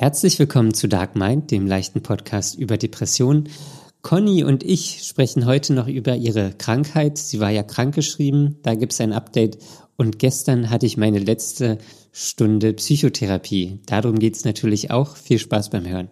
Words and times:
Herzlich 0.00 0.38
willkommen 0.38 0.74
zu 0.74 0.86
Dark 0.86 1.16
Mind, 1.16 1.50
dem 1.50 1.66
leichten 1.66 2.04
Podcast 2.04 2.56
über 2.56 2.76
Depressionen. 2.76 3.48
Conny 4.00 4.44
und 4.44 4.62
ich 4.62 5.02
sprechen 5.02 5.44
heute 5.44 5.74
noch 5.74 5.88
über 5.88 6.14
ihre 6.14 6.52
Krankheit. 6.56 7.18
Sie 7.18 7.40
war 7.40 7.50
ja 7.50 7.64
krankgeschrieben, 7.64 8.58
da 8.62 8.76
gibt's 8.76 9.00
ein 9.00 9.12
Update. 9.12 9.58
Und 9.96 10.20
gestern 10.20 10.70
hatte 10.70 10.86
ich 10.86 10.98
meine 10.98 11.18
letzte 11.18 11.78
Stunde 12.12 12.74
Psychotherapie. 12.74 13.80
Darum 13.86 14.20
geht's 14.20 14.44
natürlich 14.44 14.92
auch. 14.92 15.16
Viel 15.16 15.40
Spaß 15.40 15.70
beim 15.70 15.84
Hören. 15.84 16.10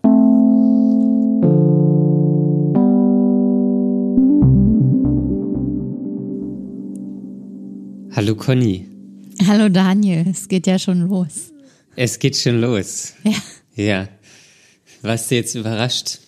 Hallo 8.10 8.34
Conny. 8.34 8.88
Hallo 9.46 9.68
Daniel, 9.68 10.26
es 10.28 10.48
geht 10.48 10.66
ja 10.66 10.80
schon 10.80 11.02
los. 11.08 11.52
Es 11.94 12.18
geht 12.18 12.36
schon 12.36 12.60
los. 12.60 13.14
Ja. 13.22 13.30
Ja. 13.76 14.08
Warst 15.02 15.30
du 15.30 15.34
jetzt 15.36 15.54
überrascht? 15.54 16.18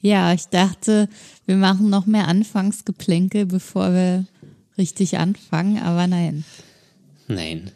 Ja, 0.00 0.32
ich 0.32 0.46
dachte, 0.46 1.08
wir 1.46 1.56
machen 1.56 1.88
noch 1.90 2.06
mehr 2.06 2.28
Anfangsgeplänkel, 2.28 3.46
bevor 3.46 3.92
wir 3.92 4.26
richtig 4.76 5.18
anfangen, 5.18 5.78
aber 5.78 6.06
nein, 6.06 6.44
Nein. 7.26 7.70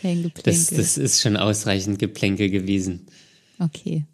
kein 0.00 0.22
Das, 0.22 0.32
Geplänkel. 0.34 0.76
das 0.78 0.98
ist 0.98 1.20
schon 1.20 1.36
ausreichend 1.36 1.98
Geplänkel 1.98 2.50
gewesen. 2.50 3.06
okay. 3.58 4.04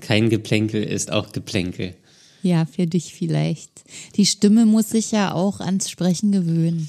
Kein 0.00 0.30
Geplänkel 0.30 0.82
ist 0.82 1.12
auch 1.12 1.30
Geplänkel. 1.30 1.94
Ja, 2.42 2.66
für 2.66 2.88
dich 2.88 3.14
vielleicht. 3.14 3.70
Die 4.16 4.26
Stimme 4.26 4.66
muss 4.66 4.90
sich 4.90 5.12
ja 5.12 5.32
auch 5.32 5.60
ans 5.60 5.88
Sprechen 5.90 6.32
gewöhnen. 6.32 6.88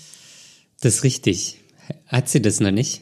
Das 0.82 0.96
ist 0.96 1.04
richtig. 1.04 1.60
Hat 2.08 2.28
sie 2.28 2.42
das 2.42 2.60
noch 2.60 2.72
nicht? 2.72 3.02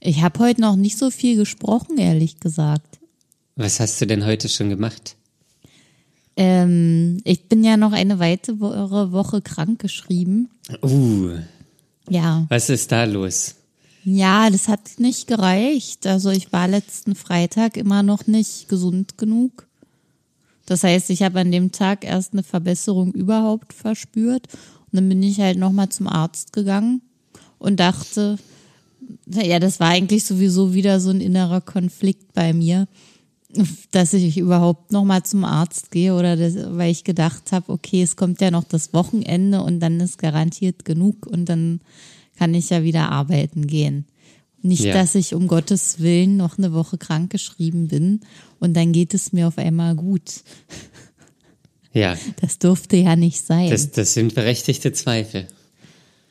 Ich 0.00 0.22
habe 0.22 0.38
heute 0.38 0.62
noch 0.62 0.76
nicht 0.76 0.96
so 0.96 1.10
viel 1.10 1.36
gesprochen, 1.36 1.98
ehrlich 1.98 2.40
gesagt. 2.40 2.89
Was 3.60 3.78
hast 3.78 4.00
du 4.00 4.06
denn 4.06 4.24
heute 4.24 4.48
schon 4.48 4.70
gemacht? 4.70 5.16
Ähm, 6.34 7.20
ich 7.24 7.46
bin 7.46 7.62
ja 7.62 7.76
noch 7.76 7.92
eine 7.92 8.18
weitere 8.18 8.58
Woche 8.58 9.42
krankgeschrieben. 9.42 10.48
Uh, 10.82 11.32
Ja. 12.08 12.46
was 12.48 12.70
ist 12.70 12.90
da 12.90 13.04
los? 13.04 13.56
Ja, 14.02 14.48
das 14.48 14.66
hat 14.66 14.92
nicht 14.96 15.26
gereicht. 15.26 16.06
Also 16.06 16.30
ich 16.30 16.54
war 16.54 16.68
letzten 16.68 17.14
Freitag 17.14 17.76
immer 17.76 18.02
noch 18.02 18.26
nicht 18.26 18.66
gesund 18.70 19.18
genug. 19.18 19.66
Das 20.64 20.82
heißt, 20.82 21.10
ich 21.10 21.22
habe 21.22 21.40
an 21.40 21.52
dem 21.52 21.70
Tag 21.70 22.06
erst 22.06 22.32
eine 22.32 22.42
Verbesserung 22.42 23.12
überhaupt 23.12 23.74
verspürt. 23.74 24.46
Und 24.90 24.92
dann 24.92 25.08
bin 25.10 25.22
ich 25.22 25.38
halt 25.38 25.58
nochmal 25.58 25.90
zum 25.90 26.06
Arzt 26.06 26.54
gegangen 26.54 27.02
und 27.58 27.78
dachte, 27.78 28.38
ja, 29.26 29.58
das 29.58 29.80
war 29.80 29.88
eigentlich 29.88 30.24
sowieso 30.24 30.72
wieder 30.72 30.98
so 30.98 31.10
ein 31.10 31.20
innerer 31.20 31.60
Konflikt 31.60 32.32
bei 32.32 32.54
mir, 32.54 32.88
dass 33.90 34.12
ich 34.12 34.38
überhaupt 34.38 34.92
nochmal 34.92 35.22
zum 35.24 35.44
Arzt 35.44 35.90
gehe 35.90 36.14
oder 36.14 36.36
das, 36.36 36.54
weil 36.76 36.90
ich 36.90 37.04
gedacht 37.04 37.52
habe, 37.52 37.72
okay, 37.72 38.02
es 38.02 38.16
kommt 38.16 38.40
ja 38.40 38.50
noch 38.50 38.64
das 38.64 38.92
Wochenende 38.92 39.62
und 39.62 39.80
dann 39.80 39.98
ist 40.00 40.18
garantiert 40.18 40.84
genug 40.84 41.26
und 41.26 41.46
dann 41.46 41.80
kann 42.38 42.54
ich 42.54 42.70
ja 42.70 42.82
wieder 42.84 43.10
arbeiten 43.10 43.66
gehen. 43.66 44.06
Nicht, 44.62 44.84
Ja. 44.84 44.92
dass 44.94 45.14
ich 45.14 45.34
um 45.34 45.48
Gottes 45.48 46.00
Willen 46.00 46.36
noch 46.36 46.58
eine 46.58 46.72
Woche 46.72 46.98
krankgeschrieben 46.98 47.88
bin 47.88 48.20
und 48.58 48.74
dann 48.76 48.92
geht 48.92 49.14
es 49.14 49.32
mir 49.32 49.48
auf 49.48 49.58
einmal 49.58 49.94
gut. 49.94 50.42
Ja, 51.92 52.16
Das 52.40 52.58
durfte 52.58 52.96
ja 52.96 53.16
nicht 53.16 53.44
sein. 53.44 53.68
das, 53.70 53.90
das 53.90 54.14
sind 54.14 54.34
berechtigte 54.34 54.92
Zweifel. 54.92 55.48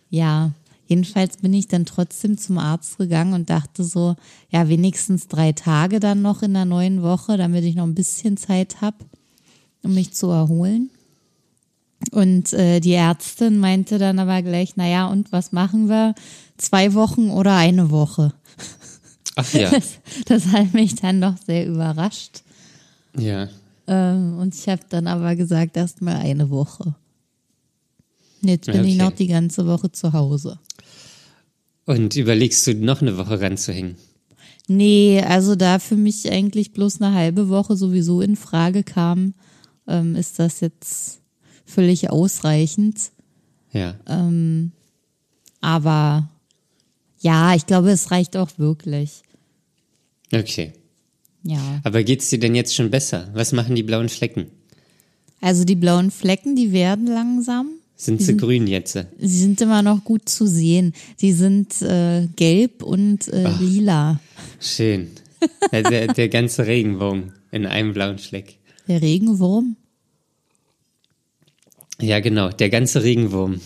Ja, 0.10 0.54
jedenfalls 0.90 1.38
bin 1.38 1.54
ich 1.54 1.68
dann 1.70 1.86
trotzdem 1.86 2.38
zum 2.38 2.58
Arzt 2.58 2.98
gegangen 2.98 3.34
und 3.34 3.50
dachte 3.50 3.86
so, 3.86 4.16
ja, 4.50 4.68
wenigstens 4.68 5.28
drei 5.30 5.54
Tage 5.54 6.02
dann 6.02 6.22
noch 6.22 6.42
in 6.42 6.54
der 6.54 6.66
neuen 6.66 7.02
Woche, 7.02 7.38
damit 7.38 7.64
ich 7.64 7.76
noch 7.76 7.86
ein 7.86 7.96
bisschen 7.96 8.36
Zeit 8.36 8.82
habe, 8.82 8.98
um 9.84 9.94
mich 9.94 10.12
zu 10.14 10.28
erholen. 10.28 10.90
Und 12.12 12.54
äh, 12.54 12.80
die 12.80 12.94
Ärztin 12.94 13.58
meinte 13.60 13.98
dann 13.98 14.20
aber 14.20 14.42
gleich, 14.42 14.76
naja, 14.78 15.08
und 15.08 15.32
was 15.32 15.52
machen 15.52 15.88
wir? 15.90 16.16
Zwei 16.58 16.94
Wochen 16.94 17.30
oder 17.30 17.56
eine 17.56 17.90
Woche? 17.92 18.34
Ach 19.36 19.54
ja, 19.54 19.70
Das, 19.72 20.00
das 20.26 20.46
hat 20.48 20.74
mich 20.74 20.96
dann 20.96 21.22
doch 21.22 21.36
sehr 21.46 21.66
überrascht. 21.68 22.42
ja. 23.18 23.48
Ähm, 23.88 24.38
und 24.38 24.54
ich 24.54 24.70
habe 24.70 24.82
dann 24.90 25.08
aber 25.08 25.36
gesagt, 25.36 25.76
erst 25.76 26.02
mal 26.04 26.16
eine 26.16 26.52
Woche. 26.52 26.94
Jetzt 28.42 28.68
bin 28.68 28.84
ich 28.86 28.94
Okay. 28.96 29.04
noch 29.04 29.12
die 29.12 29.26
ganze 29.28 29.66
Woche 29.66 29.92
zu 29.92 30.14
Hause. 30.14 30.60
Und 31.90 32.16
überlegst 32.16 32.68
du 32.68 32.76
noch 32.76 33.02
eine 33.02 33.18
Woche 33.18 33.42
ranzuhängen? 33.42 33.96
Nee, 34.68 35.24
also 35.24 35.56
da 35.56 35.80
für 35.80 35.96
mich 35.96 36.32
eigentlich 36.32 36.72
bloß 36.72 37.02
eine 37.02 37.16
halbe 37.16 37.50
Woche 37.50 37.76
sowieso 37.76 38.22
in 38.22 38.36
Frage 38.36 38.84
kam, 38.84 39.34
ähm, 39.88 40.16
ist 40.16 40.38
das 40.38 40.60
jetzt 40.60 41.20
völlig 41.66 42.12
ausreichend. 42.12 43.10
Ja. 43.74 43.96
Aber 45.62 46.30
ja, 47.22 47.56
ich 47.56 47.66
glaube, 47.66 47.90
es 47.90 48.12
reicht 48.12 48.38
auch 48.38 48.52
wirklich. 48.58 49.24
Okay. 50.32 50.74
Ja. 51.42 51.82
Aber 51.84 52.04
geht's 52.04 52.30
dir 52.30 52.38
denn 52.38 52.54
jetzt 52.54 52.76
schon 52.76 52.92
besser? 52.92 53.32
Was 53.34 53.52
machen 53.52 53.74
die 53.74 53.82
blauen 53.82 54.10
Flecken? 54.10 54.52
Also 55.42 55.64
die 55.64 55.76
blauen 55.76 56.12
Flecken, 56.12 56.56
die 56.56 56.72
werden 56.72 57.08
langsam. 57.08 57.79
Sind 58.02 58.22
sie 58.22 58.38
grün 58.38 58.66
jetzt? 58.66 58.98
Sie 59.18 59.28
sind 59.28 59.60
immer 59.60 59.82
noch 59.82 60.06
gut 60.06 60.30
zu 60.30 60.48
sehen. 60.48 60.94
Die 61.20 61.34
sind 61.34 61.82
äh, 61.82 62.28
gelb 62.38 62.82
und 62.82 63.28
äh, 63.28 63.52
lila. 63.60 64.22
Schön. 64.62 65.10
Der, 65.72 66.08
der, 66.14 66.28
ganze 66.28 66.68
Regenbogen 66.68 67.32
in 67.52 67.66
einem 67.66 67.94
blauen 67.94 68.18
Fleck. 68.18 68.58
Der 68.90 69.02
Regenwurm. 69.02 69.78
Ja, 72.02 72.20
genau, 72.20 72.50
der 72.50 72.70
ganze 72.70 73.04
Regenwurm. 73.04 73.62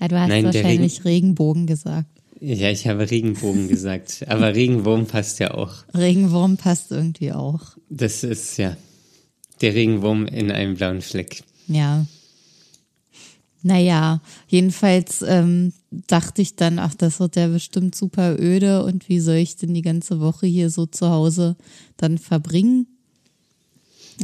Ja, 0.00 0.08
du 0.08 0.18
hast 0.18 0.28
Nein, 0.28 0.44
wahrscheinlich 0.46 1.04
Regenbogen 1.04 1.68
gesagt. 1.68 2.08
Ja, 2.40 2.70
ich 2.70 2.88
habe 2.88 3.08
Regenbogen 3.08 3.68
gesagt, 3.68 4.24
aber 4.26 4.52
Regenwurm 4.52 5.06
passt 5.06 5.38
ja 5.38 5.54
auch. 5.54 5.84
Regenwurm 5.94 6.56
passt 6.56 6.90
irgendwie 6.90 7.30
auch. 7.30 7.76
Das 7.88 8.24
ist 8.24 8.56
ja 8.56 8.76
der 9.60 9.74
Regenwurm 9.74 10.26
in 10.26 10.50
einem 10.50 10.74
blauen 10.74 11.02
Fleck. 11.02 11.44
Ja. 11.68 12.04
Naja, 13.62 14.20
jedenfalls 14.48 15.22
ähm, 15.22 15.72
dachte 15.90 16.42
ich 16.42 16.56
dann, 16.56 16.78
ach, 16.78 16.94
das 16.94 17.20
wird 17.20 17.36
ja 17.36 17.46
bestimmt 17.46 17.94
super 17.94 18.36
öde 18.38 18.84
und 18.84 19.08
wie 19.08 19.20
soll 19.20 19.36
ich 19.36 19.56
denn 19.56 19.72
die 19.72 19.82
ganze 19.82 20.20
Woche 20.20 20.46
hier 20.46 20.68
so 20.68 20.86
zu 20.86 21.08
Hause 21.10 21.56
dann 21.96 22.18
verbringen? 22.18 22.86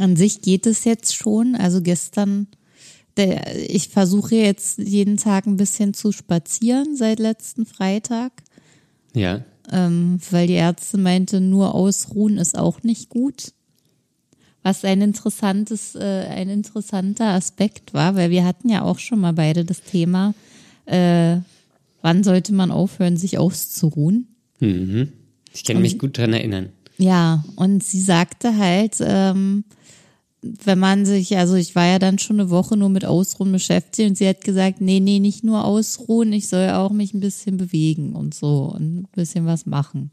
An 0.00 0.16
sich 0.16 0.42
geht 0.42 0.66
es 0.66 0.84
jetzt 0.84 1.14
schon. 1.14 1.54
Also 1.54 1.80
gestern, 1.80 2.48
der, 3.16 3.70
ich 3.70 3.88
versuche 3.88 4.34
jetzt 4.34 4.78
jeden 4.78 5.16
Tag 5.16 5.46
ein 5.46 5.56
bisschen 5.56 5.94
zu 5.94 6.12
spazieren 6.12 6.96
seit 6.96 7.18
letzten 7.18 7.64
Freitag, 7.64 8.32
Ja, 9.14 9.44
ähm, 9.70 10.18
weil 10.30 10.46
die 10.46 10.54
Ärztin 10.54 11.02
meinte, 11.02 11.40
nur 11.40 11.74
ausruhen 11.74 12.38
ist 12.38 12.56
auch 12.56 12.82
nicht 12.82 13.08
gut. 13.08 13.52
Was 14.68 14.84
ein 14.84 15.00
interessantes, 15.00 15.94
äh, 15.94 16.26
ein 16.28 16.50
interessanter 16.50 17.28
Aspekt 17.28 17.94
war, 17.94 18.16
weil 18.16 18.28
wir 18.28 18.44
hatten 18.44 18.68
ja 18.68 18.82
auch 18.82 18.98
schon 18.98 19.18
mal 19.18 19.32
beide 19.32 19.64
das 19.64 19.80
Thema, 19.80 20.34
äh, 20.84 21.38
wann 22.02 22.22
sollte 22.22 22.52
man 22.52 22.70
aufhören, 22.70 23.16
sich 23.16 23.38
auszuruhen? 23.38 24.28
ich 25.54 25.64
kann 25.64 25.80
mich 25.80 25.98
gut 25.98 26.18
dran 26.18 26.34
erinnern. 26.34 26.68
Ja, 26.98 27.44
und 27.56 27.82
sie 27.82 28.02
sagte 28.02 28.58
halt, 28.58 28.96
ähm, 29.00 29.64
wenn 30.42 30.78
man 30.78 31.06
sich, 31.06 31.38
also 31.38 31.54
ich 31.54 31.74
war 31.74 31.86
ja 31.86 31.98
dann 31.98 32.18
schon 32.18 32.38
eine 32.38 32.50
Woche 32.50 32.76
nur 32.76 32.90
mit 32.90 33.06
Ausruhen 33.06 33.50
beschäftigt 33.50 34.10
und 34.10 34.18
sie 34.18 34.28
hat 34.28 34.44
gesagt, 34.44 34.82
nee, 34.82 35.00
nee, 35.00 35.18
nicht 35.18 35.44
nur 35.44 35.64
ausruhen, 35.64 36.34
ich 36.34 36.46
soll 36.46 36.68
auch 36.72 36.90
mich 36.90 37.14
ein 37.14 37.20
bisschen 37.20 37.56
bewegen 37.56 38.14
und 38.14 38.34
so 38.34 38.70
und 38.74 38.98
ein 38.98 39.08
bisschen 39.14 39.46
was 39.46 39.64
machen. 39.64 40.10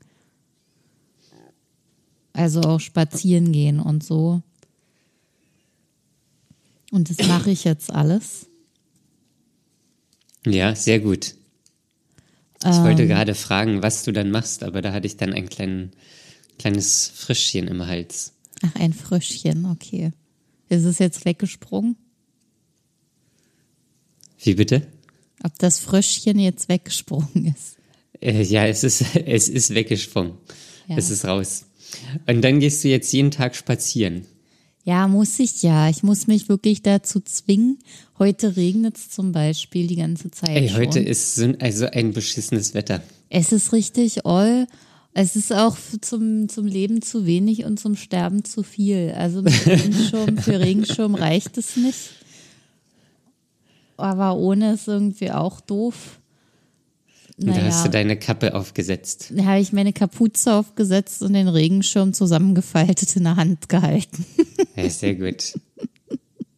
Also 2.36 2.62
auch 2.62 2.80
spazieren 2.80 3.54
gehen 3.54 3.80
und 3.80 4.04
so. 4.04 4.42
Und 6.92 7.10
das 7.10 7.28
mache 7.28 7.52
ich 7.52 7.64
jetzt 7.64 7.92
alles. 7.92 8.48
Ja, 10.46 10.76
sehr 10.76 11.00
gut. 11.00 11.36
Ich 12.62 12.66
Ähm. 12.66 12.84
wollte 12.84 13.08
gerade 13.08 13.36
fragen, 13.36 13.82
was 13.84 14.04
du 14.04 14.12
dann 14.12 14.32
machst, 14.32 14.64
aber 14.64 14.82
da 14.82 14.94
hatte 14.94 15.08
ich 15.08 15.18
dann 15.18 15.34
ein 15.34 15.50
kleinen, 15.50 15.92
kleines 16.60 17.12
Frischchen 17.14 17.68
im 17.68 17.86
Hals. 17.86 18.34
Ach, 18.64 18.76
ein 18.76 18.94
Fröschchen, 18.94 19.66
okay. 19.66 20.12
Ist 20.70 20.86
es 20.86 21.00
jetzt 21.00 21.26
weggesprungen? 21.26 21.96
Wie 24.42 24.56
bitte? 24.56 24.88
Ob 25.44 25.58
das 25.60 25.80
Fröschchen 25.80 26.40
jetzt 26.40 26.70
weggesprungen 26.70 27.54
ist? 27.56 27.78
Äh, 28.22 28.44
ja, 28.44 28.66
es 28.66 28.84
ist, 28.84 29.04
es 29.26 29.50
ist 29.50 29.74
weggesprungen. 29.74 30.34
Ja. 30.88 30.98
Es 30.98 31.10
ist 31.10 31.26
raus. 31.26 31.66
Und 32.28 32.42
dann 32.42 32.60
gehst 32.60 32.84
du 32.84 32.88
jetzt 32.88 33.12
jeden 33.12 33.32
Tag 33.32 33.56
spazieren. 33.56 34.26
Ja, 34.86 35.08
muss 35.08 35.40
ich 35.40 35.64
ja. 35.64 35.90
Ich 35.90 36.04
muss 36.04 36.28
mich 36.28 36.48
wirklich 36.48 36.84
dazu 36.84 37.20
zwingen. 37.20 37.80
Heute 38.20 38.56
regnet 38.56 38.98
es 38.98 39.10
zum 39.10 39.32
Beispiel 39.32 39.88
die 39.88 39.96
ganze 39.96 40.30
Zeit. 40.30 40.50
Ey, 40.50 40.70
heute 40.70 41.00
schon. 41.00 41.08
ist 41.08 41.36
so, 41.36 41.54
also 41.60 41.88
ein 41.88 42.14
beschissenes 42.14 42.76
Wetter. 42.76 43.02
Es 43.30 43.52
ist 43.52 43.74
richtig 43.74 44.28
all 44.28 44.68
Es 45.16 45.36
ist 45.36 45.52
auch 45.52 45.76
zum, 46.02 46.50
zum 46.50 46.68
Leben 46.68 47.02
zu 47.02 47.26
wenig 47.26 47.66
und 47.66 47.80
zum 47.80 47.96
Sterben 47.96 48.46
zu 48.46 48.62
viel. 48.62 49.12
Also 49.18 49.42
mit 49.42 49.54
Regenschirm, 49.66 50.38
für 50.38 50.60
Regenschirm 50.60 51.16
reicht 51.16 51.58
es 51.58 51.76
nicht. 51.78 52.12
Aber 53.98 54.38
ohne 54.38 54.74
ist 54.74 54.88
irgendwie 54.88 55.32
auch 55.32 55.62
doof. 55.62 56.20
Und 57.38 57.48
da 57.48 57.64
hast 57.64 57.86
du 57.86 57.90
deine 57.90 58.18
Kappe 58.18 58.56
aufgesetzt. 58.56 59.34
Da 59.36 59.46
habe 59.46 59.60
ich 59.60 59.74
meine 59.74 59.92
Kapuze 59.92 60.54
aufgesetzt 60.54 61.22
und 61.22 61.34
den 61.34 61.50
Regenschirm 61.50 62.14
zusammengefaltet 62.14 63.16
in 63.16 63.26
der 63.26 63.36
Hand 63.36 63.68
gehalten. 63.68 64.26
Ja, 64.76 64.90
sehr 64.90 65.16
gut. 65.16 65.54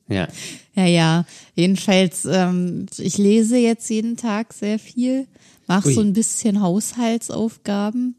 Ja. 0.07 0.27
Ja, 0.75 0.85
ja. 0.85 1.25
Jedenfalls, 1.56 2.25
ähm, 2.25 2.85
ich 2.97 3.18
lese 3.18 3.57
jetzt 3.57 3.89
jeden 3.89 4.18
Tag 4.18 4.53
sehr 4.53 4.79
viel, 4.79 5.27
mache 5.68 5.91
so 5.91 6.01
ein 6.01 6.13
bisschen 6.13 6.62
Haushaltsaufgaben 6.62 8.15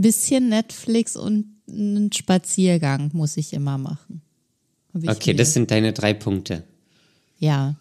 bisschen 0.00 0.48
Netflix 0.48 1.16
und 1.16 1.46
einen 1.68 2.12
Spaziergang 2.12 3.10
muss 3.12 3.36
ich 3.36 3.52
immer 3.52 3.78
machen. 3.78 4.22
Ich 5.00 5.08
okay, 5.08 5.32
mir. 5.32 5.36
das 5.36 5.52
sind 5.52 5.70
deine 5.70 5.92
drei 5.92 6.14
Punkte. 6.14 6.64
Ja. 7.38 7.76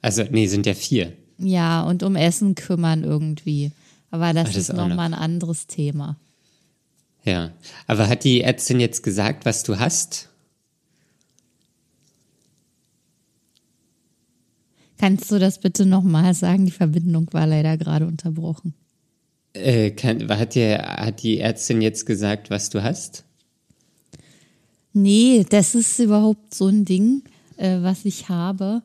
Also, 0.00 0.24
nee, 0.30 0.46
sind 0.46 0.66
ja 0.66 0.74
vier. 0.74 1.12
Ja, 1.42 1.82
und 1.82 2.02
um 2.02 2.16
Essen 2.16 2.54
kümmern 2.54 3.04
irgendwie. 3.04 3.72
Aber 4.10 4.32
das, 4.32 4.48
Ach, 4.48 4.52
das 4.52 4.68
ist 4.68 4.72
nochmal 4.74 5.08
noch. 5.08 5.16
ein 5.18 5.22
anderes 5.22 5.66
Thema. 5.66 6.16
Ja. 7.24 7.50
Aber 7.86 8.08
hat 8.08 8.24
die 8.24 8.42
Ärztin 8.42 8.80
jetzt 8.80 9.02
gesagt, 9.02 9.44
was 9.44 9.62
du 9.62 9.78
hast? 9.78 10.28
Kannst 14.98 15.30
du 15.32 15.38
das 15.38 15.58
bitte 15.58 15.84
nochmal 15.84 16.34
sagen? 16.34 16.64
Die 16.66 16.70
Verbindung 16.72 17.28
war 17.32 17.46
leider 17.46 17.76
gerade 17.76 18.06
unterbrochen. 18.06 18.74
Äh, 19.54 19.90
kann, 19.90 20.28
hat, 20.28 20.54
dir, 20.54 20.78
hat 20.78 21.22
die 21.22 21.40
Ärztin 21.40 21.82
jetzt 21.82 22.06
gesagt, 22.06 22.50
was 22.50 22.70
du 22.70 22.82
hast? 22.82 23.24
Nee, 24.92 25.44
das 25.48 25.74
ist 25.74 25.98
überhaupt 25.98 26.54
so 26.54 26.68
ein 26.68 26.84
Ding, 26.84 27.22
äh, 27.56 27.78
was 27.82 28.04
ich 28.04 28.28
habe. 28.28 28.82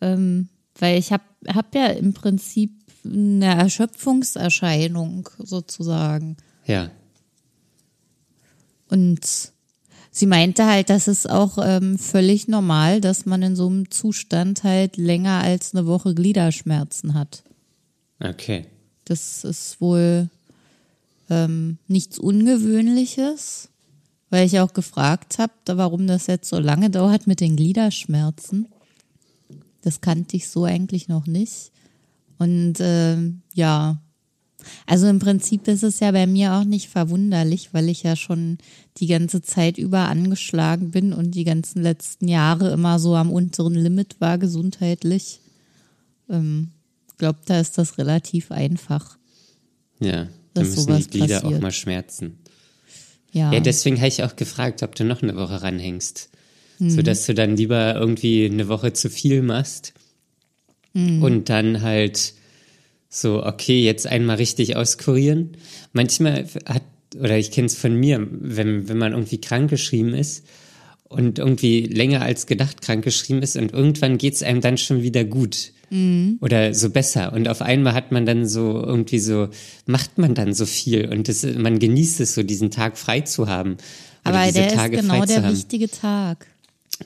Ähm, 0.00 0.48
weil 0.78 0.98
ich 0.98 1.12
habe 1.12 1.24
hab 1.46 1.74
ja 1.74 1.86
im 1.86 2.14
Prinzip 2.14 2.72
eine 3.04 3.54
Erschöpfungserscheinung 3.56 5.28
sozusagen. 5.38 6.36
Ja. 6.66 6.90
Und 8.88 9.52
sie 10.10 10.26
meinte 10.26 10.66
halt, 10.66 10.90
das 10.90 11.08
ist 11.08 11.28
auch 11.28 11.58
ähm, 11.62 11.98
völlig 11.98 12.48
normal, 12.48 13.00
dass 13.00 13.26
man 13.26 13.42
in 13.42 13.56
so 13.56 13.66
einem 13.66 13.90
Zustand 13.90 14.64
halt 14.64 14.96
länger 14.96 15.40
als 15.40 15.74
eine 15.74 15.86
Woche 15.86 16.14
Gliederschmerzen 16.14 17.14
hat. 17.14 17.42
Okay. 18.20 18.66
Das 19.04 19.44
ist 19.44 19.80
wohl 19.80 20.30
ähm, 21.28 21.78
nichts 21.88 22.18
Ungewöhnliches, 22.18 23.68
weil 24.30 24.46
ich 24.46 24.60
auch 24.60 24.72
gefragt 24.72 25.38
habe, 25.38 25.52
warum 25.66 26.06
das 26.06 26.26
jetzt 26.26 26.48
so 26.48 26.58
lange 26.58 26.90
dauert 26.90 27.26
mit 27.26 27.40
den 27.40 27.56
Gliederschmerzen. 27.56 28.68
Das 29.84 30.00
kannte 30.00 30.36
ich 30.36 30.48
so 30.48 30.64
eigentlich 30.64 31.08
noch 31.08 31.26
nicht. 31.26 31.72
Und 32.38 32.80
äh, 32.80 33.16
ja, 33.52 34.00
also 34.86 35.06
im 35.08 35.18
Prinzip 35.18 35.68
ist 35.68 35.82
es 35.82 36.00
ja 36.00 36.10
bei 36.10 36.26
mir 36.26 36.54
auch 36.54 36.64
nicht 36.64 36.88
verwunderlich, 36.88 37.68
weil 37.72 37.88
ich 37.88 38.02
ja 38.02 38.16
schon 38.16 38.58
die 38.96 39.06
ganze 39.06 39.42
Zeit 39.42 39.76
über 39.76 40.08
angeschlagen 40.08 40.90
bin 40.90 41.12
und 41.12 41.32
die 41.32 41.44
ganzen 41.44 41.82
letzten 41.82 42.28
Jahre 42.28 42.72
immer 42.72 42.98
so 42.98 43.14
am 43.14 43.30
unteren 43.30 43.74
Limit 43.74 44.20
war 44.20 44.38
gesundheitlich. 44.38 45.40
Ähm, 46.30 46.70
glaube, 47.18 47.38
da 47.46 47.60
ist 47.60 47.78
das 47.78 47.98
relativ 47.98 48.50
einfach. 48.50 49.16
Ja, 49.98 50.28
da 50.52 50.62
müssen 50.62 50.96
die 50.96 51.08
Glieder 51.08 51.40
passiert. 51.40 51.54
auch 51.54 51.60
mal 51.60 51.72
schmerzen. 51.72 52.38
Ja. 53.32 53.52
ja, 53.52 53.60
deswegen 53.60 53.96
habe 53.96 54.08
ich 54.08 54.22
auch 54.22 54.36
gefragt, 54.36 54.82
ob 54.82 54.94
du 54.94 55.04
noch 55.04 55.22
eine 55.22 55.34
Woche 55.36 55.62
ranhängst. 55.62 56.30
Mhm. 56.84 56.90
Sodass 56.90 57.26
du 57.26 57.34
dann 57.34 57.56
lieber 57.56 57.94
irgendwie 57.94 58.44
eine 58.44 58.68
Woche 58.68 58.92
zu 58.92 59.08
viel 59.08 59.42
machst 59.42 59.94
mhm. 60.92 61.22
und 61.22 61.48
dann 61.48 61.82
halt 61.82 62.34
so, 63.08 63.44
okay, 63.44 63.82
jetzt 63.82 64.06
einmal 64.06 64.36
richtig 64.36 64.76
auskurieren. 64.76 65.56
Manchmal 65.92 66.46
hat, 66.66 66.82
oder 67.18 67.38
ich 67.38 67.50
kenne 67.50 67.66
es 67.66 67.76
von 67.76 67.94
mir, 67.94 68.26
wenn, 68.30 68.88
wenn 68.88 68.98
man 68.98 69.12
irgendwie 69.12 69.40
krankgeschrieben 69.40 70.14
ist 70.14 70.44
und 71.04 71.38
irgendwie 71.38 71.82
länger 71.82 72.22
als 72.22 72.46
gedacht 72.46 72.82
krankgeschrieben 72.82 73.42
ist 73.42 73.56
und 73.56 73.72
irgendwann 73.72 74.18
geht 74.18 74.34
es 74.34 74.42
einem 74.42 74.60
dann 74.60 74.78
schon 74.78 75.02
wieder 75.02 75.24
gut. 75.24 75.72
Mhm. 75.90 76.38
Oder 76.40 76.74
so 76.74 76.90
besser. 76.90 77.32
Und 77.32 77.46
auf 77.46 77.62
einmal 77.62 77.94
hat 77.94 78.10
man 78.10 78.26
dann 78.26 78.48
so 78.48 78.82
irgendwie 78.84 79.20
so, 79.20 79.48
macht 79.86 80.18
man 80.18 80.34
dann 80.34 80.52
so 80.52 80.66
viel 80.66 81.08
und 81.08 81.28
das, 81.28 81.44
man 81.44 81.78
genießt 81.78 82.20
es 82.20 82.34
so, 82.34 82.42
diesen 82.42 82.70
Tag 82.70 82.98
frei 82.98 83.20
zu 83.20 83.48
haben. 83.48 83.76
Aber 84.24 84.50
der 84.50 84.68
Tage 84.68 84.96
ist 84.96 85.02
genau 85.02 85.24
der 85.24 85.50
wichtige 85.52 85.88
Tag. 85.88 86.46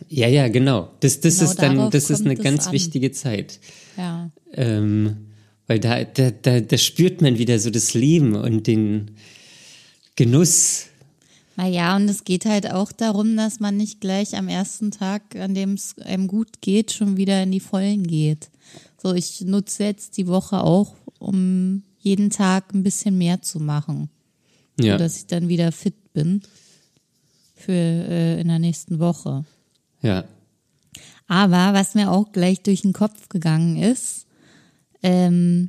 Ja, 0.08 0.28
ja, 0.28 0.48
genau. 0.48 0.90
Das, 1.00 1.20
das 1.20 1.38
genau 1.38 1.50
ist 1.50 1.62
dann, 1.62 1.90
das 1.90 2.10
ist 2.10 2.24
eine 2.24 2.36
ganz 2.36 2.66
an. 2.66 2.72
wichtige 2.72 3.12
Zeit. 3.12 3.58
Ja. 3.96 4.30
Ähm, 4.52 5.28
weil 5.66 5.80
da, 5.80 6.04
da, 6.04 6.30
da, 6.30 6.60
da 6.60 6.78
spürt 6.78 7.20
man 7.20 7.38
wieder 7.38 7.58
so 7.58 7.70
das 7.70 7.94
Leben 7.94 8.34
und 8.34 8.66
den 8.66 9.12
Genuss. 10.16 10.86
Naja, 11.56 11.96
und 11.96 12.08
es 12.08 12.24
geht 12.24 12.44
halt 12.44 12.70
auch 12.70 12.92
darum, 12.92 13.36
dass 13.36 13.60
man 13.60 13.76
nicht 13.76 14.00
gleich 14.00 14.36
am 14.36 14.48
ersten 14.48 14.90
Tag, 14.90 15.36
an 15.36 15.54
dem 15.54 15.74
es 15.74 15.96
einem 15.98 16.26
gut 16.26 16.60
geht, 16.60 16.92
schon 16.92 17.16
wieder 17.16 17.42
in 17.42 17.52
die 17.52 17.60
Vollen 17.60 18.06
geht. 18.06 18.48
So, 19.00 19.12
ich 19.12 19.42
nutze 19.42 19.84
jetzt 19.84 20.16
die 20.16 20.26
Woche 20.26 20.62
auch, 20.62 20.94
um 21.18 21.82
jeden 21.98 22.30
Tag 22.30 22.72
ein 22.74 22.82
bisschen 22.82 23.18
mehr 23.18 23.42
zu 23.42 23.60
machen. 23.60 24.08
Ja. 24.80 24.92
So, 24.92 24.98
dass 24.98 25.16
ich 25.16 25.26
dann 25.26 25.48
wieder 25.48 25.72
fit 25.72 26.12
bin 26.12 26.42
für 27.56 27.72
äh, 27.72 28.40
in 28.40 28.48
der 28.48 28.58
nächsten 28.58 28.98
Woche. 28.98 29.44
Ja. 30.02 30.24
Aber 31.26 31.74
was 31.74 31.94
mir 31.94 32.10
auch 32.10 32.32
gleich 32.32 32.62
durch 32.62 32.82
den 32.82 32.92
Kopf 32.92 33.28
gegangen 33.28 33.76
ist, 33.76 34.26
ähm, 35.02 35.68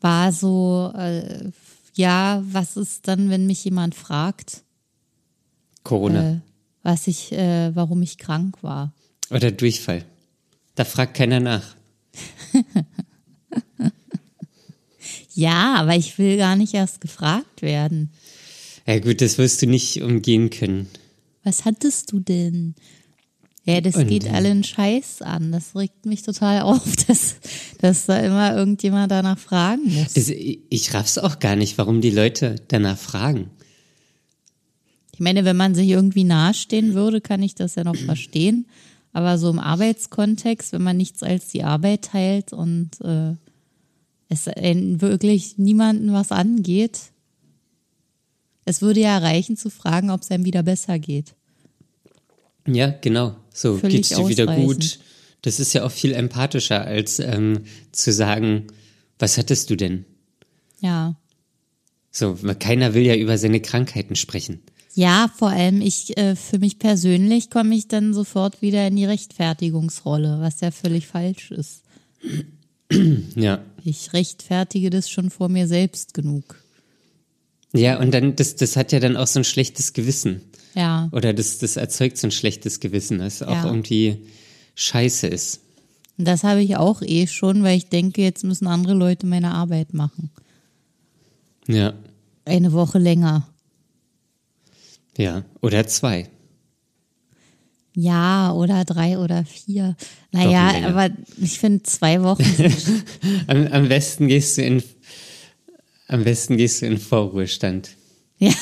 war 0.00 0.32
so, 0.32 0.92
äh, 0.96 1.50
ja, 1.94 2.42
was 2.44 2.76
ist 2.76 3.08
dann, 3.08 3.30
wenn 3.30 3.46
mich 3.46 3.64
jemand 3.64 3.94
fragt? 3.94 4.62
Corona. 5.82 6.32
Äh, 6.32 6.40
was 6.82 7.06
ich, 7.06 7.32
äh, 7.32 7.74
warum 7.74 8.02
ich 8.02 8.18
krank 8.18 8.62
war. 8.62 8.92
Oder 9.30 9.50
Durchfall. 9.50 10.04
Da 10.74 10.84
fragt 10.84 11.14
keiner 11.14 11.40
nach. 11.40 11.76
ja, 15.34 15.74
aber 15.76 15.96
ich 15.96 16.18
will 16.18 16.36
gar 16.36 16.56
nicht 16.56 16.74
erst 16.74 17.00
gefragt 17.00 17.62
werden. 17.62 18.10
Ja 18.86 19.00
gut, 19.00 19.20
das 19.20 19.38
wirst 19.38 19.60
du 19.62 19.66
nicht 19.66 20.02
umgehen 20.02 20.50
können. 20.50 20.88
Was 21.42 21.64
hattest 21.64 22.12
du 22.12 22.20
denn? 22.20 22.74
Ja, 23.68 23.82
das 23.82 23.96
Und, 23.96 24.06
geht 24.06 24.24
äh, 24.24 24.30
allen 24.30 24.64
Scheiß 24.64 25.20
an. 25.20 25.52
Das 25.52 25.76
regt 25.76 26.06
mich 26.06 26.22
total 26.22 26.62
auf, 26.62 26.96
dass, 27.06 27.36
dass 27.78 28.06
da 28.06 28.18
immer 28.18 28.56
irgendjemand 28.56 29.12
danach 29.12 29.38
fragen 29.38 29.82
muss. 29.84 30.14
Das, 30.14 30.30
ich 30.30 30.94
raff's 30.94 31.18
auch 31.18 31.38
gar 31.38 31.54
nicht, 31.54 31.76
warum 31.76 32.00
die 32.00 32.10
Leute 32.10 32.56
danach 32.68 32.96
fragen. 32.96 33.50
Ich 35.12 35.20
meine, 35.20 35.44
wenn 35.44 35.56
man 35.58 35.74
sich 35.74 35.90
irgendwie 35.90 36.24
nahestehen 36.24 36.94
würde, 36.94 37.20
kann 37.20 37.42
ich 37.42 37.56
das 37.56 37.74
ja 37.74 37.84
noch 37.84 37.96
verstehen. 38.06 38.66
Aber 39.12 39.36
so 39.36 39.50
im 39.50 39.58
Arbeitskontext, 39.58 40.72
wenn 40.72 40.82
man 40.82 40.96
nichts 40.96 41.22
als 41.22 41.48
die 41.48 41.62
Arbeit 41.62 42.06
teilt 42.06 42.54
und 42.54 42.98
äh, 43.02 43.34
es 44.30 44.46
wirklich 44.46 45.58
niemanden 45.58 46.14
was 46.14 46.32
angeht, 46.32 47.00
es 48.64 48.80
würde 48.80 49.00
ja 49.00 49.18
reichen 49.18 49.58
zu 49.58 49.68
fragen, 49.68 50.10
ob 50.10 50.22
es 50.22 50.30
einem 50.30 50.46
wieder 50.46 50.62
besser 50.62 50.98
geht. 50.98 51.34
Ja, 52.68 52.94
genau. 53.00 53.36
So, 53.52 53.76
geht's 53.78 54.10
dir 54.10 54.28
wieder 54.28 54.46
gut? 54.46 54.98
Das 55.42 55.60
ist 55.60 55.72
ja 55.72 55.84
auch 55.84 55.90
viel 55.90 56.12
empathischer, 56.12 56.84
als 56.84 57.18
ähm, 57.18 57.64
zu 57.92 58.12
sagen, 58.12 58.66
was 59.18 59.38
hattest 59.38 59.70
du 59.70 59.76
denn? 59.76 60.04
Ja. 60.80 61.16
So, 62.10 62.36
keiner 62.58 62.94
will 62.94 63.06
ja 63.06 63.14
über 63.14 63.38
seine 63.38 63.60
Krankheiten 63.60 64.16
sprechen. 64.16 64.60
Ja, 64.94 65.30
vor 65.36 65.50
allem 65.50 65.80
ich, 65.80 66.16
äh, 66.16 66.34
für 66.34 66.58
mich 66.58 66.78
persönlich 66.78 67.50
komme 67.50 67.74
ich 67.76 67.86
dann 67.86 68.14
sofort 68.14 68.62
wieder 68.62 68.86
in 68.86 68.96
die 68.96 69.04
Rechtfertigungsrolle, 69.04 70.40
was 70.40 70.60
ja 70.60 70.70
völlig 70.70 71.06
falsch 71.06 71.50
ist. 71.50 71.82
Ja. 73.36 73.62
Ich 73.84 74.14
rechtfertige 74.14 74.88
das 74.88 75.10
schon 75.10 75.28
vor 75.28 75.50
mir 75.50 75.68
selbst 75.68 76.14
genug. 76.14 76.56
Ja, 77.74 77.98
und 77.98 78.12
dann, 78.12 78.34
das, 78.34 78.56
das 78.56 78.76
hat 78.76 78.92
ja 78.92 78.98
dann 78.98 79.18
auch 79.18 79.26
so 79.26 79.40
ein 79.40 79.44
schlechtes 79.44 79.92
Gewissen. 79.92 80.40
Ja. 80.78 81.08
Oder 81.10 81.34
das, 81.34 81.58
das 81.58 81.76
erzeugt 81.76 82.18
so 82.18 82.28
ein 82.28 82.30
schlechtes 82.30 82.78
Gewissen, 82.78 83.18
das 83.18 83.42
auch 83.42 83.50
ja. 83.50 83.66
irgendwie 83.66 84.18
scheiße 84.76 85.26
ist. 85.26 85.60
Das 86.18 86.44
habe 86.44 86.62
ich 86.62 86.76
auch 86.76 87.02
eh 87.02 87.26
schon, 87.26 87.64
weil 87.64 87.76
ich 87.76 87.88
denke, 87.88 88.22
jetzt 88.22 88.44
müssen 88.44 88.68
andere 88.68 88.94
Leute 88.94 89.26
meine 89.26 89.50
Arbeit 89.50 89.92
machen. 89.92 90.30
Ja. 91.66 91.94
Eine 92.44 92.72
Woche 92.72 92.98
länger. 92.98 93.48
Ja, 95.16 95.44
oder 95.62 95.84
zwei. 95.88 96.28
Ja, 97.96 98.52
oder 98.52 98.84
drei 98.84 99.18
oder 99.18 99.44
vier. 99.44 99.96
Naja, 100.30 100.86
aber 100.86 101.10
ich 101.40 101.58
finde 101.58 101.82
zwei 101.82 102.22
Wochen. 102.22 102.44
am, 103.48 103.66
am 103.66 103.88
besten 103.88 104.28
gehst 104.28 104.58
du 104.58 104.62
in 104.62 104.82
Am 106.06 106.22
besten 106.22 106.56
gehst 106.56 106.82
du 106.82 106.86
in 106.86 106.98
Vorruhestand. 106.98 107.90
Ja, 108.38 108.54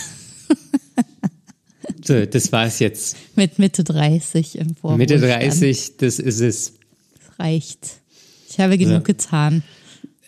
So, 2.07 2.25
das 2.25 2.53
war's 2.53 2.79
jetzt. 2.79 3.17
mit 3.35 3.59
Mitte 3.59 3.83
30 3.83 4.59
im 4.59 4.77
Vorruhestand. 4.77 5.21
Mitte 5.21 5.27
30, 5.27 5.97
das 5.97 6.19
ist 6.19 6.41
es. 6.41 6.73
Das 7.15 7.39
reicht. 7.39 8.01
Ich 8.49 8.61
habe 8.61 8.79
genug 8.79 9.05
getan. 9.05 9.63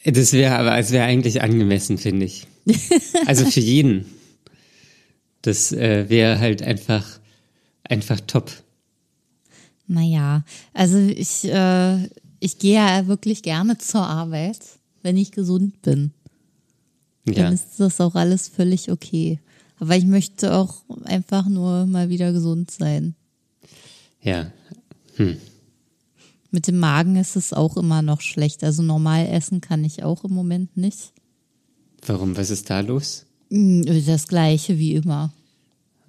Das 0.05 0.33
wäre 0.33 0.57
aber, 0.57 0.77
es 0.79 0.91
wäre 0.91 1.05
eigentlich 1.05 1.43
angemessen, 1.43 1.99
finde 1.99 2.27
ich. 2.27 2.47
Also 3.27 3.47
für 3.47 3.61
jeden. 3.61 4.07
Das 5.43 5.73
äh, 5.73 6.09
wäre 6.09 6.39
halt 6.39 6.63
einfach, 6.63 7.07
einfach 7.85 8.21
top. 8.27 8.51
Naja, 9.87 10.45
also 10.75 10.99
ich, 10.99 11.45
äh, 11.45 12.05
ich 12.41 12.59
gehe 12.59 12.75
ja 12.75 13.07
wirklich 13.07 13.43
gerne 13.43 13.79
zur 13.79 14.07
Arbeit, 14.07 14.59
wenn 15.03 15.17
ich 15.17 15.33
gesund 15.33 15.81
bin. 15.83 16.13
Ja. 17.27 17.45
Dann 17.45 17.55
ist 17.55 17.79
das 17.79 18.01
auch 18.01 18.15
alles 18.15 18.49
völlig 18.49 18.91
okay. 18.91 19.39
Aber 19.81 19.97
ich 19.97 20.07
möchte 20.07 20.55
auch 20.55 20.83
einfach 21.05 21.49
nur 21.49 21.87
mal 21.87 22.09
wieder 22.09 22.33
gesund 22.33 22.71
sein. 22.71 23.15
Ja. 24.23 24.51
Mit 26.51 26.67
dem 26.67 26.79
Magen 26.79 27.17
ist 27.17 27.37
es 27.37 27.53
auch 27.53 27.77
immer 27.77 28.03
noch 28.03 28.21
schlecht. 28.21 28.65
Also 28.65 28.83
normal 28.83 29.27
essen 29.27 29.61
kann 29.61 29.85
ich 29.85 30.03
auch 30.03 30.25
im 30.25 30.33
Moment 30.33 30.77
nicht. 30.77 31.13
Warum? 32.07 32.37
Was 32.37 32.51
ist 32.51 32.71
da 32.71 32.81
los? 32.81 33.27
Mm, 33.51 33.83
Das 34.07 34.29
gleiche 34.29 34.79
wie 34.79 34.95
immer. 34.95 35.33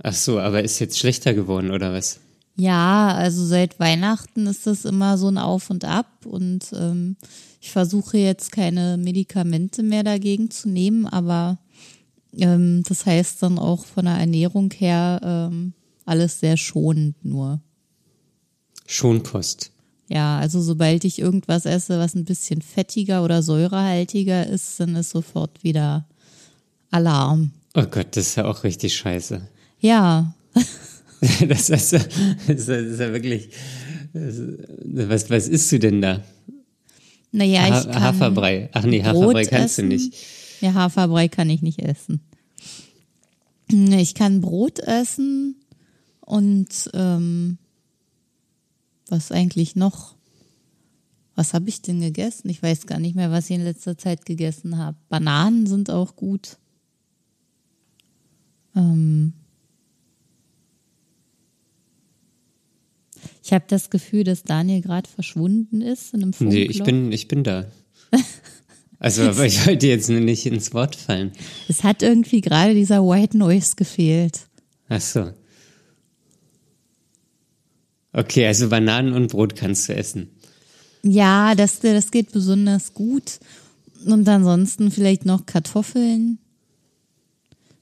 Ach 0.01 0.13
so, 0.13 0.39
aber 0.39 0.63
ist 0.63 0.79
jetzt 0.79 0.97
schlechter 0.97 1.33
geworden 1.33 1.71
oder 1.71 1.91
was? 1.93 2.19
Ja, 2.55 3.09
also 3.13 3.45
seit 3.45 3.79
Weihnachten 3.79 4.47
ist 4.47 4.67
das 4.67 4.85
immer 4.85 5.17
so 5.17 5.27
ein 5.29 5.37
Auf 5.37 5.69
und 5.69 5.85
Ab 5.85 6.25
und 6.25 6.65
ähm, 6.73 7.15
ich 7.61 7.71
versuche 7.71 8.17
jetzt 8.17 8.51
keine 8.51 8.97
Medikamente 8.97 9.81
mehr 9.83 10.03
dagegen 10.03 10.51
zu 10.51 10.69
nehmen, 10.69 11.05
aber 11.05 11.57
ähm, 12.37 12.83
das 12.87 13.05
heißt 13.05 13.41
dann 13.43 13.57
auch 13.59 13.85
von 13.85 14.05
der 14.05 14.15
Ernährung 14.15 14.71
her 14.71 15.19
ähm, 15.23 15.73
alles 16.05 16.39
sehr 16.39 16.57
schonend 16.57 17.23
nur. 17.23 17.59
Schonkost. 18.87 19.71
Ja, 20.07 20.39
also 20.39 20.59
sobald 20.61 21.03
ich 21.05 21.19
irgendwas 21.19 21.65
esse, 21.65 21.99
was 21.99 22.15
ein 22.15 22.25
bisschen 22.25 22.61
fettiger 22.61 23.23
oder 23.23 23.43
säurehaltiger 23.43 24.47
ist, 24.47 24.79
dann 24.79 24.95
ist 24.95 25.11
sofort 25.11 25.63
wieder 25.63 26.07
Alarm. 26.89 27.51
Oh 27.75 27.83
Gott, 27.83 28.07
das 28.17 28.29
ist 28.29 28.35
ja 28.35 28.45
auch 28.45 28.63
richtig 28.63 28.95
scheiße. 28.95 29.41
Ja, 29.79 30.33
Das 31.47 31.69
ist, 31.69 31.91
ja- 31.91 31.99
das 32.47 32.67
ist, 32.69 32.99
ja- 32.99 33.11
wirklich. 33.13 33.49
ist- 34.13 34.41
Was, 34.85 35.29
was 35.29 35.47
isst 35.47 35.71
du 35.71 35.77
denn 35.79 36.01
da? 36.01 36.23
naja, 37.31 37.65
ich 37.67 37.71
Ha 37.73 37.83
kann 37.91 38.01
Haferbrei. 38.01 38.69
Ach 38.71 38.83
nee, 38.85 38.99
Brot 39.01 39.07
Haferbrei 39.15 39.45
kannst 39.45 39.77
du 39.77 39.81
essen. 39.83 39.87
nicht. 39.89 40.15
Ja, 40.61 40.73
Haferbrei 40.73 41.27
kann 41.27 41.49
ich 41.49 41.61
nicht 41.61 41.79
essen. 41.79 42.21
Ich 43.71 44.15
kann 44.15 44.41
Brot 44.41 44.79
essen 44.79 45.55
und 46.21 46.89
ähm, 46.93 47.57
was 49.07 49.31
eigentlich 49.31 49.75
noch? 49.75 50.15
Was 51.35 51.53
habe 51.53 51.69
ich 51.69 51.81
denn 51.81 52.01
gegessen? 52.01 52.49
Ich 52.49 52.61
weiß 52.61 52.85
gar 52.87 52.99
nicht 52.99 53.15
mehr, 53.15 53.31
was 53.31 53.49
ich 53.49 53.55
in 53.55 53.63
letzter 53.63 53.97
Zeit 53.97 54.25
gegessen 54.25 54.77
habe. 54.77 54.97
Bananen 55.07 55.67
sind 55.67 55.89
auch 55.89 56.15
gut. 56.15 56.57
Ähm 58.75 59.33
ich 63.43 63.53
habe 63.53 63.65
das 63.67 63.89
Gefühl, 63.89 64.23
dass 64.23 64.43
Daniel 64.43 64.81
gerade 64.81 65.09
verschwunden 65.09 65.81
ist 65.81 66.13
in 66.13 66.23
einem 66.23 66.33
Funkloch. 66.33 66.53
Nee, 66.53 66.63
ich 66.65 66.83
bin, 66.83 67.11
ich 67.11 67.27
bin 67.27 67.43
da. 67.43 67.65
Also, 68.99 69.23
aber 69.23 69.45
ich 69.45 69.65
wollte 69.65 69.87
jetzt 69.87 70.09
nicht 70.09 70.45
ins 70.45 70.73
Wort 70.73 70.95
fallen. 70.95 71.31
Es 71.69 71.83
hat 71.83 72.01
irgendwie 72.03 72.41
gerade 72.41 72.73
dieser 72.73 73.01
White 73.01 73.37
Noise 73.37 73.75
gefehlt. 73.77 74.41
Ach 74.89 74.99
so. 74.99 75.31
Okay, 78.11 78.45
also 78.47 78.69
Bananen 78.69 79.13
und 79.13 79.31
Brot 79.31 79.55
kannst 79.55 79.87
du 79.87 79.95
essen. 79.95 80.29
Ja, 81.03 81.55
das, 81.55 81.79
das 81.79 82.11
geht 82.11 82.31
besonders 82.31 82.93
gut. 82.93 83.39
Und 84.05 84.27
ansonsten 84.27 84.91
vielleicht 84.91 85.25
noch 85.25 85.45
Kartoffeln, 85.45 86.39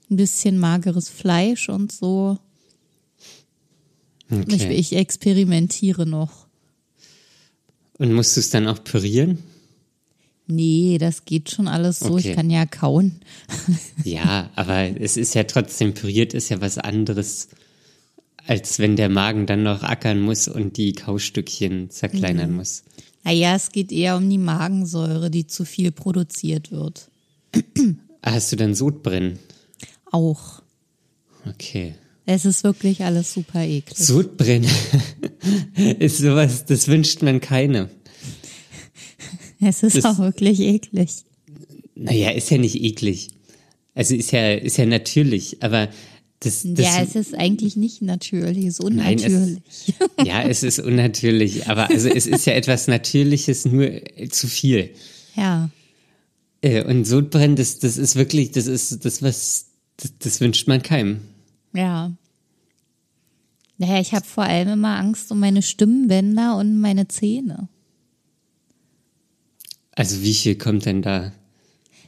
ein 0.10 0.16
bisschen 0.18 0.58
mageres 0.60 1.10
Fleisch 1.10 1.70
und 1.70 1.92
so. 1.92 2.38
Ich, 4.30 4.38
Okay. 4.56 4.74
ich 4.74 4.94
experimentiere 4.96 6.06
noch. 6.06 6.48
Und 7.98 8.14
musst 8.14 8.36
du 8.36 8.42
es 8.42 8.50
dann 8.50 8.68
auch 8.68 8.84
pürieren? 8.84 9.40
Nee, 10.48 10.98
das 10.98 11.26
geht 11.26 11.52
schon 11.52 11.68
alles 11.68 12.00
so. 12.00 12.14
Okay. 12.14 12.30
Ich 12.30 12.36
kann 12.36 12.50
ja 12.50 12.66
kauen. 12.66 13.20
Ja, 14.04 14.50
aber 14.56 15.00
es 15.00 15.18
ist 15.18 15.36
ja 15.36 15.44
trotzdem, 15.44 15.94
püriert 15.94 16.34
ist 16.34 16.50
ja 16.50 16.62
was 16.62 16.78
anderes, 16.78 17.50
als 18.46 18.80
wenn 18.80 18.96
der 18.96 19.10
Magen 19.10 19.46
dann 19.46 19.64
noch 19.64 19.84
ackern 19.84 20.22
muss 20.22 20.48
und 20.48 20.78
die 20.78 20.94
Kaustückchen 20.94 21.90
zerkleinern 21.90 22.54
muss. 22.54 22.84
Naja, 23.26 23.56
es 23.56 23.72
geht 23.74 23.92
eher 23.92 24.16
um 24.16 24.30
die 24.30 24.38
Magensäure, 24.38 25.30
die 25.30 25.48
zu 25.48 25.66
viel 25.66 25.92
produziert 25.92 26.72
wird. 26.72 27.10
Hast 28.24 28.52
du 28.54 28.56
dann 28.56 28.74
Sodbrennen? 28.74 29.40
Auch. 30.12 30.62
Okay. 31.46 31.96
Es 32.26 32.46
ist 32.46 32.64
wirklich 32.64 33.04
alles 33.04 33.34
super 33.34 33.62
eklig. 33.62 33.98
Sodbrennen 33.98 34.70
ist 36.00 36.20
sowas, 36.20 36.66
das 36.66 36.88
wünscht 36.88 37.22
man 37.22 37.42
keine. 37.42 37.90
Es 39.60 39.84
ist 39.84 39.98
das- 39.98 40.06
auch 40.06 40.20
wirklich 40.20 40.60
eklig. 40.60 41.10
Naja, 41.96 42.30
ist 42.32 42.50
ja 42.52 42.58
nicht 42.58 42.76
eklig. 42.82 43.30
Also 43.96 44.14
ist 44.16 44.32
ja, 44.32 44.54
ist 44.54 44.78
ja 44.78 44.86
natürlich, 44.86 45.64
aber 45.64 45.90
das, 46.42 46.62
das 46.64 46.86
ja, 46.86 47.02
es 47.02 47.16
ist 47.16 47.34
eigentlich 47.34 47.76
nicht 47.76 48.04
natürlich, 48.04 48.66
es 48.66 48.80
ist 48.80 48.90
Nein, 48.92 49.18
es- 49.18 49.24
unnatürlich. 49.26 49.62
ja, 50.26 50.44
es 50.44 50.62
ist 50.62 50.80
unnatürlich, 50.80 51.68
aber 51.68 51.90
also 51.90 52.08
es 52.08 52.28
ist 52.28 52.46
ja 52.46 52.54
etwas 52.54 52.88
Natürliches, 52.88 53.66
nur 53.66 53.86
äh, 53.88 54.28
zu 54.30 54.48
viel. 54.48 54.92
ja. 55.36 55.70
Äh, 56.62 56.84
Und 56.84 57.06
Sodbrennen, 57.06 57.56
das, 57.56 57.80
das 57.80 57.98
ist 57.98 58.16
wirklich, 58.16 58.52
das 58.52 58.68
ist 58.68 59.04
das, 59.06 59.22
was, 59.24 59.66
das, 59.98 60.12
das 60.20 60.40
wünscht 60.42 60.68
man 60.68 60.82
keinem. 60.84 61.22
Ja. 61.74 62.12
Naja, 63.80 64.00
ich 64.00 64.14
habe 64.14 64.26
vor 64.26 64.44
allem 64.44 64.70
immer 64.70 64.98
Angst 64.98 65.32
um 65.32 65.40
meine 65.40 65.62
Stimmbänder 65.62 66.58
und 66.58 66.80
meine 66.80 67.08
Zähne. 67.08 67.68
Also 69.98 70.22
wie 70.22 70.36
viel 70.36 70.56
kommt 70.56 70.86
denn 70.86 71.02
da? 71.02 71.34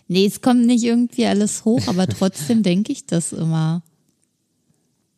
Nee, 0.07 0.27
es 0.27 0.41
kommt 0.41 0.67
nicht 0.67 0.83
irgendwie 0.83 1.25
alles 1.25 1.65
hoch, 1.65 1.87
aber 1.87 2.05
trotzdem 2.05 2.61
denke 2.63 2.91
ich 2.91 3.07
das 3.07 3.33
immer. 3.33 3.81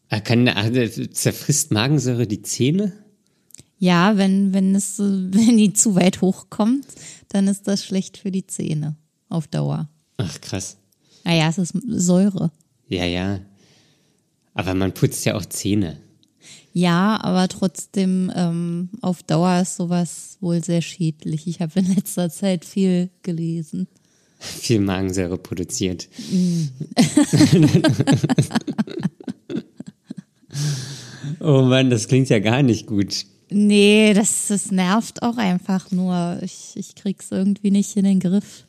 Ah, 0.07 0.21
Kann, 0.21 0.47
ah, 0.47 0.71
zerfrisst 1.11 1.71
Magensäure 1.71 2.27
die 2.27 2.41
Zähne? 2.43 2.93
Ja, 3.77 4.15
wenn, 4.15 4.53
wenn 4.53 4.73
es, 4.73 4.99
wenn 4.99 5.57
die 5.57 5.73
zu 5.73 5.95
weit 5.95 6.21
hochkommt, 6.21 6.85
dann 7.27 7.49
ist 7.49 7.67
das 7.67 7.83
schlecht 7.83 8.17
für 8.17 8.31
die 8.31 8.47
Zähne 8.47 8.95
auf 9.27 9.47
Dauer. 9.47 9.89
Ach 10.15 10.39
krass. 10.39 10.77
Naja, 11.25 11.49
es 11.49 11.57
ist 11.57 11.73
Säure. 11.87 12.51
Ja, 12.87 13.03
ja. 13.03 13.41
Aber 14.53 14.75
man 14.75 14.93
putzt 14.93 15.25
ja 15.25 15.35
auch 15.35 15.45
Zähne. 15.45 15.97
Ja, 16.73 17.19
aber 17.21 17.47
trotzdem 17.49 18.31
ähm, 18.35 18.89
auf 19.01 19.23
Dauer 19.23 19.61
ist 19.61 19.75
sowas 19.75 20.37
wohl 20.39 20.63
sehr 20.63 20.81
schädlich. 20.81 21.47
Ich 21.47 21.59
habe 21.59 21.79
in 21.79 21.93
letzter 21.95 22.29
Zeit 22.29 22.63
viel 22.65 23.09
gelesen. 23.23 23.87
Viel 24.39 24.79
Magensäure 24.79 25.37
produziert. 25.37 26.07
oh 31.39 31.61
Mann, 31.61 31.89
das 31.91 32.07
klingt 32.07 32.29
ja 32.29 32.39
gar 32.39 32.63
nicht 32.63 32.87
gut. 32.87 33.25
Nee, 33.51 34.13
das, 34.13 34.47
das 34.47 34.71
nervt 34.71 35.21
auch 35.21 35.37
einfach 35.37 35.91
nur. 35.91 36.39
Ich, 36.41 36.71
ich 36.75 36.95
krieg's 36.95 37.27
irgendwie 37.31 37.69
nicht 37.69 37.97
in 37.97 38.05
den 38.05 38.19
Griff. 38.19 38.65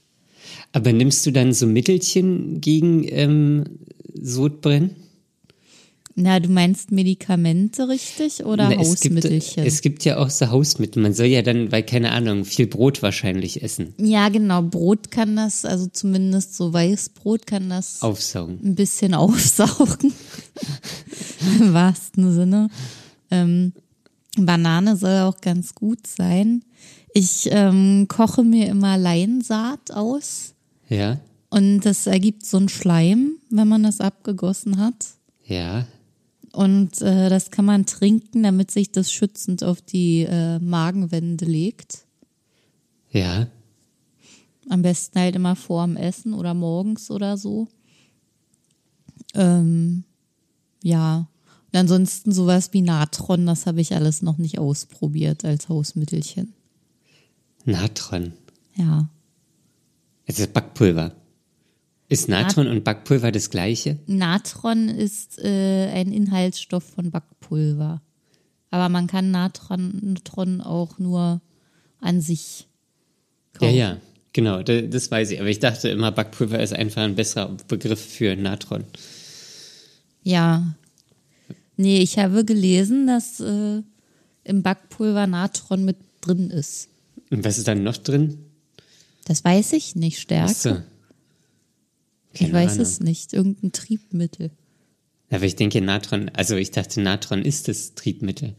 Aber 0.73 0.93
nimmst 0.93 1.25
du 1.25 1.31
dann 1.31 1.53
so 1.53 1.67
Mittelchen 1.67 2.61
gegen 2.61 3.07
ähm, 3.09 3.65
Sodbrennen? 4.21 4.97
Na, 6.15 6.41
du 6.41 6.49
meinst 6.51 6.93
Medikamente 6.93 7.89
richtig 7.89 8.45
oder 8.45 8.69
Na, 8.69 8.73
es 8.81 9.01
gibt, 9.01 9.15
Hausmittelchen? 9.17 9.65
es 9.65 9.81
gibt 9.81 10.05
ja 10.05 10.19
auch 10.19 10.29
so 10.29 10.51
Hausmittel. 10.51 11.03
Man 11.03 11.15
soll 11.15 11.27
ja 11.27 11.41
dann, 11.43 11.73
weil 11.73 11.83
keine 11.85 12.13
Ahnung, 12.13 12.45
viel 12.45 12.67
Brot 12.67 13.03
wahrscheinlich 13.03 13.63
essen. 13.63 13.95
ja, 13.99 14.29
genau. 14.29 14.61
Brot 14.63 15.11
kann 15.11 15.37
das, 15.37 15.65
also 15.65 15.87
zumindest 15.87 16.55
so 16.55 16.73
Weißbrot 16.73 17.47
kann 17.47 17.71
das 17.71 18.03
Aufsaugen. 18.03 18.61
ein 18.63 18.75
bisschen 18.75 19.15
aufsaugen. 19.15 20.13
Im 21.61 21.73
wahrsten 21.73 22.33
Sinne. 22.35 22.69
Ähm, 23.31 23.73
Banane 24.37 24.97
soll 24.97 25.21
auch 25.21 25.41
ganz 25.41 25.75
gut 25.75 26.07
sein. 26.07 26.63
Ich 27.15 27.49
ähm, 27.51 28.07
koche 28.09 28.43
mir 28.43 28.69
immer 28.69 28.97
Leinsaat 28.97 29.91
aus 29.93 30.55
Ja, 30.89 31.21
und 31.51 31.81
das 31.81 32.07
ergibt 32.07 32.47
so 32.47 32.57
einen 32.57 32.71
Schleim, 32.71 33.33
wenn 33.51 33.69
man 33.69 33.83
das 33.83 34.01
abgegossen 34.01 34.79
hat. 34.79 34.95
ja. 35.45 35.87
Und 36.53 37.01
äh, 37.01 37.31
das 37.31 37.51
kann 37.51 37.65
man 37.65 37.87
trinken, 37.87 38.43
damit 38.43 38.71
sich 38.71 38.93
das 38.93 39.11
schützend 39.11 39.65
auf 39.65 39.81
die 39.81 40.27
äh, 40.29 40.59
Magenwände 40.59 41.47
legt. 41.47 42.05
Ja. 43.11 43.47
Am 44.69 44.83
besten 44.83 45.19
halt 45.19 45.35
immer 45.35 45.57
vorm 45.57 45.97
Essen 45.97 46.35
oder 46.35 46.55
morgens 46.55 47.11
oder 47.11 47.37
so. 47.37 47.69
Ähm, 49.35 50.05
ja. 50.83 51.29
Und 51.73 51.79
ansonsten 51.79 52.33
sowas 52.33 52.73
wie 52.73 52.83
Natron, 52.83 53.47
das 53.47 53.65
habe 53.65 53.81
ich 53.81 53.95
alles 53.95 54.21
noch 54.21 54.37
nicht 54.37 54.59
ausprobiert 54.59 55.45
als 55.45 55.71
Hausmittelchen. 55.71 56.53
Natron. 57.65 58.35
Ja. 58.77 59.09
Also 60.29 60.47
Backpulver. 60.47 61.15
Ist 62.13 62.29
Natron 62.29 62.67
und 62.69 62.85
Backpulver 62.85 63.33
das 63.33 63.49
gleiche? 63.51 63.99
Natron 64.07 64.89
ist 64.89 65.39
äh, 65.39 65.89
ein 65.93 66.13
Inhaltsstoff 66.13 66.85
von 66.85 67.11
Backpulver. 67.11 68.03
Aber 68.71 68.89
man 68.89 69.07
kann 69.07 69.31
Natron, 69.31 69.99
Natron 70.03 70.61
auch 70.61 70.99
nur 70.99 71.41
an 72.01 72.21
sich 72.21 72.67
kaufen. 73.55 73.75
Ja, 73.75 73.89
ja, 73.95 73.97
genau, 74.33 74.63
da- 74.63 74.81
das 74.83 75.11
weiß 75.11 75.31
ich. 75.31 75.41
Aber 75.41 75.49
ich 75.49 75.59
dachte 75.61 75.89
immer, 75.89 76.11
Backpulver 76.13 76.61
ist 76.61 76.73
einfach 76.73 77.03
ein 77.03 77.15
besserer 77.15 77.57
Begriff 77.69 78.01
für 78.05 78.35
Natron. 78.37 78.85
Ja. 80.23 80.75
Nee, 81.77 81.99
ich 81.99 82.19
habe 82.19 82.45
gelesen, 82.45 83.07
dass 83.07 83.41
äh, 83.41 83.83
im 84.45 84.63
Backpulver 84.63 85.27
Natron 85.27 85.85
mit 85.85 85.97
drin 86.21 86.51
ist. 86.51 86.89
Und 87.31 87.45
was 87.45 87.59
ist 87.59 87.69
dann 87.69 87.83
noch 87.83 87.97
drin? 87.97 88.39
Das 89.25 89.45
weiß 89.45 89.73
ich 89.75 89.97
nicht, 89.97 90.21
Stärke. 90.21 90.51
Achso. 90.51 90.77
Ich 92.33 92.41
keine 92.41 92.53
weiß 92.53 92.73
Ahnung. 92.73 92.83
es 92.83 93.01
nicht. 93.01 93.33
Irgendein 93.33 93.73
Triebmittel. 93.73 94.51
Aber 95.31 95.45
ich 95.45 95.57
denke, 95.57 95.81
Natron, 95.81 96.29
also 96.35 96.57
ich 96.57 96.71
dachte, 96.73 97.01
Natron 97.01 97.43
ist 97.43 97.69
das 97.69 97.95
Triebmittel. 97.95 98.55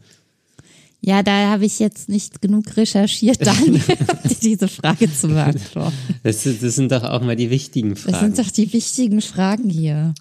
Ja, 1.00 1.22
da 1.22 1.50
habe 1.50 1.66
ich 1.66 1.78
jetzt 1.80 2.08
nicht 2.08 2.40
genug 2.40 2.76
recherchiert, 2.76 3.38
Daniel, 3.46 3.74
um 3.74 4.28
dir 4.28 4.36
diese 4.42 4.68
Frage 4.68 5.12
zu 5.12 5.28
beantworten. 5.28 5.94
Das, 6.22 6.42
das 6.44 6.60
sind 6.74 6.90
doch 6.90 7.04
auch 7.04 7.20
mal 7.20 7.36
die 7.36 7.50
wichtigen 7.50 7.90
Das 7.90 8.00
Fragen. 8.04 8.34
sind 8.34 8.38
doch 8.46 8.50
die 8.50 8.72
wichtigen 8.72 9.20
Fragen 9.20 9.68
hier. 9.70 10.14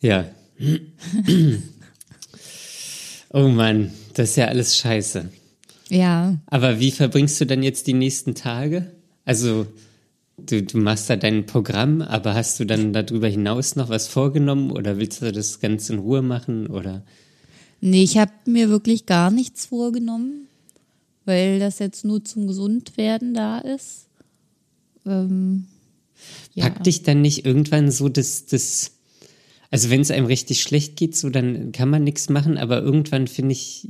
ja. 0.00 0.26
oh 3.30 3.48
Mann, 3.48 3.90
das 4.14 4.30
ist 4.30 4.36
ja 4.36 4.46
alles 4.46 4.76
scheiße. 4.76 5.28
Ja, 5.88 6.38
Aber 6.46 6.80
wie 6.80 6.90
verbringst 6.90 7.40
du 7.40 7.46
dann 7.46 7.62
jetzt 7.62 7.86
die 7.86 7.92
nächsten 7.92 8.34
Tage? 8.34 8.92
Also, 9.24 9.66
du, 10.38 10.62
du 10.62 10.78
machst 10.78 11.10
da 11.10 11.16
dein 11.16 11.46
Programm, 11.46 12.02
aber 12.02 12.34
hast 12.34 12.60
du 12.60 12.64
dann 12.64 12.92
darüber 12.92 13.28
hinaus 13.28 13.76
noch 13.76 13.88
was 13.88 14.08
vorgenommen 14.08 14.70
oder 14.70 14.98
willst 14.98 15.22
du 15.22 15.32
das 15.32 15.60
ganz 15.60 15.90
in 15.90 15.98
Ruhe 15.98 16.22
machen 16.22 16.66
oder? 16.66 17.02
nee, 17.82 18.02
ich 18.02 18.16
habe 18.16 18.32
mir 18.46 18.70
wirklich 18.70 19.04
gar 19.04 19.30
nichts 19.30 19.66
vorgenommen, 19.66 20.48
weil 21.26 21.58
das 21.58 21.78
jetzt 21.78 22.04
nur 22.04 22.24
zum 22.24 22.46
Gesundwerden 22.46 23.34
da 23.34 23.58
ist. 23.58 24.06
Ähm, 25.04 25.66
ja. 26.54 26.64
Packt 26.64 26.86
dich 26.86 27.02
dann 27.02 27.20
nicht 27.20 27.44
irgendwann 27.44 27.90
so 27.90 28.08
das, 28.08 28.46
das, 28.46 28.92
also 29.72 29.88
wenn 29.88 30.02
es 30.02 30.10
einem 30.10 30.26
richtig 30.26 30.60
schlecht 30.60 30.96
geht, 30.96 31.16
so 31.16 31.30
dann 31.30 31.72
kann 31.72 31.88
man 31.88 32.04
nichts 32.04 32.28
machen, 32.28 32.58
aber 32.58 32.82
irgendwann 32.82 33.26
finde 33.26 33.52
ich, 33.52 33.88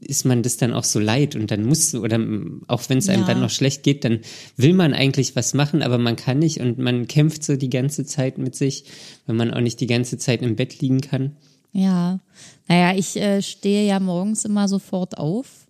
ist 0.00 0.24
man 0.24 0.42
das 0.42 0.56
dann 0.56 0.72
auch 0.72 0.84
so 0.84 0.98
leid 0.98 1.36
und 1.36 1.50
dann 1.50 1.66
muss 1.66 1.94
oder 1.94 2.18
auch 2.66 2.82
wenn 2.88 2.96
es 2.96 3.10
einem 3.10 3.20
Ja. 3.20 3.26
dann 3.26 3.40
noch 3.40 3.50
schlecht 3.50 3.82
geht, 3.82 4.04
dann 4.04 4.20
will 4.56 4.72
man 4.72 4.94
eigentlich 4.94 5.36
was 5.36 5.52
machen, 5.52 5.82
aber 5.82 5.98
man 5.98 6.16
kann 6.16 6.38
nicht 6.38 6.60
und 6.60 6.78
man 6.78 7.06
kämpft 7.08 7.44
so 7.44 7.56
die 7.56 7.68
ganze 7.68 8.06
Zeit 8.06 8.38
mit 8.38 8.56
sich, 8.56 8.84
wenn 9.26 9.36
man 9.36 9.52
auch 9.52 9.60
nicht 9.60 9.80
die 9.80 9.86
ganze 9.86 10.16
Zeit 10.16 10.40
im 10.40 10.56
Bett 10.56 10.80
liegen 10.80 11.02
kann. 11.02 11.36
Ja, 11.74 12.20
naja, 12.66 12.96
ich 12.98 13.14
äh, 13.16 13.42
stehe 13.42 13.86
ja 13.86 14.00
morgens 14.00 14.46
immer 14.46 14.66
sofort 14.66 15.18
auf 15.18 15.66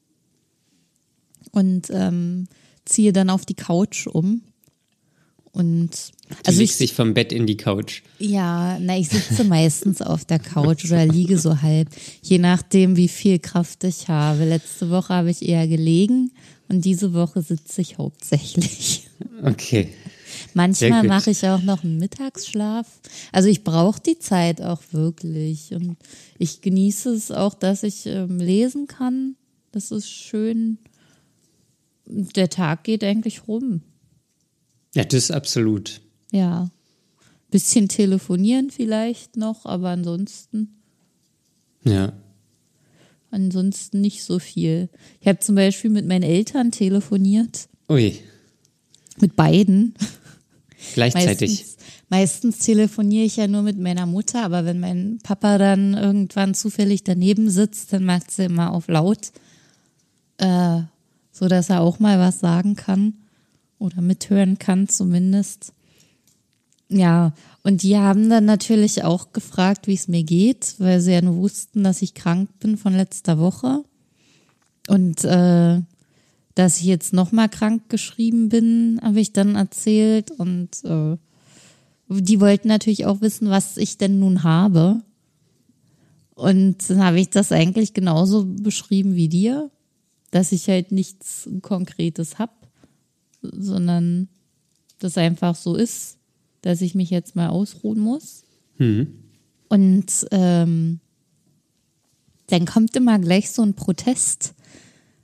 und 1.51 1.91
ähm, 1.91 2.47
ziehe 2.85 3.13
dann 3.13 3.29
auf 3.29 3.45
die 3.45 3.55
Couch 3.55 4.07
um. 4.07 4.43
Und 5.59 5.91
Du 6.29 6.37
also 6.47 6.61
legst 6.61 6.81
ich, 6.81 6.91
dich 6.91 6.95
vom 6.95 7.15
Bett 7.15 7.33
in 7.33 7.47
die 7.47 7.57
Couch. 7.57 8.03
ja, 8.21 8.79
na, 8.81 8.97
ich 8.97 9.09
sitze 9.09 9.43
meistens 9.45 10.01
auf 10.01 10.25
der 10.25 10.39
Couch 10.39 10.85
oder 10.85 11.05
liege 11.05 11.37
so 11.37 11.63
halb, 11.63 11.89
je 12.23 12.39
nachdem, 12.39 12.97
wie 12.97 13.09
viel 13.09 13.41
Kraft 13.41 13.83
ich 13.83 14.09
habe. 14.09 14.45
Letzte 14.45 14.89
Woche 14.91 15.15
habe 15.15 15.31
ich 15.31 15.47
eher 15.47 15.67
gelegen 15.67 16.31
und 16.69 16.85
diese 16.85 17.13
Woche 17.13 17.43
sitze 17.43 17.81
ich 17.81 17.99
hauptsächlich. 17.99 19.09
Okay. 19.43 19.89
Manchmal 20.55 21.03
mache 21.05 21.31
ich 21.31 21.45
auch 21.47 21.63
noch 21.63 21.83
einen 21.83 21.99
Mittagsschlaf. 21.99 22.87
Also 23.33 23.49
ich 23.49 23.65
brauche 23.65 24.01
die 24.01 24.19
Zeit 24.19 24.63
auch 24.63 24.83
wirklich. 24.93 25.73
Und 25.73 25.97
ich 26.39 26.61
genieße 26.61 27.11
es 27.11 27.31
auch, 27.33 27.55
dass 27.55 27.83
ich 27.83 28.07
ähm, 28.07 28.39
lesen 28.39 28.87
kann. 28.87 29.35
Das 29.73 29.91
ist 29.91 30.09
schön. 30.09 30.79
Der 32.07 32.49
Tag 32.49 32.85
geht 32.85 33.03
eigentlich 33.03 33.49
rum. 33.49 33.83
Ja, 34.95 35.05
das 35.05 35.25
ist 35.25 35.31
absolut. 35.31 36.01
Ja. 36.33 36.71
Bisschen 37.51 37.89
telefonieren 37.89 38.71
vielleicht 38.71 39.37
noch, 39.37 39.65
aber 39.65 39.91
ansonsten, 39.91 40.81
Ja. 41.85 42.13
ansonsten 43.31 44.01
nicht 44.01 44.23
so 44.25 44.39
viel. 44.39 44.89
Ich 45.21 45.29
habe 45.29 45.39
zum 45.41 45.55
Beispiel 45.55 45.91
mit 45.91 46.07
meinen 46.07 46.23
Eltern 46.25 46.71
telefoniert. 46.73 47.69
Ui, 47.89 48.19
Mit 49.21 49.35
beiden. 49.37 49.95
gleichzeitig. 50.95 51.51
Meistens, 51.51 51.77
meistens 52.09 52.59
telefoniere 52.59 53.25
ich 53.25 53.37
ja 53.37 53.49
nur 53.49 53.63
mit 53.63 53.79
meiner 53.79 54.07
Mutter, 54.07 54.45
aber 54.45 54.65
wenn 54.65 54.79
mein 54.81 55.19
Papa 55.23 55.59
dann 55.59 55.95
irgendwann 55.95 56.55
zufällig 56.55 57.03
daneben 57.05 57.51
sitzt, 57.51 57.93
dann 57.93 58.05
macht 58.05 58.31
sie 58.31 58.45
immer 58.45 58.73
auf 58.73 58.89
laut, 58.89 59.33
äh, 60.39 60.83
so 61.33 61.49
dass 61.49 61.71
er 61.71 61.81
auch 61.81 61.99
mal 61.99 62.19
was 62.19 62.41
sagen 62.41 62.77
kann 62.77 63.15
oder 63.79 64.01
mithören 64.01 64.59
kann 64.59 64.89
zumindest. 64.89 65.73
Ja, 66.89 67.35
und 67.63 67.83
die 67.83 67.99
haben 67.99 68.31
dann 68.31 68.47
natürlich 68.47 69.05
auch 69.05 69.33
gefragt, 69.33 69.87
wie 69.87 69.95
es 69.95 70.09
mir 70.09 70.23
geht, 70.23 70.75
weil 70.79 71.01
sie 71.01 71.13
ja 71.13 71.21
nur 71.21 71.37
wussten, 71.37 71.85
dass 71.85 72.01
ich 72.01 72.15
krank 72.15 72.49
bin 72.61 72.79
von 72.79 72.95
letzter 72.95 73.39
Woche. 73.39 73.85
Und 74.89 75.23
äh, 75.25 75.81
dass 76.55 76.79
ich 76.79 76.85
jetzt 76.85 77.13
nochmal 77.13 77.49
krank 77.51 77.89
geschrieben 77.89 78.49
bin, 78.49 78.99
habe 79.03 79.21
ich 79.21 79.33
dann 79.33 79.55
erzählt. 79.55 80.31
Und 80.31 80.83
äh, 80.85 81.17
die 82.09 82.41
wollten 82.41 82.69
natürlich 82.69 83.05
auch 83.05 83.21
wissen, 83.21 83.51
was 83.51 83.77
ich 83.77 83.99
denn 83.99 84.19
nun 84.19 84.43
habe. 84.43 85.03
Und 86.35 86.89
dann 86.89 87.05
habe 87.05 87.21
ich 87.21 87.31
das 87.31 87.53
eigentlich 87.53 87.93
genauso 87.93 88.47
beschrieben 88.47 89.15
wie 89.15 89.29
dir, 89.29 89.71
dass 90.31 90.53
ich 90.53 90.69
halt 90.69 90.91
nichts 90.91 91.49
Konkretes 91.63 92.39
hab, 92.39 92.58
sondern 93.43 94.29
das 94.99 95.17
einfach 95.17 95.55
so 95.55 95.75
ist, 95.75 96.19
dass 96.63 96.81
ich 96.81 96.95
mich 96.95 97.11
jetzt 97.11 97.37
mal 97.37 97.49
ausruhen 97.49 98.01
muss. 98.01 98.45
Und 99.69 100.27
ähm, 100.31 101.01
dann 102.49 102.67
kommt 102.67 102.97
immer 102.97 103.19
gleich 103.19 103.51
so 103.51 103.63
ein 103.63 103.75
Protest. 103.75 104.55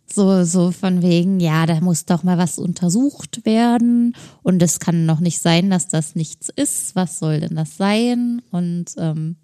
So, 0.07 0.44
so 0.44 0.70
von 0.70 1.03
wegen, 1.03 1.40
ja, 1.40 1.66
da 1.66 1.81
muss 1.81 2.05
doch 2.05 2.22
mal 2.22 2.38
was 2.38 2.59
untersucht 2.59 3.44
werden 3.44 4.14
und 4.42 4.62
es 4.62 4.79
kann 4.79 5.07
noch 5.07 5.18
nicht 5.18 5.40
sein, 5.40 5.70
dass 5.70 5.88
das 5.88 6.14
nichts 6.14 6.50
ist. 6.55 6.94
Was 6.94 7.18
soll 7.18 7.40
denn 7.40 7.57
das 7.57 7.77
sein? 7.77 8.42
Und 8.53 8.92
ähm, 8.98 9.37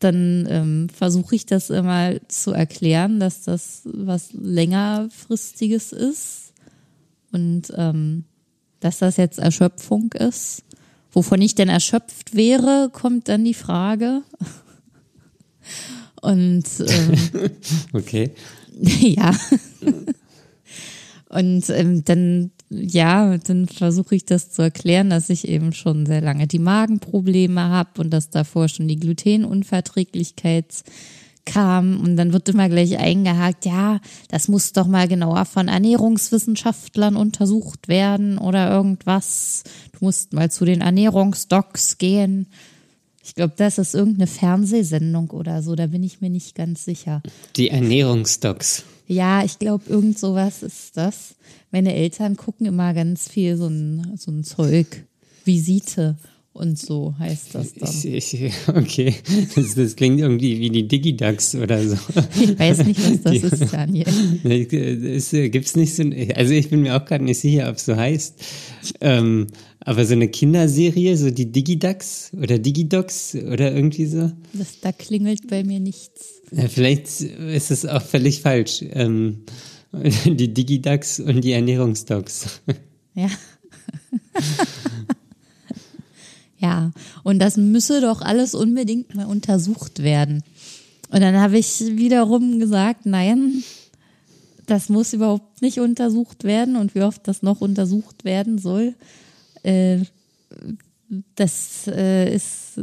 dann 0.00 0.48
ähm, 0.50 0.88
versuche 0.88 1.36
ich 1.36 1.46
das 1.46 1.70
immer 1.70 2.14
zu 2.28 2.52
erklären, 2.52 3.20
dass 3.20 3.42
das 3.42 3.82
was 3.84 4.32
längerfristiges 4.32 5.92
ist 5.92 6.47
und 7.32 7.72
ähm, 7.76 8.24
dass 8.80 8.98
das 8.98 9.16
jetzt 9.16 9.38
Erschöpfung 9.38 10.12
ist. 10.12 10.64
Wovon 11.10 11.40
ich 11.40 11.54
denn 11.54 11.68
erschöpft 11.68 12.34
wäre, 12.34 12.90
kommt 12.92 13.28
dann 13.28 13.44
die 13.44 13.54
Frage. 13.54 14.22
Und 16.20 16.64
ähm, 16.80 17.50
Okay. 17.92 18.32
ja. 19.00 19.32
Und 21.28 21.68
ähm, 21.70 22.04
dann, 22.04 22.50
ja, 22.70 23.36
dann 23.38 23.68
versuche 23.68 24.14
ich 24.14 24.24
das 24.24 24.50
zu 24.50 24.62
erklären, 24.62 25.10
dass 25.10 25.30
ich 25.30 25.46
eben 25.46 25.72
schon 25.72 26.06
sehr 26.06 26.20
lange 26.20 26.46
die 26.46 26.58
Magenprobleme 26.58 27.60
habe 27.60 28.00
und 28.00 28.10
dass 28.10 28.30
davor 28.30 28.68
schon 28.68 28.88
die 28.88 28.98
Glutenunverträglichkeit 28.98 30.82
kam. 31.48 32.00
Und 32.00 32.16
dann 32.16 32.32
wird 32.32 32.48
immer 32.48 32.68
gleich 32.68 32.98
eingehakt, 32.98 33.64
ja, 33.66 34.00
das 34.28 34.48
muss 34.48 34.72
doch 34.72 34.86
mal 34.86 35.08
genauer 35.08 35.44
von 35.44 35.68
Ernährungswissenschaftlern 35.68 37.16
untersucht 37.16 37.88
werden 37.88 38.38
oder 38.38 38.70
irgendwas. 38.70 39.64
Du 39.92 40.04
musst 40.04 40.32
mal 40.32 40.50
zu 40.50 40.64
den 40.64 40.82
Ernährungsdocs 40.82 41.98
gehen. 41.98 42.46
Ich 43.24 43.34
glaube, 43.34 43.54
das 43.56 43.78
ist 43.78 43.94
irgendeine 43.94 44.26
Fernsehsendung 44.26 45.30
oder 45.30 45.62
so, 45.62 45.74
da 45.74 45.86
bin 45.88 46.02
ich 46.02 46.20
mir 46.20 46.30
nicht 46.30 46.54
ganz 46.54 46.84
sicher. 46.84 47.22
Die 47.56 47.70
Ernährungsdocs. 47.70 48.84
Ja, 49.06 49.42
ich 49.42 49.58
glaube, 49.58 49.84
irgend 49.88 50.18
sowas 50.18 50.62
ist 50.62 50.96
das. 50.96 51.34
Meine 51.70 51.94
Eltern 51.94 52.36
gucken 52.36 52.66
immer 52.66 52.94
ganz 52.94 53.28
viel 53.28 53.56
so 53.56 53.66
ein, 53.66 54.16
so 54.16 54.30
ein 54.30 54.44
Zeug, 54.44 55.04
Visite 55.44 56.16
und 56.58 56.78
so 56.78 57.14
heißt 57.18 57.54
das 57.54 57.74
dann. 57.74 57.88
Ich, 57.88 58.34
ich, 58.34 58.52
okay, 58.68 59.14
das, 59.54 59.74
das, 59.74 59.96
klingt 59.96 60.20
irgendwie 60.20 60.58
wie 60.58 60.70
die 60.70 60.88
Digidax 60.88 61.54
oder 61.54 61.86
so. 61.86 61.96
Ich 62.40 62.58
weiß 62.58 62.84
nicht, 62.84 63.00
was 63.04 63.22
das 63.22 63.32
die, 63.32 63.38
ist, 63.38 63.72
Daniel. 63.72 64.06
Es 65.08 65.30
gibt's 65.30 65.76
nicht 65.76 65.94
so, 65.94 66.02
also 66.34 66.52
ich 66.52 66.68
bin 66.68 66.82
mir 66.82 66.96
auch 66.96 67.04
gerade 67.04 67.24
nicht 67.24 67.40
sicher, 67.40 67.68
ob 67.68 67.76
es 67.76 67.84
so 67.84 67.96
heißt. 67.96 68.34
Ähm, 69.00 69.46
aber 69.80 70.04
so 70.04 70.12
eine 70.12 70.28
Kinderserie, 70.28 71.16
so 71.16 71.30
die 71.30 71.50
Digidax 71.50 72.32
oder 72.40 72.58
Digidox 72.58 73.34
oder 73.34 73.74
irgendwie 73.74 74.06
so. 74.06 74.32
Das, 74.52 74.80
da 74.80 74.92
klingelt 74.92 75.48
bei 75.48 75.64
mir 75.64 75.80
nichts. 75.80 76.42
Ja, 76.50 76.68
vielleicht 76.68 77.20
ist 77.20 77.70
es 77.70 77.86
auch 77.86 78.02
völlig 78.02 78.42
falsch. 78.42 78.84
Ähm, 78.90 79.44
die 79.92 80.52
Digidax 80.52 81.20
und 81.20 81.42
die 81.42 81.52
Ernährungsdocs. 81.52 82.60
Ja. 83.14 83.30
ja, 86.58 86.92
und 87.22 87.38
das 87.38 87.56
müsse 87.56 88.00
doch 88.00 88.20
alles 88.20 88.54
unbedingt 88.54 89.14
mal 89.14 89.26
untersucht 89.26 90.02
werden. 90.02 90.42
Und 91.10 91.20
dann 91.20 91.36
habe 91.36 91.58
ich 91.58 91.80
wiederum 91.96 92.58
gesagt, 92.58 93.06
nein, 93.06 93.62
das 94.66 94.88
muss 94.88 95.12
überhaupt 95.12 95.62
nicht 95.62 95.80
untersucht 95.80 96.44
werden 96.44 96.76
und 96.76 96.94
wie 96.94 97.02
oft 97.02 97.26
das 97.26 97.42
noch 97.42 97.60
untersucht 97.60 98.24
werden 98.24 98.58
soll. 98.58 98.94
Äh, 99.62 100.00
das 101.36 101.86
äh, 101.86 102.34
ist, 102.34 102.78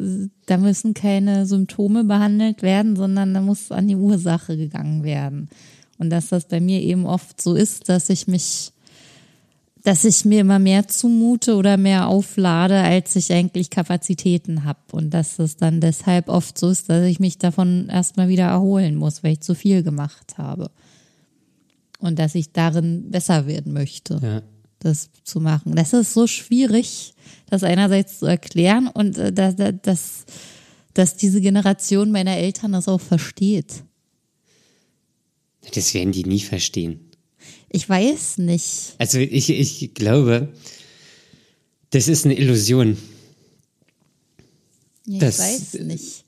da 0.48 0.58
müssen 0.58 0.96
keine 0.96 1.46
Symptome 1.46 2.04
behandelt 2.04 2.64
werden, 2.64 2.96
sondern 2.96 3.34
da 3.36 3.42
muss 3.42 3.72
an 3.72 3.88
die 3.88 3.96
Ursache 3.96 4.58
gegangen 4.58 5.04
werden. 5.04 5.50
Und 5.98 6.10
dass 6.10 6.30
das 6.30 6.48
bei 6.48 6.60
mir 6.60 6.82
eben 6.82 7.06
oft 7.06 7.40
so 7.40 7.54
ist, 7.54 7.88
dass 7.88 8.10
ich 8.10 8.28
mich 8.28 8.72
dass 9.86 10.04
ich 10.04 10.26
mir 10.26 10.42
immer 10.42 10.58
mehr 10.58 10.88
zumute 10.88 11.56
oder 11.56 11.78
mehr 11.78 12.08
auflade, 12.08 12.82
als 12.82 13.16
ich 13.16 13.32
eigentlich 13.32 13.70
Kapazitäten 13.70 14.64
habe. 14.64 14.80
Und 14.92 15.12
dass 15.12 15.38
es 15.38 15.58
dann 15.58 15.80
deshalb 15.80 16.28
oft 16.28 16.58
so 16.58 16.72
ist, 16.72 16.90
dass 16.90 17.06
ich 17.06 17.20
mich 17.20 17.38
davon 17.38 17.88
erstmal 17.88 18.28
wieder 18.28 18.46
erholen 18.46 18.96
muss, 18.96 19.24
weil 19.24 19.34
ich 19.34 19.42
zu 19.42 19.54
viel 19.54 19.84
gemacht 19.84 20.40
habe. 20.40 20.72
Und 22.00 22.18
dass 22.18 22.34
ich 22.34 22.52
darin 22.52 23.12
besser 23.12 23.46
werden 23.46 23.74
möchte, 23.74 24.20
ja. 24.24 24.42
das 24.80 25.12
zu 25.24 25.40
machen. 25.40 25.76
Das 25.76 25.94
ist 25.94 26.16
so 26.16 26.26
schwierig, 26.26 27.14
das 27.48 27.64
einerseits 27.64 28.18
zu 28.18 28.26
erklären 28.26 28.88
und 28.88 29.20
äh, 29.20 29.32
dass, 29.32 29.56
dass, 29.84 30.26
dass 30.96 31.16
diese 31.16 31.42
Generation 31.42 32.10
meiner 32.10 32.38
Eltern 32.38 32.72
das 32.72 32.88
auch 32.88 33.02
versteht. 33.02 33.84
Das 35.76 35.94
werden 35.94 36.12
die 36.12 36.24
nie 36.24 36.42
verstehen. 36.42 37.05
Ich 37.76 37.90
weiß 37.90 38.38
nicht. 38.38 38.96
Also 39.00 39.20
ich, 39.20 39.50
ich 39.50 39.94
glaube, 39.94 40.48
das 41.90 42.08
ist 42.08 42.24
eine 42.24 42.38
Illusion. 42.38 42.96
Ja, 45.06 45.16
ich 45.16 45.20
das, 45.20 45.40
weiß 45.40 45.74
nicht. 45.82 46.24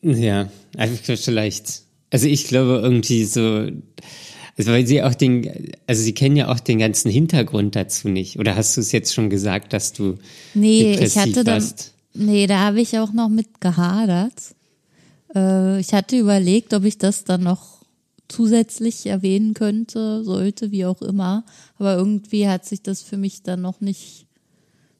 Ja, 0.00 0.50
einfach 0.78 1.18
vielleicht. 1.18 1.82
Also 2.08 2.26
ich 2.26 2.46
glaube 2.46 2.80
irgendwie 2.82 3.26
so, 3.26 3.68
also 4.56 4.72
weil 4.72 4.86
sie 4.86 5.02
auch 5.02 5.14
den, 5.14 5.72
also 5.86 6.02
sie 6.02 6.14
kennen 6.14 6.36
ja 6.36 6.48
auch 6.48 6.60
den 6.60 6.78
ganzen 6.78 7.10
Hintergrund 7.10 7.76
dazu 7.76 8.08
nicht. 8.08 8.38
Oder 8.38 8.56
hast 8.56 8.78
du 8.78 8.80
es 8.80 8.92
jetzt 8.92 9.12
schon 9.12 9.28
gesagt, 9.28 9.74
dass 9.74 9.92
du 9.92 10.16
nee, 10.54 10.94
ich 10.94 11.18
hatte 11.18 11.44
warst? 11.44 11.92
Dann, 12.14 12.24
nee, 12.24 12.46
da 12.46 12.60
habe 12.60 12.80
ich 12.80 12.98
auch 12.98 13.12
noch 13.12 13.28
mit 13.28 13.60
gehadert. 13.60 14.54
Äh, 15.34 15.80
ich 15.80 15.92
hatte 15.92 16.16
überlegt, 16.16 16.72
ob 16.72 16.84
ich 16.84 16.96
das 16.96 17.24
dann 17.24 17.42
noch 17.42 17.75
zusätzlich 18.28 19.06
erwähnen 19.06 19.54
könnte, 19.54 20.24
sollte, 20.24 20.70
wie 20.70 20.84
auch 20.84 21.02
immer. 21.02 21.44
Aber 21.78 21.96
irgendwie 21.96 22.48
hat 22.48 22.64
sich 22.64 22.82
das 22.82 23.02
für 23.02 23.16
mich 23.16 23.42
dann 23.42 23.62
noch 23.62 23.80
nicht 23.80 24.26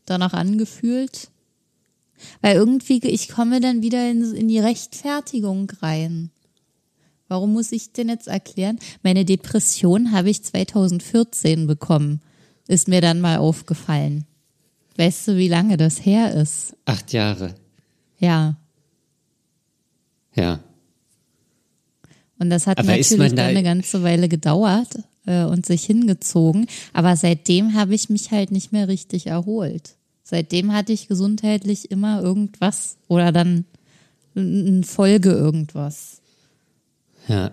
danach 0.04 0.32
angefühlt. 0.32 1.30
Weil 2.40 2.56
irgendwie, 2.56 2.98
ich 2.98 3.28
komme 3.28 3.60
dann 3.60 3.82
wieder 3.82 4.10
in, 4.10 4.34
in 4.34 4.48
die 4.48 4.58
Rechtfertigung 4.58 5.70
rein. 5.82 6.30
Warum 7.28 7.52
muss 7.52 7.72
ich 7.72 7.92
denn 7.92 8.08
jetzt 8.08 8.28
erklären? 8.28 8.78
Meine 9.02 9.24
Depression 9.24 10.12
habe 10.12 10.30
ich 10.30 10.44
2014 10.44 11.66
bekommen. 11.66 12.20
Ist 12.68 12.88
mir 12.88 13.00
dann 13.00 13.20
mal 13.20 13.38
aufgefallen. 13.38 14.24
Weißt 14.96 15.28
du, 15.28 15.36
wie 15.36 15.48
lange 15.48 15.76
das 15.76 16.04
her 16.04 16.34
ist? 16.34 16.74
Acht 16.84 17.12
Jahre. 17.12 17.54
Ja. 18.18 18.56
Ja. 20.34 20.60
Und 22.38 22.51
das 22.51 22.66
hat 22.66 22.79
Aber 22.79 22.88
natürlich 22.88 23.35
da 23.35 23.46
eine 23.46 23.62
ganze 23.62 24.03
Weile 24.03 24.29
gedauert 24.29 24.99
äh, 25.27 25.44
und 25.44 25.66
sich 25.66 25.85
hingezogen. 25.85 26.66
Aber 26.92 27.16
seitdem 27.16 27.75
habe 27.75 27.94
ich 27.94 28.11
mich 28.11 28.31
halt 28.31 28.51
nicht 28.51 28.72
mehr 28.72 28.88
richtig 28.88 29.27
erholt. 29.27 29.96
Seitdem 30.22 30.72
hatte 30.72 30.92
ich 30.92 31.09
gesundheitlich 31.09 31.90
immer 31.90 32.20
irgendwas 32.20 32.96
oder 33.09 33.33
dann 33.33 33.64
eine 34.35 34.83
Folge 34.83 35.31
irgendwas. 35.31 36.20
Ja. 37.29 37.53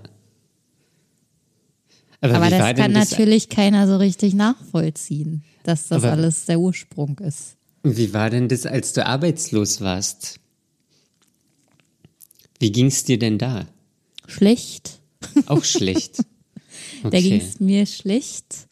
Aber, 2.20 2.36
Aber 2.36 2.50
das 2.50 2.76
kann 2.76 2.94
das 2.94 3.12
natürlich 3.12 3.50
keiner 3.50 3.88
so 3.88 3.98
richtig 3.98 4.34
nachvollziehen, 4.34 5.44
dass 5.64 5.90
das 5.90 6.04
alles 6.04 6.46
der 6.46 6.60
Ursprung 6.60 7.20
ist. 7.20 7.58
Wie 7.84 8.14
war 8.14 8.30
denn 8.30 8.48
das, 8.48 8.66
als 8.66 8.94
du 8.94 9.06
arbeitslos 9.06 9.82
warst? 9.82 10.40
Wie 12.60 12.72
ging 12.72 12.88
es 12.88 13.04
dir 13.04 13.20
denn 13.20 13.38
da? 13.38 13.68
Schlecht. 14.28 15.00
Auch 15.48 15.64
schlecht. 15.64 16.24
Okay. 17.04 17.10
da 17.12 17.22
ging 17.22 17.42
es 17.42 17.60
mir 17.60 17.86
schlecht. 17.86 18.68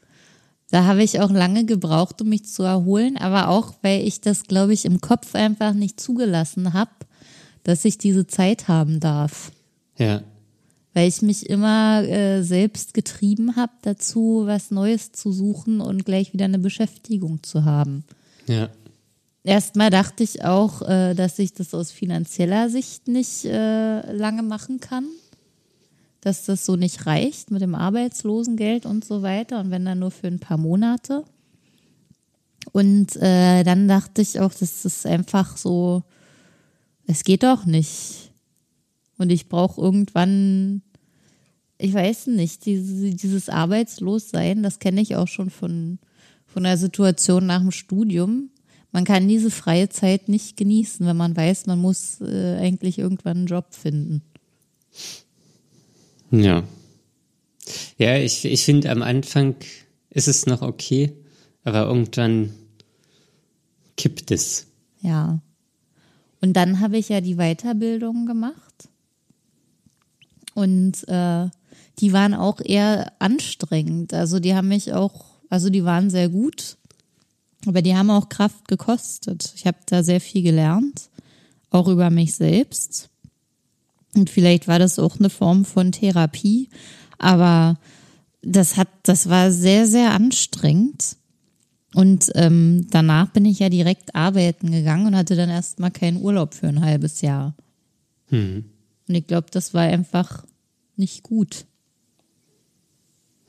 Da 0.69 0.85
habe 0.85 1.03
ich 1.03 1.19
auch 1.19 1.31
lange 1.31 1.65
gebraucht, 1.65 2.21
um 2.21 2.29
mich 2.29 2.45
zu 2.45 2.63
erholen, 2.63 3.17
aber 3.17 3.49
auch, 3.49 3.73
weil 3.81 4.07
ich 4.07 4.21
das, 4.21 4.43
glaube 4.43 4.73
ich, 4.73 4.85
im 4.85 5.01
Kopf 5.01 5.35
einfach 5.35 5.73
nicht 5.73 5.99
zugelassen 5.99 6.71
habe, 6.71 6.91
dass 7.63 7.83
ich 7.83 7.97
diese 7.97 8.25
Zeit 8.25 8.69
haben 8.69 9.01
darf. 9.01 9.51
Ja. 9.97 10.23
Weil 10.93 11.09
ich 11.09 11.21
mich 11.21 11.49
immer 11.49 12.03
äh, 12.03 12.41
selbst 12.41 12.93
getrieben 12.93 13.57
habe 13.57 13.73
dazu, 13.81 14.43
was 14.45 14.71
Neues 14.71 15.11
zu 15.11 15.33
suchen 15.33 15.81
und 15.81 16.05
gleich 16.05 16.33
wieder 16.33 16.45
eine 16.45 16.59
Beschäftigung 16.59 17.43
zu 17.43 17.65
haben. 17.65 18.05
Ja. 18.47 18.69
Erstmal 19.43 19.89
dachte 19.89 20.23
ich 20.23 20.45
auch, 20.45 20.81
äh, 20.83 21.15
dass 21.15 21.37
ich 21.37 21.53
das 21.53 21.73
aus 21.73 21.91
finanzieller 21.91 22.69
Sicht 22.69 23.09
nicht 23.09 23.43
äh, 23.43 24.11
lange 24.13 24.43
machen 24.43 24.79
kann 24.79 25.05
dass 26.21 26.45
das 26.45 26.65
so 26.65 26.75
nicht 26.75 27.07
reicht 27.07 27.51
mit 27.51 27.61
dem 27.61 27.75
Arbeitslosengeld 27.75 28.85
und 28.85 29.03
so 29.03 29.23
weiter 29.23 29.59
und 29.59 29.71
wenn 29.71 29.85
dann 29.85 29.99
nur 29.99 30.11
für 30.11 30.27
ein 30.27 30.39
paar 30.39 30.57
Monate. 30.57 31.25
Und 32.71 33.15
äh, 33.17 33.63
dann 33.63 33.87
dachte 33.87 34.21
ich 34.21 34.39
auch, 34.39 34.53
das 34.53 34.85
ist 34.85 35.05
einfach 35.05 35.57
so, 35.57 36.03
es 37.07 37.23
geht 37.23 37.43
doch 37.43 37.65
nicht. 37.65 38.31
Und 39.17 39.31
ich 39.31 39.49
brauche 39.49 39.81
irgendwann, 39.81 40.83
ich 41.79 41.93
weiß 41.93 42.27
nicht, 42.27 42.65
diese, 42.65 43.11
dieses 43.11 43.49
Arbeitslossein, 43.49 44.61
das 44.63 44.79
kenne 44.79 45.01
ich 45.01 45.15
auch 45.15 45.27
schon 45.27 45.49
von, 45.49 45.97
von 46.45 46.63
der 46.63 46.77
Situation 46.77 47.47
nach 47.47 47.61
dem 47.61 47.71
Studium. 47.71 48.51
Man 48.91 49.05
kann 49.05 49.27
diese 49.27 49.51
freie 49.51 49.89
Zeit 49.89 50.29
nicht 50.29 50.55
genießen, 50.55 51.05
wenn 51.05 51.17
man 51.17 51.35
weiß, 51.35 51.65
man 51.65 51.79
muss 51.79 52.21
äh, 52.21 52.57
eigentlich 52.59 52.99
irgendwann 52.99 53.37
einen 53.37 53.47
Job 53.47 53.73
finden. 53.73 54.21
Ja. 56.31 56.63
Ja, 57.97 58.17
ich, 58.17 58.45
ich 58.45 58.63
finde, 58.65 58.89
am 58.89 59.01
Anfang 59.01 59.55
ist 60.09 60.27
es 60.27 60.45
noch 60.45 60.61
okay, 60.61 61.13
aber 61.63 61.85
irgendwann 61.85 62.53
kippt 63.97 64.31
es. 64.31 64.67
Ja. 65.01 65.39
Und 66.41 66.53
dann 66.53 66.79
habe 66.79 66.97
ich 66.97 67.09
ja 67.09 67.21
die 67.21 67.35
Weiterbildung 67.35 68.25
gemacht. 68.25 68.89
Und 70.55 71.07
äh, 71.07 71.49
die 71.99 72.13
waren 72.13 72.33
auch 72.33 72.59
eher 72.61 73.13
anstrengend. 73.19 74.13
Also 74.13 74.39
die 74.39 74.55
haben 74.55 74.67
mich 74.67 74.93
auch, 74.93 75.25
also 75.49 75.69
die 75.69 75.85
waren 75.85 76.09
sehr 76.09 76.29
gut, 76.29 76.77
aber 77.67 77.81
die 77.81 77.95
haben 77.95 78.09
auch 78.09 78.27
Kraft 78.27 78.67
gekostet. 78.67 79.53
Ich 79.55 79.67
habe 79.67 79.77
da 79.85 80.03
sehr 80.03 80.19
viel 80.19 80.41
gelernt, 80.41 81.09
auch 81.69 81.87
über 81.87 82.09
mich 82.09 82.33
selbst. 82.33 83.10
Und 84.15 84.29
vielleicht 84.29 84.67
war 84.67 84.79
das 84.79 84.99
auch 84.99 85.19
eine 85.19 85.29
Form 85.29 85.65
von 85.65 85.91
Therapie, 85.91 86.69
aber 87.17 87.77
das 88.41 88.77
hat, 88.77 88.89
das 89.03 89.29
war 89.29 89.51
sehr, 89.51 89.87
sehr 89.87 90.11
anstrengend. 90.11 91.17
Und 91.93 92.31
ähm, 92.35 92.87
danach 92.89 93.31
bin 93.31 93.45
ich 93.45 93.59
ja 93.59 93.69
direkt 93.69 94.15
arbeiten 94.15 94.71
gegangen 94.71 95.07
und 95.07 95.15
hatte 95.15 95.35
dann 95.35 95.49
erstmal 95.49 95.91
keinen 95.91 96.17
Urlaub 96.17 96.53
für 96.53 96.67
ein 96.67 96.81
halbes 96.81 97.21
Jahr. 97.21 97.55
Hm. 98.27 98.65
Und 99.07 99.15
ich 99.15 99.27
glaube, 99.27 99.47
das 99.51 99.73
war 99.73 99.83
einfach 99.83 100.45
nicht 100.95 101.23
gut. 101.23 101.65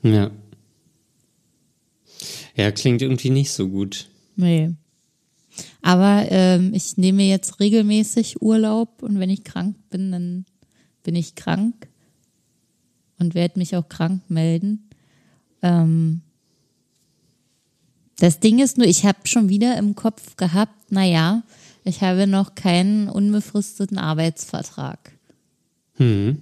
Ja. 0.01 0.31
Ja, 2.55 2.71
klingt 2.71 3.01
irgendwie 3.01 3.29
nicht 3.29 3.51
so 3.51 3.69
gut. 3.69 4.07
Nee. 4.35 4.73
Aber 5.81 6.25
ähm, 6.29 6.73
ich 6.73 6.97
nehme 6.97 7.23
jetzt 7.23 7.59
regelmäßig 7.59 8.41
Urlaub 8.41 9.03
und 9.03 9.19
wenn 9.19 9.29
ich 9.29 9.43
krank 9.43 9.77
bin, 9.89 10.11
dann 10.11 10.45
bin 11.03 11.15
ich 11.15 11.35
krank 11.35 11.87
und 13.19 13.35
werde 13.35 13.59
mich 13.59 13.75
auch 13.75 13.87
krank 13.87 14.21
melden. 14.29 14.89
Ähm, 15.61 16.21
Das 18.19 18.39
Ding 18.39 18.59
ist 18.59 18.77
nur, 18.77 18.87
ich 18.87 19.05
habe 19.05 19.19
schon 19.25 19.49
wieder 19.49 19.77
im 19.77 19.95
Kopf 19.95 20.37
gehabt, 20.37 20.91
naja, 20.91 21.43
ich 21.83 22.01
habe 22.01 22.27
noch 22.27 22.55
keinen 22.55 23.09
unbefristeten 23.09 23.97
Arbeitsvertrag. 23.97 25.11
Hm. 25.95 26.41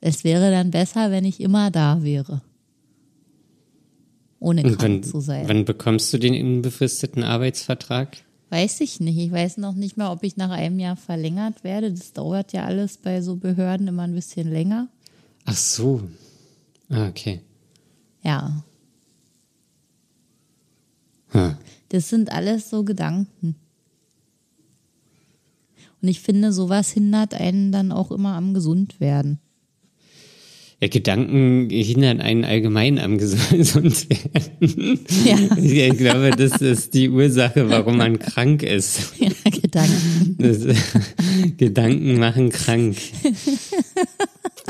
Es 0.00 0.24
wäre 0.24 0.50
dann 0.50 0.70
besser, 0.70 1.10
wenn 1.10 1.24
ich 1.24 1.40
immer 1.40 1.70
da 1.70 2.02
wäre. 2.02 2.40
Ohne 4.40 4.62
krank 4.62 4.80
wann, 4.80 5.02
zu 5.02 5.20
sein. 5.20 5.48
wann 5.48 5.64
bekommst 5.64 6.12
du 6.12 6.18
den 6.18 6.34
unbefristeten 6.40 7.24
Arbeitsvertrag? 7.24 8.18
Weiß 8.50 8.80
ich 8.80 8.98
nicht. 9.00 9.18
Ich 9.18 9.30
weiß 9.30 9.58
noch 9.58 9.74
nicht 9.74 9.96
mal, 9.96 10.10
ob 10.10 10.22
ich 10.22 10.36
nach 10.36 10.50
einem 10.50 10.78
Jahr 10.78 10.96
verlängert 10.96 11.64
werde. 11.64 11.92
Das 11.92 12.12
dauert 12.14 12.52
ja 12.52 12.64
alles 12.64 12.96
bei 12.96 13.20
so 13.20 13.36
Behörden 13.36 13.88
immer 13.88 14.04
ein 14.04 14.14
bisschen 14.14 14.50
länger. 14.50 14.88
Ach 15.44 15.56
so. 15.56 16.02
Ah, 16.88 17.08
okay. 17.08 17.40
Ja, 18.22 18.64
Hm. 21.30 21.56
das 21.90 22.08
sind 22.08 22.32
alles 22.32 22.70
so 22.70 22.84
Gedanken. 22.84 23.54
Und 26.00 26.08
ich 26.08 26.20
finde, 26.20 26.52
sowas 26.52 26.90
hindert 26.90 27.34
einen 27.34 27.70
dann 27.72 27.92
auch 27.92 28.10
immer 28.10 28.34
am 28.34 28.54
gesund 28.54 28.98
werden. 29.00 29.38
Ja, 30.80 30.86
Gedanken 30.86 31.68
hindern 31.70 32.20
einen 32.20 32.44
allgemein 32.44 33.00
am 33.00 33.18
gesund 33.18 34.08
werden. 34.08 35.00
Ja, 35.24 35.36
Ich 35.56 35.98
glaube, 35.98 36.30
das 36.30 36.60
ist 36.60 36.94
die 36.94 37.08
Ursache, 37.08 37.68
warum 37.68 37.96
man 37.96 38.18
krank 38.20 38.62
ist. 38.62 39.14
ja 39.18 39.30
Gedanken. 39.50 40.36
Das, 40.38 40.58
Gedanken 41.56 42.18
machen 42.18 42.50
krank. 42.50 42.96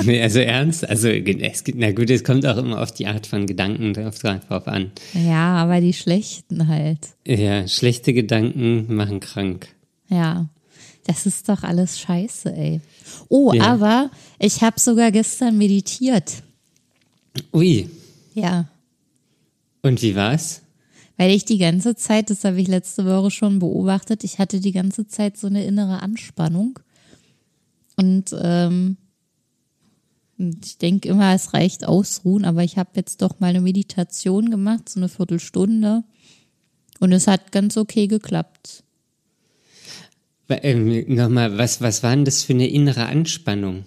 Nee, 0.04 0.22
also 0.22 0.38
ernst, 0.38 0.88
also 0.88 1.08
es 1.08 1.64
gibt, 1.64 1.78
na 1.78 1.90
gut, 1.92 2.08
es 2.08 2.22
kommt 2.24 2.46
auch 2.46 2.56
immer 2.56 2.80
auf 2.80 2.92
die 2.92 3.06
Art 3.06 3.26
von 3.26 3.46
Gedanken 3.46 3.92
drauf, 3.94 4.18
drauf 4.18 4.66
an. 4.68 4.92
Ja, 5.12 5.56
aber 5.56 5.80
die 5.80 5.92
schlechten 5.92 6.68
halt. 6.68 7.00
Ja, 7.26 7.66
schlechte 7.68 8.12
Gedanken 8.14 8.94
machen 8.94 9.20
krank. 9.20 9.68
Ja, 10.08 10.48
das 11.08 11.26
ist 11.26 11.48
doch 11.48 11.62
alles 11.62 11.98
scheiße, 11.98 12.52
ey. 12.54 12.80
Oh, 13.28 13.52
Ja. 13.52 13.64
aber 13.64 14.10
ich 14.38 14.62
habe 14.62 14.78
sogar 14.78 15.10
gestern 15.10 15.56
meditiert. 15.58 16.42
Ui, 17.52 17.88
Ja, 18.34 18.68
und 19.82 20.00
wie 20.02 20.14
war's? 20.14 20.62
weil 21.16 21.32
ich 21.32 21.44
die 21.44 21.58
ganze 21.58 21.96
Zeit, 21.96 22.30
das 22.30 22.44
habe 22.44 22.60
ich 22.60 22.68
letzte 22.68 23.04
Woche 23.04 23.32
schon 23.32 23.58
beobachtet, 23.58 24.22
ich 24.22 24.38
hatte 24.38 24.60
die 24.60 24.70
ganze 24.70 25.08
Zeit 25.08 25.36
so 25.36 25.48
eine 25.48 25.64
innere 25.64 26.00
Anspannung. 26.00 26.78
Und 27.96 28.32
ähm, 28.40 28.96
und 30.38 30.64
ich 30.64 30.78
denke 30.78 31.08
immer, 31.08 31.34
es 31.34 31.52
reicht 31.54 31.84
ausruhen, 31.84 32.44
aber 32.44 32.62
ich 32.62 32.78
habe 32.78 32.90
jetzt 32.94 33.22
doch 33.22 33.40
mal 33.40 33.48
eine 33.48 33.60
Meditation 33.60 34.50
gemacht, 34.50 34.88
so 34.88 35.00
eine 35.00 35.08
Viertelstunde. 35.08 36.04
Und 37.00 37.10
es 37.12 37.26
hat 37.26 37.50
ganz 37.50 37.76
okay 37.76 38.06
geklappt. 38.06 38.84
Ähm, 40.48 41.04
Nochmal, 41.14 41.58
was, 41.58 41.80
was 41.80 42.02
war 42.02 42.14
denn 42.14 42.24
das 42.24 42.42
für 42.42 42.54
eine 42.54 42.68
innere 42.68 43.06
Anspannung? 43.06 43.84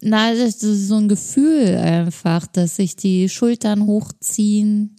Na, 0.00 0.34
das 0.34 0.62
ist 0.62 0.88
so 0.88 0.96
ein 0.96 1.08
Gefühl 1.08 1.76
einfach, 1.76 2.46
dass 2.46 2.76
sich 2.76 2.94
die 2.94 3.30
Schultern 3.30 3.86
hochziehen 3.86 4.96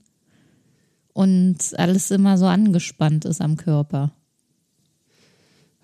und 1.13 1.57
alles 1.77 2.09
immer 2.09 2.39
so 2.39 2.45
angespannt 2.45 3.25
ist 3.25 3.39
am 3.39 3.55
Körper. 3.55 4.13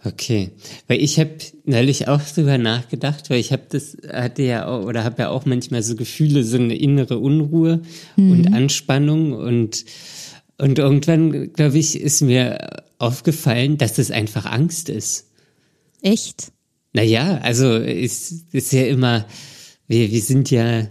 Okay, 0.04 0.50
weil 0.88 1.00
ich 1.00 1.20
habe 1.20 1.36
neulich 1.66 2.08
auch 2.08 2.22
drüber 2.22 2.58
nachgedacht, 2.58 3.30
weil 3.30 3.40
ich 3.40 3.52
habe 3.52 3.62
das 3.70 3.96
hatte 4.12 4.42
ja 4.42 4.68
auch, 4.68 4.86
oder 4.86 5.04
habe 5.04 5.22
ja 5.22 5.30
auch 5.30 5.46
manchmal 5.46 5.84
so 5.84 5.96
Gefühle, 5.96 6.44
so 6.44 6.58
eine 6.58 6.76
innere 6.76 7.20
Unruhe 7.20 7.84
und 8.18 8.52
Anspannung 8.52 9.34
und 9.34 9.86
und 10.62 10.78
irgendwann 10.78 11.54
glaube 11.54 11.80
ich 11.80 12.00
ist 12.00 12.22
mir 12.22 12.84
aufgefallen, 13.00 13.78
dass 13.78 13.94
das 13.94 14.12
einfach 14.12 14.46
Angst 14.46 14.90
ist. 14.90 15.32
Echt? 16.02 16.52
Naja, 16.94 17.40
also 17.42 17.78
es 17.78 18.46
ist 18.52 18.72
ja 18.72 18.86
immer, 18.86 19.26
wir, 19.88 20.12
wir 20.12 20.22
sind 20.22 20.52
ja 20.52 20.88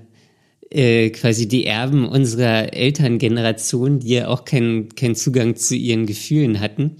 äh, 0.70 1.10
quasi 1.10 1.46
die 1.46 1.66
Erben 1.66 2.08
unserer 2.08 2.72
Elterngeneration, 2.74 4.00
die 4.00 4.08
ja 4.08 4.28
auch 4.28 4.44
keinen 4.44 4.88
keinen 4.96 5.14
Zugang 5.14 5.54
zu 5.54 5.76
ihren 5.76 6.06
Gefühlen 6.06 6.58
hatten 6.58 6.96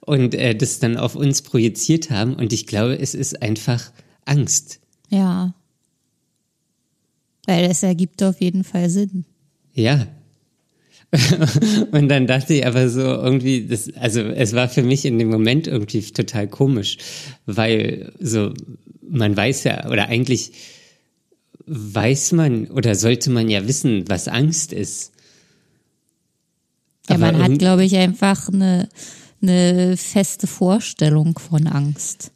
und 0.00 0.34
äh, 0.34 0.54
das 0.54 0.78
dann 0.78 0.96
auf 0.96 1.16
uns 1.16 1.42
projiziert 1.42 2.10
haben. 2.10 2.34
Und 2.34 2.54
ich 2.54 2.66
glaube, 2.66 2.98
es 2.98 3.14
ist 3.14 3.42
einfach 3.42 3.92
Angst. 4.24 4.80
Ja. 5.10 5.54
Weil 7.46 7.64
es 7.66 7.82
ergibt 7.82 8.22
auf 8.22 8.40
jeden 8.40 8.64
Fall 8.64 8.88
Sinn. 8.88 9.26
Ja. 9.74 10.06
und 11.92 12.08
dann 12.08 12.26
dachte 12.26 12.54
ich 12.54 12.66
aber 12.66 12.88
so 12.88 13.00
irgendwie, 13.00 13.66
das, 13.66 13.92
also 13.94 14.20
es 14.20 14.54
war 14.54 14.68
für 14.68 14.82
mich 14.82 15.04
in 15.04 15.18
dem 15.18 15.28
Moment 15.28 15.66
irgendwie 15.66 16.02
total 16.02 16.48
komisch, 16.48 16.98
weil 17.46 18.12
so, 18.18 18.52
man 19.08 19.36
weiß 19.36 19.64
ja, 19.64 19.88
oder 19.88 20.08
eigentlich 20.08 20.52
weiß 21.66 22.32
man 22.32 22.66
oder 22.68 22.94
sollte 22.94 23.30
man 23.30 23.48
ja 23.48 23.66
wissen, 23.66 24.04
was 24.08 24.28
Angst 24.28 24.72
ist. 24.72 25.12
Ja, 27.08 27.16
Aber 27.16 27.32
man 27.32 27.42
hat, 27.42 27.58
glaube 27.58 27.84
ich, 27.84 27.96
einfach 27.96 28.48
eine, 28.48 28.88
eine 29.42 29.96
feste 29.96 30.46
Vorstellung 30.46 31.38
von 31.38 31.66
Angst. 31.66 32.32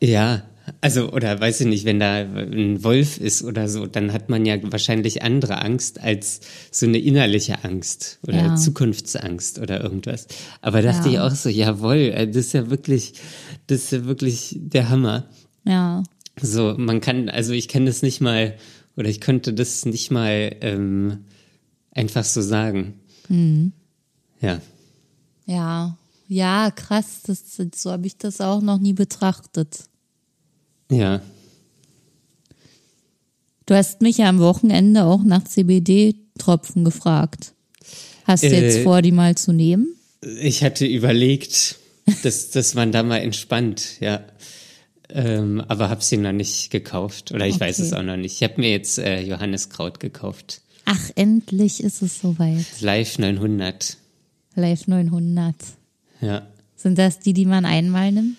Ja, 0.00 0.42
also, 0.80 1.12
oder 1.12 1.40
weiß 1.40 1.60
ich 1.62 1.66
nicht, 1.66 1.84
wenn 1.84 2.00
da 2.00 2.16
ein 2.16 2.82
Wolf 2.82 3.18
ist 3.18 3.42
oder 3.42 3.68
so, 3.68 3.86
dann 3.86 4.12
hat 4.12 4.28
man 4.28 4.44
ja 4.46 4.56
wahrscheinlich 4.72 5.22
andere 5.22 5.62
Angst 5.62 6.00
als 6.00 6.40
so 6.70 6.86
eine 6.86 6.98
innerliche 6.98 7.64
Angst 7.64 8.18
oder 8.26 8.36
Ja. 8.38 8.56
Zukunftsangst 8.56 9.58
oder 9.58 9.82
irgendwas. 9.82 10.26
Aber 10.62 10.82
dachte 10.82 11.08
Ja. 11.08 11.12
ich 11.12 11.20
auch 11.20 11.36
so, 11.36 11.48
jawohl, 11.48 11.96
äh, 12.14 12.26
das 12.26 12.46
ist 12.46 12.52
ja 12.54 12.70
wirklich, 12.70 13.14
das 13.66 13.84
ist 13.84 13.92
ja 13.92 14.04
wirklich 14.04 14.56
der 14.60 14.88
Hammer. 14.88 15.28
Ja. 15.64 16.02
So, 16.40 16.74
man 16.76 17.00
kann, 17.00 17.28
also 17.28 17.52
ich 17.52 17.68
kann 17.68 17.86
das 17.86 18.02
nicht 18.02 18.20
mal, 18.20 18.56
oder 18.96 19.08
ich 19.08 19.20
könnte 19.20 19.52
das 19.54 19.84
nicht 19.86 20.10
mal 20.10 20.54
ähm, 20.60 21.24
einfach 21.92 22.24
so 22.24 22.40
sagen. 22.42 22.94
Ja. 24.40 24.60
Ja. 25.46 25.96
Ja, 26.28 26.70
krass. 26.72 27.22
Das, 27.26 27.42
so 27.74 27.90
habe 27.92 28.06
ich 28.06 28.16
das 28.18 28.40
auch 28.40 28.60
noch 28.60 28.78
nie 28.78 28.92
betrachtet. 28.94 29.84
Ja. 30.90 31.20
Du 33.66 33.74
hast 33.74 34.00
mich 34.02 34.18
ja 34.18 34.28
am 34.28 34.38
Wochenende 34.38 35.04
auch 35.04 35.22
nach 35.24 35.44
CBD-Tropfen 35.44 36.84
gefragt. 36.84 37.52
Hast 38.24 38.44
du 38.44 38.48
jetzt 38.48 38.78
Äh, 38.78 38.82
vor, 38.82 39.02
die 39.02 39.12
mal 39.12 39.34
zu 39.36 39.52
nehmen? 39.52 39.88
Ich 40.40 40.62
hatte 40.62 40.86
überlegt, 40.86 41.76
dass, 42.22 42.50
dass 42.50 42.74
man 42.74 42.92
da 42.92 43.02
mal 43.02 43.18
entspannt, 43.18 44.00
ja. 44.00 44.22
Ähm, 45.08 45.60
aber 45.68 45.88
habe 45.88 46.02
sie 46.02 46.16
noch 46.16 46.32
nicht 46.32 46.70
gekauft. 46.70 47.30
Oder 47.32 47.46
ich 47.46 47.58
weiß 47.60 47.78
Okay. 47.78 47.86
es 47.88 47.92
auch 47.92 48.02
noch 48.02 48.16
nicht. 48.16 48.34
Ich 48.34 48.42
habe 48.42 48.60
mir 48.60 48.70
jetzt 48.70 48.98
äh, 48.98 49.20
Johanniskraut 49.20 50.00
gekauft. 50.00 50.62
Ach, 50.84 51.10
endlich 51.14 51.82
ist 51.82 52.02
es 52.02 52.20
soweit. 52.20 52.64
Live 52.80 53.18
900. 53.18 53.96
Live 54.56 54.86
900. 54.88 55.54
Ja. 56.20 56.46
Sind 56.76 56.98
das 56.98 57.20
die, 57.20 57.32
die 57.32 57.46
man 57.46 57.64
einmal 57.64 58.10
nimmt? 58.12 58.36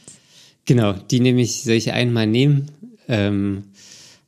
Genau, 0.67 0.93
die 0.93 1.19
nehme 1.19 1.41
ich, 1.41 1.63
soll 1.63 1.73
ich 1.73 1.91
einmal 1.93 2.27
nehmen. 2.27 2.69
Ähm, 3.07 3.63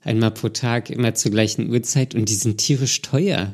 einmal 0.03 0.31
pro 0.31 0.49
Tag, 0.49 0.89
immer 0.89 1.13
zur 1.13 1.31
gleichen 1.31 1.69
Uhrzeit. 1.69 2.15
Und 2.15 2.29
die 2.29 2.33
sind 2.33 2.57
tierisch 2.57 3.01
teuer. 3.01 3.53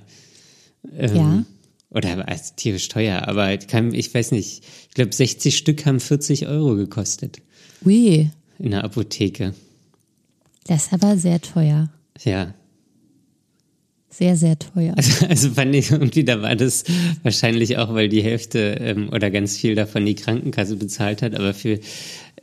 Ähm, 0.97 1.15
Ja. 1.15 1.45
Oder 1.91 2.27
also, 2.27 2.51
tierisch 2.57 2.89
teuer, 2.89 3.25
aber 3.27 3.57
kann, 3.57 3.93
ich 3.93 4.13
weiß 4.13 4.31
nicht. 4.31 4.63
Ich 4.89 4.95
glaube, 4.95 5.13
60 5.13 5.55
Stück 5.55 5.85
haben 5.85 6.01
40 6.01 6.45
Euro 6.47 6.75
gekostet 6.75 7.41
Ui, 7.85 8.29
in 8.59 8.71
der 8.71 8.83
Apotheke. 8.83 9.53
das 10.67 10.87
ist 10.87 10.93
aber 10.93 11.15
sehr 11.17 11.39
teuer. 11.41 11.89
Ja. 12.23 12.53
Sehr, 14.09 14.35
sehr 14.35 14.57
teuer. 14.59 14.93
Also, 14.97 15.25
also 15.25 15.49
fand 15.51 15.73
ich 15.75 15.91
irgendwie, 15.91 16.25
da 16.25 16.41
war 16.41 16.55
das 16.55 16.83
wahrscheinlich 17.23 17.77
auch, 17.77 17.93
weil 17.93 18.09
die 18.09 18.23
Hälfte 18.23 18.77
ähm, 18.79 19.09
oder 19.09 19.31
ganz 19.31 19.55
viel 19.57 19.75
davon 19.75 20.05
die 20.05 20.15
Krankenkasse 20.15 20.75
bezahlt 20.75 21.21
hat, 21.21 21.33
aber 21.35 21.53
für 21.53 21.79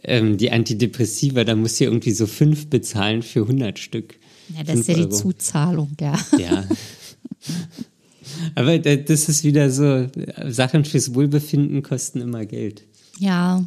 ähm, 0.04 0.36
die 0.36 0.50
Antidepressiva, 0.50 1.44
da 1.44 1.54
muss 1.54 1.76
sie 1.76 1.84
irgendwie 1.84 2.12
so 2.12 2.26
fünf 2.26 2.68
bezahlen 2.68 3.22
für 3.22 3.42
100 3.42 3.78
Stück. 3.78 4.18
Ja, 4.56 4.64
das 4.64 4.80
ist 4.80 4.88
ja 4.88 4.94
die 4.94 5.00
Euro. 5.02 5.10
Zuzahlung, 5.10 5.90
ja. 6.00 6.18
Ja. 6.38 6.64
aber 8.54 8.78
da- 8.78 8.96
das 8.96 9.28
ist 9.28 9.44
wieder 9.44 9.70
so, 9.70 10.08
Sachen 10.48 10.84
fürs 10.84 11.14
Wohlbefinden 11.14 11.82
kosten 11.82 12.20
immer 12.20 12.44
Geld. 12.44 12.82
Ja. 13.18 13.64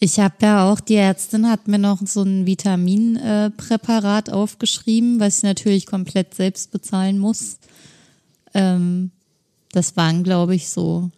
Ich 0.00 0.18
habe 0.18 0.34
ja 0.42 0.70
auch, 0.70 0.80
die 0.80 0.94
Ärztin 0.96 1.48
hat 1.48 1.68
mir 1.68 1.78
noch 1.78 2.00
so 2.04 2.22
ein 2.22 2.46
Vitaminpräparat 2.46 4.28
äh, 4.28 4.32
aufgeschrieben, 4.32 5.20
was 5.20 5.38
ich 5.38 5.42
natürlich 5.44 5.86
komplett 5.86 6.34
selbst 6.34 6.70
bezahlen 6.72 7.18
muss. 7.18 7.58
Ähm, 8.54 9.10
das 9.72 9.96
waren, 9.96 10.24
glaube 10.24 10.54
ich, 10.56 10.68
so, 10.70 11.10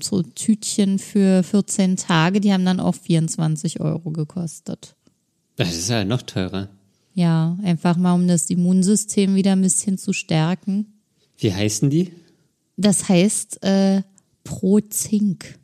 so 0.00 0.22
Tütchen 0.22 0.98
für 0.98 1.42
14 1.42 1.96
Tage, 1.96 2.40
die 2.40 2.52
haben 2.52 2.64
dann 2.64 2.80
auch 2.80 2.94
24 2.94 3.80
Euro 3.80 4.10
gekostet. 4.10 4.94
Das 5.56 5.74
ist 5.76 5.88
ja 5.90 6.04
noch 6.04 6.22
teurer. 6.22 6.68
Ja, 7.14 7.58
einfach 7.62 7.96
mal, 7.96 8.14
um 8.14 8.26
das 8.26 8.48
Immunsystem 8.48 9.34
wieder 9.34 9.52
ein 9.52 9.60
bisschen 9.62 9.98
zu 9.98 10.12
stärken. 10.12 10.86
Wie 11.38 11.52
heißen 11.52 11.90
die? 11.90 12.12
Das 12.76 13.08
heißt 13.08 13.62
äh, 13.62 14.02
Pro 14.44 14.80
Zink. 14.80 15.58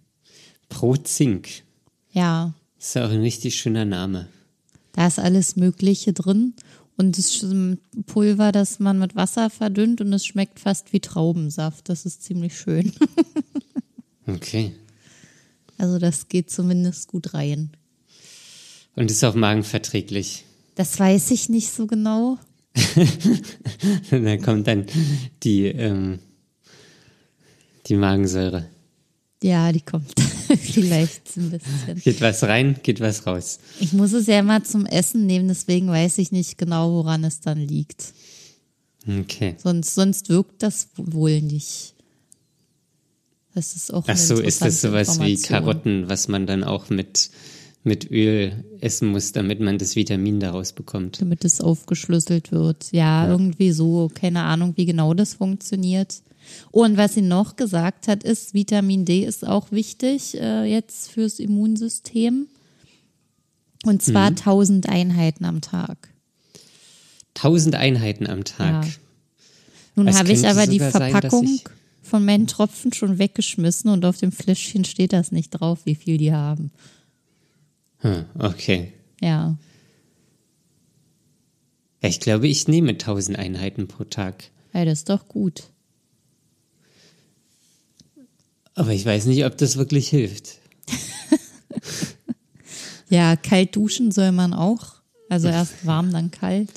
Pro 0.69 0.97
Zink. 0.97 1.49
Ja, 2.13 2.53
Das 2.77 2.89
ist 2.89 2.97
auch 2.99 3.11
ein 3.11 3.21
richtig 3.23 3.55
schöner 3.57 3.85
Name. 3.85 4.29
da 4.93 5.07
ist 5.07 5.19
alles 5.19 5.57
Mögliche 5.57 6.13
drin. 6.13 6.55
Und 6.97 7.17
das 7.17 7.27
ist 7.37 7.43
ein 7.45 7.79
Pulver, 8.07 8.51
das 8.51 8.81
man 8.81 8.99
mit 8.99 9.15
Wasser 9.15 9.51
verdünnt 9.51 10.01
und 10.01 10.13
es 10.13 10.27
schmeckt 10.27 10.59
fast 10.59 10.93
wie 10.93 10.99
Traubensaft. 10.99 11.89
Das 11.89 12.05
ist 12.05 12.25
ziemlich 12.25 12.59
schön. 12.59 12.93
Okay. 14.29 14.73
Also 15.79 15.99
das 15.99 16.29
geht 16.29 16.51
zumindest 16.51 17.09
gut 17.09 17.35
rein. 17.35 17.71
Und 18.95 19.11
ist 19.11 19.25
auch 19.25 19.35
magenverträglich. 19.35 20.45
Das 20.75 20.99
weiß 20.99 21.31
ich 21.31 21.49
nicht 21.49 21.73
so 21.73 21.87
genau. 21.87 22.39
da 24.11 24.37
kommt 24.37 24.67
dann 24.67 24.87
die, 25.43 25.67
ähm, 25.67 26.19
die 27.87 27.97
Magensäure. 27.97 28.67
Ja, 29.43 29.71
die 29.73 29.81
kommt 29.81 30.13
vielleicht 30.61 31.37
ein 31.37 31.51
bisschen. 31.51 32.01
Geht 32.01 32.21
was 32.21 32.43
rein, 32.43 32.79
geht 32.83 33.01
was 33.01 33.27
raus. 33.27 33.61
Ich 33.79 33.93
muss 33.93 34.13
es 34.13 34.27
ja 34.27 34.41
immer 34.41 34.65
zum 34.65 34.85
Essen 34.85 35.27
nehmen, 35.27 35.49
deswegen 35.49 35.89
weiß 35.89 36.19
ich 36.19 36.33
nicht 36.33 36.59
genau, 36.59 36.93
woran 36.93 37.25
es 37.25 37.41
dann 37.41 37.59
liegt. 37.59 38.13
Okay. 39.07 39.55
Sonst, 39.63 39.95
sonst 39.95 40.29
wirkt 40.29 40.63
das 40.63 40.89
wohl 40.97 41.41
nicht. 41.41 41.95
Das 43.59 43.75
ist 43.75 43.93
auch 43.93 44.05
Ach 44.07 44.17
so, 44.17 44.41
ist 44.41 44.63
das 44.63 44.81
sowas 44.81 45.21
wie. 45.21 45.37
Karotten, 45.37 46.09
was 46.09 46.29
man 46.29 46.47
dann 46.47 46.63
auch 46.63 46.91
mit, 46.91 47.31
mit 47.83 48.09
Öl 48.09 48.65
essen 48.81 49.09
muss, 49.09 49.33
damit 49.33 49.59
man 49.59 49.79
das 49.79 49.97
Vitamin 49.97 50.39
daraus 50.39 50.73
bekommt? 50.73 51.21
Damit 51.21 51.45
es 51.45 51.61
aufgeschlüsselt 51.61 52.53
wird. 52.53 52.93
Ja, 52.93 53.29
irgendwie 53.29 53.73
so. 53.73 54.11
Keine 54.15 54.43
Ahnung, 54.43 54.75
wie 54.77 54.87
genau 54.87 55.13
das 55.13 55.35
funktioniert. 55.35 56.23
Oh, 56.71 56.85
und 56.85 56.97
was 56.97 57.15
sie 57.15 57.23
noch 57.23 57.57
gesagt 57.57 58.07
hat, 58.07 58.23
ist, 58.23 58.55
Vitamin 58.55 59.05
D 59.05 59.25
ist 59.25 59.45
auch 59.45 59.73
wichtig 59.73 60.41
äh, 60.41 60.65
jetzt 60.65 61.11
fürs 61.11 61.41
Immunsystem. 61.41 62.47
Und 63.85 64.03
zwar 64.03 64.31
Mhm. 64.31 64.37
1000 64.37 64.89
Einheiten 64.89 65.45
am 65.45 65.61
Tag. 65.61 66.09
1000 67.35 67.75
Einheiten 67.75 68.27
am 68.29 68.45
Tag. 68.45 68.85
Ja. 68.87 68.91
Nun 69.97 70.15
habe 70.17 70.33
ich 70.33 70.47
aber 70.47 70.67
die 70.69 70.79
sein, 70.79 70.91
Verpackung 70.93 71.45
ich- 71.45 71.65
von 72.09 72.25
meinen 72.25 72.47
Tropfen 72.47 72.93
schon 72.93 73.19
weggeschmissen 73.19 73.91
und 73.91 74.05
auf 74.05 74.19
dem 74.19 74.33
Fläschchen 74.33 74.85
steht 74.85 75.13
das 75.13 75.33
nicht 75.33 75.51
drauf, 75.51 75.81
wie 75.85 75.95
viel 75.95 76.19
die 76.19 76.33
haben. 76.33 76.71
Hm, 77.99 78.25
okay. 78.39 78.93
Ja. 79.21 79.57
Ich 82.01 82.21
glaube, 82.21 82.49
ich 82.49 82.69
nehme 82.69 82.91
1000 82.91 83.39
Einheiten 83.39 83.89
pro 83.89 84.05
Tag. 84.05 84.45
Ja, 84.73 84.85
das 84.85 85.01
ist 85.01 85.09
doch 85.09 85.29
gut. 85.29 85.65
Aber 88.75 88.93
ich 88.93 89.05
weiß 89.05 89.27
nicht, 89.27 89.45
ob 89.45 89.57
das 89.59 89.77
wirklich 89.77 90.09
hilft. 90.09 90.59
Ja, 93.11 93.37
kalt 93.37 93.75
duschen 93.75 94.13
soll 94.13 94.33
man 94.33 94.53
auch. 94.53 94.97
Also 95.29 95.49
erst 95.49 95.87
warm, 95.87 96.13
dann 96.13 96.31
kalt. 96.31 96.71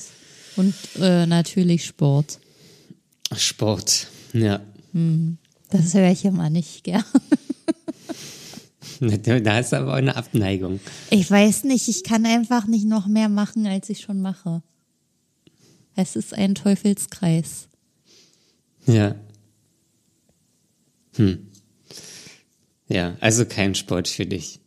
Und 0.56 0.74
äh, 0.98 1.26
natürlich 1.26 1.84
Sport. 1.84 2.38
Sport, 3.36 4.08
ja. 4.32 4.60
Das 5.70 5.94
höre 5.94 6.10
ich 6.10 6.24
immer 6.24 6.50
nicht 6.50 6.84
gern. 6.84 7.04
Da 9.00 9.58
ist 9.58 9.74
aber 9.74 9.92
auch 9.92 9.96
eine 9.96 10.14
Abneigung. 10.14 10.78
Ich 11.10 11.28
weiß 11.28 11.64
nicht, 11.64 11.88
ich 11.88 12.04
kann 12.04 12.24
einfach 12.24 12.68
nicht 12.68 12.84
noch 12.86 13.08
mehr 13.08 13.28
machen, 13.28 13.66
als 13.66 13.90
ich 13.90 14.00
schon 14.00 14.22
mache. 14.22 14.62
Es 15.96 16.14
ist 16.14 16.34
ein 16.34 16.54
Teufelskreis. 16.54 17.66
Ja. 18.86 19.16
Hm. 21.16 21.48
Ja, 22.88 23.16
also 23.20 23.44
kein 23.44 23.74
Sport 23.74 24.06
für 24.06 24.26
dich. 24.26 24.60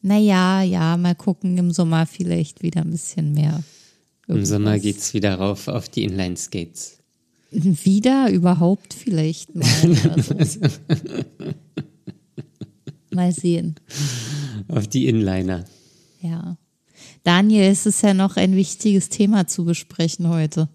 Naja, 0.00 0.62
ja, 0.62 0.96
mal 0.96 1.14
gucken, 1.14 1.56
im 1.58 1.70
Sommer 1.70 2.06
vielleicht 2.06 2.62
wieder 2.62 2.82
ein 2.82 2.90
bisschen 2.90 3.32
mehr. 3.32 3.62
Im 4.28 4.44
Sommer 4.44 4.74
Irgendwas. 4.74 4.82
geht's 4.82 5.14
wieder 5.14 5.34
rauf 5.36 5.68
auf 5.68 5.88
die 5.88 6.04
Inline-Skates. 6.04 6.98
Wieder 7.54 8.30
überhaupt 8.30 8.94
vielleicht 8.94 9.54
mal. 9.54 9.64
So. 10.44 10.60
mal 13.10 13.32
sehen. 13.32 13.76
Auf 14.68 14.88
die 14.88 15.06
Inliner. 15.06 15.64
Ja. 16.20 16.56
Daniel, 17.22 17.70
es 17.70 17.86
ist 17.86 18.02
ja 18.02 18.12
noch 18.12 18.36
ein 18.36 18.56
wichtiges 18.56 19.08
Thema 19.08 19.46
zu 19.46 19.64
besprechen 19.64 20.28
heute. 20.28 20.68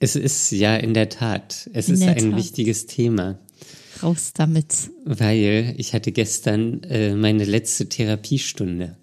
Es 0.00 0.14
ist 0.16 0.50
ja 0.52 0.76
in 0.76 0.94
der 0.94 1.08
Tat, 1.08 1.68
es 1.72 1.88
In 1.88 1.94
ist 1.94 2.02
ein 2.02 2.30
Tat. 2.30 2.36
wichtiges 2.36 2.86
Thema, 2.86 3.38
Raus 4.02 4.32
damit. 4.34 4.90
weil 5.04 5.74
ich 5.76 5.92
hatte 5.94 6.12
gestern 6.12 6.82
äh, 6.84 7.14
meine 7.16 7.44
letzte 7.44 7.88
Therapiestunde. 7.88 8.96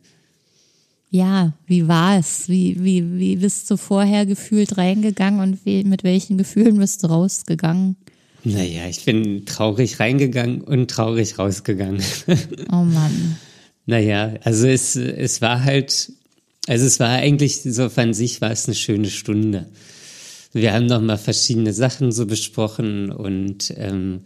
Ja, 1.16 1.54
wie 1.66 1.88
war 1.88 2.20
es? 2.20 2.50
Wie, 2.50 2.84
wie, 2.84 3.18
wie 3.18 3.38
bist 3.38 3.72
du 3.72 3.78
vorher 3.78 4.26
gefühlt 4.26 4.78
reingegangen 4.78 5.40
und 5.40 5.66
wie, 5.66 5.86
mit 5.86 6.04
welchen 6.04 6.38
Gefühlen 6.38 6.78
bist 6.78 7.04
du 7.04 7.08
rausgegangen? 7.08 7.96
Naja, 8.44 8.90
ich 8.90 9.06
bin 9.06 9.46
traurig 9.46 10.02
reingegangen 10.02 10.60
und 10.60 10.92
traurig 10.92 11.40
rausgegangen. 11.40 12.04
Oh 12.70 12.84
Mann. 12.84 13.38
naja, 13.86 14.34
also 14.44 14.68
es, 14.68 14.98
es 14.98 15.42
war 15.42 15.64
halt, 15.64 16.12
also 16.68 16.86
es 16.86 17.00
war 17.00 17.12
eigentlich 17.12 17.62
so 17.62 17.88
von 17.88 18.14
sich 18.14 18.42
war 18.42 18.52
es 18.52 18.66
eine 18.66 18.76
schöne 18.76 19.10
Stunde. 19.10 19.68
Wir 20.52 20.74
haben 20.74 20.88
nochmal 20.88 21.18
verschiedene 21.18 21.72
Sachen 21.72 22.12
so 22.12 22.26
besprochen 22.26 23.10
und 23.10 23.74
ähm, 23.78 24.24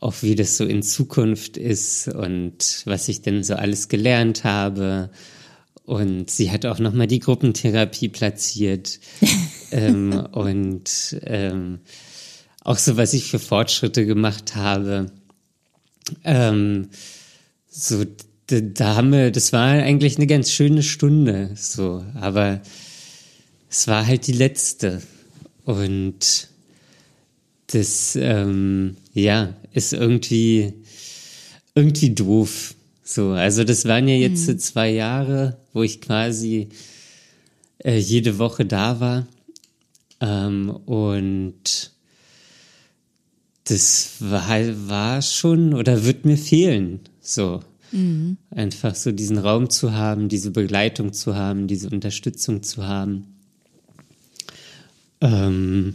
auch 0.00 0.14
wie 0.22 0.34
das 0.34 0.56
so 0.56 0.64
in 0.64 0.82
Zukunft 0.82 1.58
ist 1.58 2.08
und 2.08 2.82
was 2.86 3.08
ich 3.08 3.22
denn 3.22 3.44
so 3.44 3.54
alles 3.54 3.88
gelernt 3.88 4.42
habe. 4.42 5.10
Und 5.84 6.30
sie 6.30 6.50
hat 6.50 6.64
auch 6.64 6.78
nochmal 6.78 7.06
die 7.06 7.18
Gruppentherapie 7.18 8.08
platziert 8.08 8.98
ähm, 9.70 10.26
und 10.32 11.18
ähm, 11.22 11.80
auch 12.62 12.78
so, 12.78 12.96
was 12.96 13.12
ich 13.12 13.24
für 13.24 13.38
Fortschritte 13.38 14.06
gemacht 14.06 14.56
habe. 14.56 15.12
Ähm, 16.24 16.88
so, 17.68 18.04
da, 18.46 18.60
da 18.60 18.96
haben 18.96 19.12
wir, 19.12 19.30
das 19.30 19.52
war 19.52 19.68
eigentlich 19.68 20.16
eine 20.16 20.26
ganz 20.26 20.50
schöne 20.50 20.82
Stunde, 20.82 21.50
so, 21.54 22.04
aber 22.14 22.62
es 23.68 23.86
war 23.86 24.06
halt 24.06 24.26
die 24.26 24.32
letzte. 24.32 25.02
Und 25.64 26.48
das, 27.68 28.16
ähm, 28.16 28.96
ja, 29.12 29.54
ist 29.72 29.92
irgendwie, 29.92 30.74
irgendwie 31.74 32.14
doof. 32.14 32.73
So, 33.04 33.32
also 33.32 33.64
das 33.64 33.84
waren 33.84 34.08
ja 34.08 34.14
jetzt 34.14 34.46
so 34.46 34.54
zwei 34.54 34.90
Jahre, 34.90 35.58
wo 35.74 35.82
ich 35.82 36.00
quasi 36.00 36.70
äh, 37.78 37.98
jede 37.98 38.38
Woche 38.38 38.64
da 38.64 38.98
war. 38.98 39.26
Ähm, 40.20 40.70
und 40.70 41.92
das 43.64 44.16
war, 44.20 44.48
war 44.88 45.20
schon 45.22 45.74
oder 45.74 46.04
wird 46.04 46.24
mir 46.24 46.38
fehlen. 46.38 47.00
So. 47.20 47.60
Einfach 48.50 48.94
so 48.94 49.12
diesen 49.12 49.38
Raum 49.38 49.68
zu 49.68 49.92
haben, 49.92 50.28
diese 50.28 50.50
Begleitung 50.50 51.12
zu 51.12 51.36
haben, 51.36 51.66
diese 51.66 51.90
Unterstützung 51.90 52.62
zu 52.62 52.86
haben. 52.86 53.26
Ähm, 55.20 55.94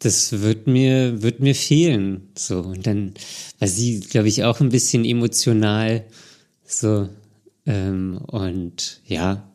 das 0.00 0.40
wird 0.40 0.66
mir, 0.66 1.22
wird 1.22 1.40
mir 1.40 1.54
fehlen. 1.54 2.28
So. 2.36 2.60
Und 2.60 2.86
dann 2.86 3.14
war 3.58 3.68
sie, 3.68 4.00
glaube 4.00 4.28
ich, 4.28 4.44
auch 4.44 4.60
ein 4.60 4.70
bisschen 4.70 5.04
emotional. 5.04 6.04
So. 6.64 7.08
Ähm, 7.66 8.18
und 8.26 9.00
ja, 9.06 9.48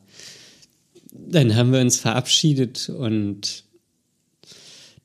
dann 1.12 1.56
haben 1.56 1.74
wir 1.74 1.82
uns 1.82 2.00
verabschiedet 2.00 2.90
und 2.90 3.64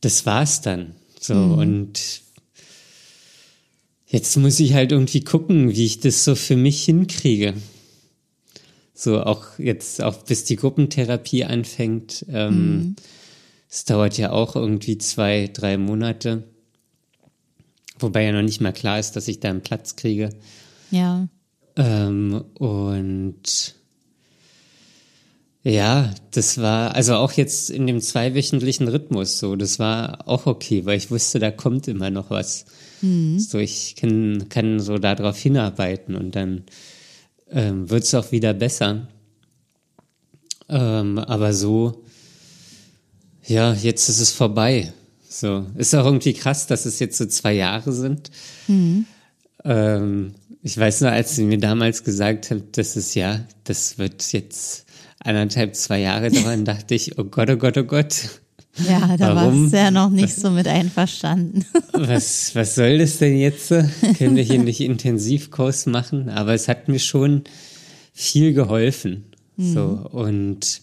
das 0.01 0.27
war's 0.27 0.61
dann. 0.61 0.95
So, 1.19 1.35
und 1.35 2.23
jetzt 4.07 4.37
muss 4.37 4.61
ich 4.61 4.75
halt 4.75 4.93
irgendwie 4.93 5.23
gucken, 5.23 5.75
wie 5.75 5.85
ich 5.85 6.01
das 6.01 6.25
so 6.25 6.35
für 6.35 6.57
mich 6.57 6.85
hinkriege. 6.85 7.55
So, 8.95 9.23
auch 9.23 9.59
jetzt, 9.59 10.03
auch 10.03 10.23
bis 10.25 10.45
die 10.45 10.57
Gruppentherapie 10.57 11.45
anfängt. 11.45 12.25
Ähm, 12.29 12.97
Es 13.71 13.85
dauert 13.85 14.19
ja 14.19 14.33
auch 14.33 14.57
irgendwie 14.57 14.99
zwei, 14.99 15.49
drei 15.53 15.79
Monate. 15.79 16.43
Wobei 17.99 18.25
ja 18.25 18.33
noch 18.33 18.43
nicht 18.43 18.61
mal 18.61 18.73
klar 18.73 18.99
ist, 18.99 19.13
dass 19.13 19.29
ich 19.29 19.41
da 19.41 19.51
einen 19.51 19.63
Platz 19.63 19.95
kriege. 19.95 20.31
Ja. 20.91 21.29
Ähm, 21.77 22.45
und 22.55 23.75
ja, 25.63 26.15
das 26.31 26.59
war 26.59 26.95
also 26.95 27.15
auch 27.17 27.33
jetzt 27.33 27.71
in 27.71 27.87
dem 27.87 28.01
zweiwöchentlichen 28.01 28.89
Rhythmus 28.89 29.39
so. 29.39 29.55
Das 29.55 29.79
war 29.79 30.27
auch 30.27 30.47
okay, 30.47 30.87
weil 30.87 30.97
ich 30.97 31.11
wusste, 31.11 31.39
da 31.39 31.51
kommt 31.51 31.87
immer 31.87 32.11
noch 32.11 32.31
was. 32.31 32.65
So, 33.39 33.59
ich 33.59 33.95
kann, 33.97 34.49
kann 34.49 34.81
so 34.81 34.99
darauf 34.99 35.39
hinarbeiten 35.39 36.17
und 36.17 36.35
dann 36.35 36.65
ähm, 37.51 37.89
wird 37.89 38.05
es 38.05 38.15
auch 38.15 38.33
wieder 38.33 38.55
besser. 38.55 39.09
Ähm, 40.69 41.19
aber 41.19 41.53
so, 41.53 42.05
ja, 43.51 43.75
jetzt 43.75 44.09
ist 44.09 44.21
es 44.21 44.31
vorbei. 44.31 44.93
So, 45.29 45.67
ist 45.77 45.95
auch 45.95 46.07
irgendwie 46.07 46.33
krass, 46.33 46.67
dass 46.67 46.87
es 46.87 46.99
jetzt 47.01 47.19
so 47.19 47.27
zwei 47.27 47.53
Jahre 47.53 47.93
sind. 47.93 48.31
Mhm. 48.69 49.07
Ähm, 49.65 50.35
ich 50.63 50.79
weiß 50.79 51.01
nur, 51.03 51.11
als 51.11 51.35
sie 51.35 51.45
mir 51.45 51.59
damals 51.59 52.05
gesagt 52.05 52.51
hat, 52.51 52.77
dass 52.77 52.97
es 52.97 53.15
ja, 53.15 53.41
das 53.65 53.99
wird 53.99 54.33
jetzt 54.33 54.87
anderthalb, 55.19 55.75
zwei 55.75 56.01
Jahre 56.01 56.31
dauern, 56.33 56.65
dachte 56.65 56.95
ich, 56.95 57.19
oh 57.19 57.25
Gott, 57.25 57.51
oh 57.51 57.57
Gott, 57.57 57.77
oh 57.77 57.85
Gott. 57.85 58.41
Ja, 58.89 59.17
da 59.17 59.35
warst 59.35 59.73
du 59.73 59.77
ja 59.77 59.91
noch 59.91 60.11
nicht 60.11 60.35
so 60.35 60.51
mit 60.51 60.69
einverstanden. 60.69 61.65
Was, 61.93 62.55
was 62.55 62.77
soll 62.77 62.99
das 62.99 63.19
denn 63.19 63.37
jetzt? 63.37 63.69
Können 64.17 64.37
wir 64.37 64.45
hier 64.45 64.59
nicht 64.63 64.81
Intensivkurs 64.81 65.87
machen? 65.87 66.29
Aber 66.29 66.55
es 66.55 66.69
hat 66.69 66.89
mir 66.89 67.01
schon 67.01 67.43
viel 68.15 68.53
geholfen. 68.55 69.25
Mhm. 69.57 69.75
So, 69.75 70.09
und 70.13 70.83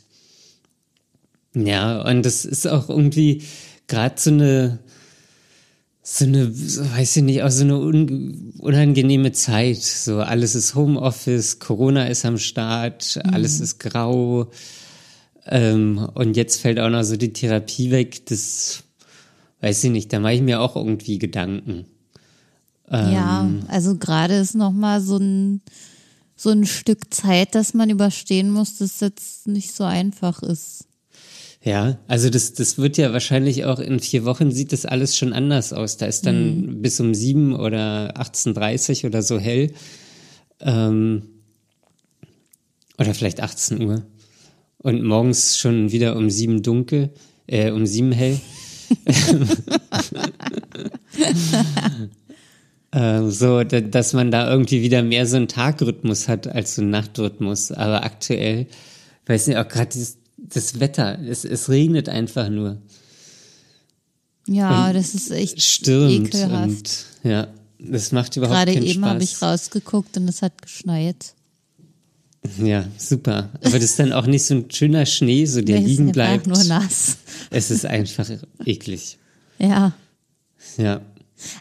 ja, 1.66 2.02
und 2.08 2.26
das 2.26 2.46
ist 2.46 2.68
auch 2.68 2.90
irgendwie 2.90 3.44
gerade 3.88 4.16
so 4.18 4.30
eine, 4.32 4.80
so 6.04 6.26
eine, 6.26 6.50
weiß 6.54 7.18
ich 7.18 7.24
nicht, 7.24 7.44
auch 7.44 7.52
so 7.52 7.64
eine 7.64 7.78
un 7.78 8.54
unangenehme 8.60 9.32
Zeit. 9.32 9.82
So 9.82 10.20
alles 10.20 10.56
ist 10.56 10.76
Homeoffice, 10.76 11.60
Corona 11.60 12.08
ist 12.08 12.26
am 12.26 12.38
Start, 12.38 13.20
mhm. 13.24 13.34
alles 13.34 13.60
ist 13.60 13.80
grau. 13.80 14.52
Ähm, 15.46 16.10
und 16.14 16.36
jetzt 16.36 16.62
fällt 16.62 16.80
auch 16.80 16.90
noch 16.90 17.04
so 17.04 17.18
die 17.18 17.34
Therapie 17.34 17.92
weg. 17.92 18.26
Das 18.28 18.84
weiß 19.62 19.84
ich 19.86 19.92
nicht, 19.92 20.14
da 20.14 20.20
mache 20.20 20.34
ich 20.34 20.42
mir 20.42 20.62
auch 20.62 20.76
irgendwie 20.76 21.18
Gedanken. 21.18 21.86
Ähm, 22.90 23.14
ja, 23.14 23.50
also 23.68 23.98
gerade 23.98 24.36
ist 24.36 24.56
noch 24.56 24.72
mal 24.72 25.02
so 25.02 25.18
ein 25.18 25.62
so 26.40 26.52
ein 26.52 26.66
Stück 26.66 27.14
Zeit, 27.14 27.56
das 27.56 27.74
man 27.74 27.90
überstehen 27.90 28.52
muss, 28.52 28.78
das 28.78 29.00
jetzt 29.00 29.48
nicht 29.48 29.74
so 29.74 29.84
einfach 29.84 30.44
ist. 30.44 30.87
Ja, 31.64 31.98
also 32.08 32.30
das, 32.30 32.54
das 32.54 32.78
wird 32.78 32.98
ja 32.98 33.12
wahrscheinlich 33.14 33.66
auch 33.66 33.80
in 33.80 34.00
vier 34.00 34.26
Wochen 34.26 34.52
sieht 34.52 34.72
das 34.72 34.86
alles 34.86 35.18
schon 35.18 35.34
anders 35.34 35.74
aus. 35.74 35.98
Da 35.98 36.06
ist 36.06 36.26
dann 36.26 36.62
mhm. 36.62 36.82
bis 36.82 37.00
um 37.00 37.14
sieben 37.14 37.56
oder 37.56 38.14
18.30 38.18 39.06
oder 39.06 39.22
so 39.22 39.40
hell. 39.40 39.74
Ähm, 40.62 41.24
oder 42.98 43.14
vielleicht 43.14 43.42
18 43.42 43.82
Uhr. 43.84 44.04
Und 44.78 45.04
morgens 45.04 45.58
schon 45.58 45.92
wieder 45.92 46.16
um 46.16 46.30
sieben 46.30 46.64
dunkel, 46.64 47.10
äh, 47.48 47.72
um 47.72 47.86
sieben 47.86 48.12
hell. 48.12 48.40
äh, 52.92 53.24
so, 53.30 53.64
dass 53.64 54.14
man 54.14 54.32
da 54.32 54.50
irgendwie 54.50 54.82
wieder 54.82 55.04
mehr 55.04 55.26
so 55.26 55.36
einen 55.36 55.48
Tagrhythmus 55.48 56.28
hat 56.28 56.48
als 56.48 56.76
so 56.76 56.82
einen 56.82 56.92
Nachtrhythmus. 56.92 57.72
Aber 57.72 58.04
aktuell, 58.04 58.68
weiß 59.26 59.48
nicht, 59.48 59.58
auch 59.58 59.68
gerade 59.68 59.90
dieses 59.92 60.20
das 60.54 60.80
Wetter, 60.80 61.20
es, 61.20 61.46
es 61.46 61.70
regnet 61.70 62.10
einfach 62.10 62.50
nur. 62.50 62.78
Ja, 64.48 64.88
und 64.88 64.96
das 64.96 65.14
ist 65.14 65.32
echt 65.32 65.62
stürmt 65.62 66.28
ekelhaft. 66.28 66.70
Und, 66.70 67.06
ja, 67.24 67.48
das 67.80 68.12
macht 68.12 68.38
überhaupt 68.38 68.56
Gerade 68.56 68.74
keinen 68.74 68.84
Spaß. 68.84 68.94
Gerade 68.94 68.98
eben 68.98 69.06
habe 69.06 69.24
ich 69.24 69.42
rausgeguckt 69.42 70.18
und 70.18 70.28
es 70.28 70.42
hat 70.42 70.62
geschneit. 70.62 71.34
Ja, 72.58 72.86
super. 72.98 73.50
Aber 73.62 73.74
das 73.74 73.84
ist 73.84 74.00
dann 74.00 74.14
auch 74.14 74.26
nicht 74.26 74.46
so 74.46 74.56
ein 74.56 74.72
schöner 74.72 75.06
Schnee, 75.06 75.46
so 75.46 75.62
der 75.62 75.82
nee, 75.82 75.86
liegen 75.86 76.12
bleibt. 76.12 76.48
nur 76.48 76.64
nass. 76.64 77.18
Es 77.50 77.72
ist 77.72 77.86
einfach 77.86 78.30
eklig. 78.64 79.18
Ja. 79.60 79.94
Ja. 80.78 81.02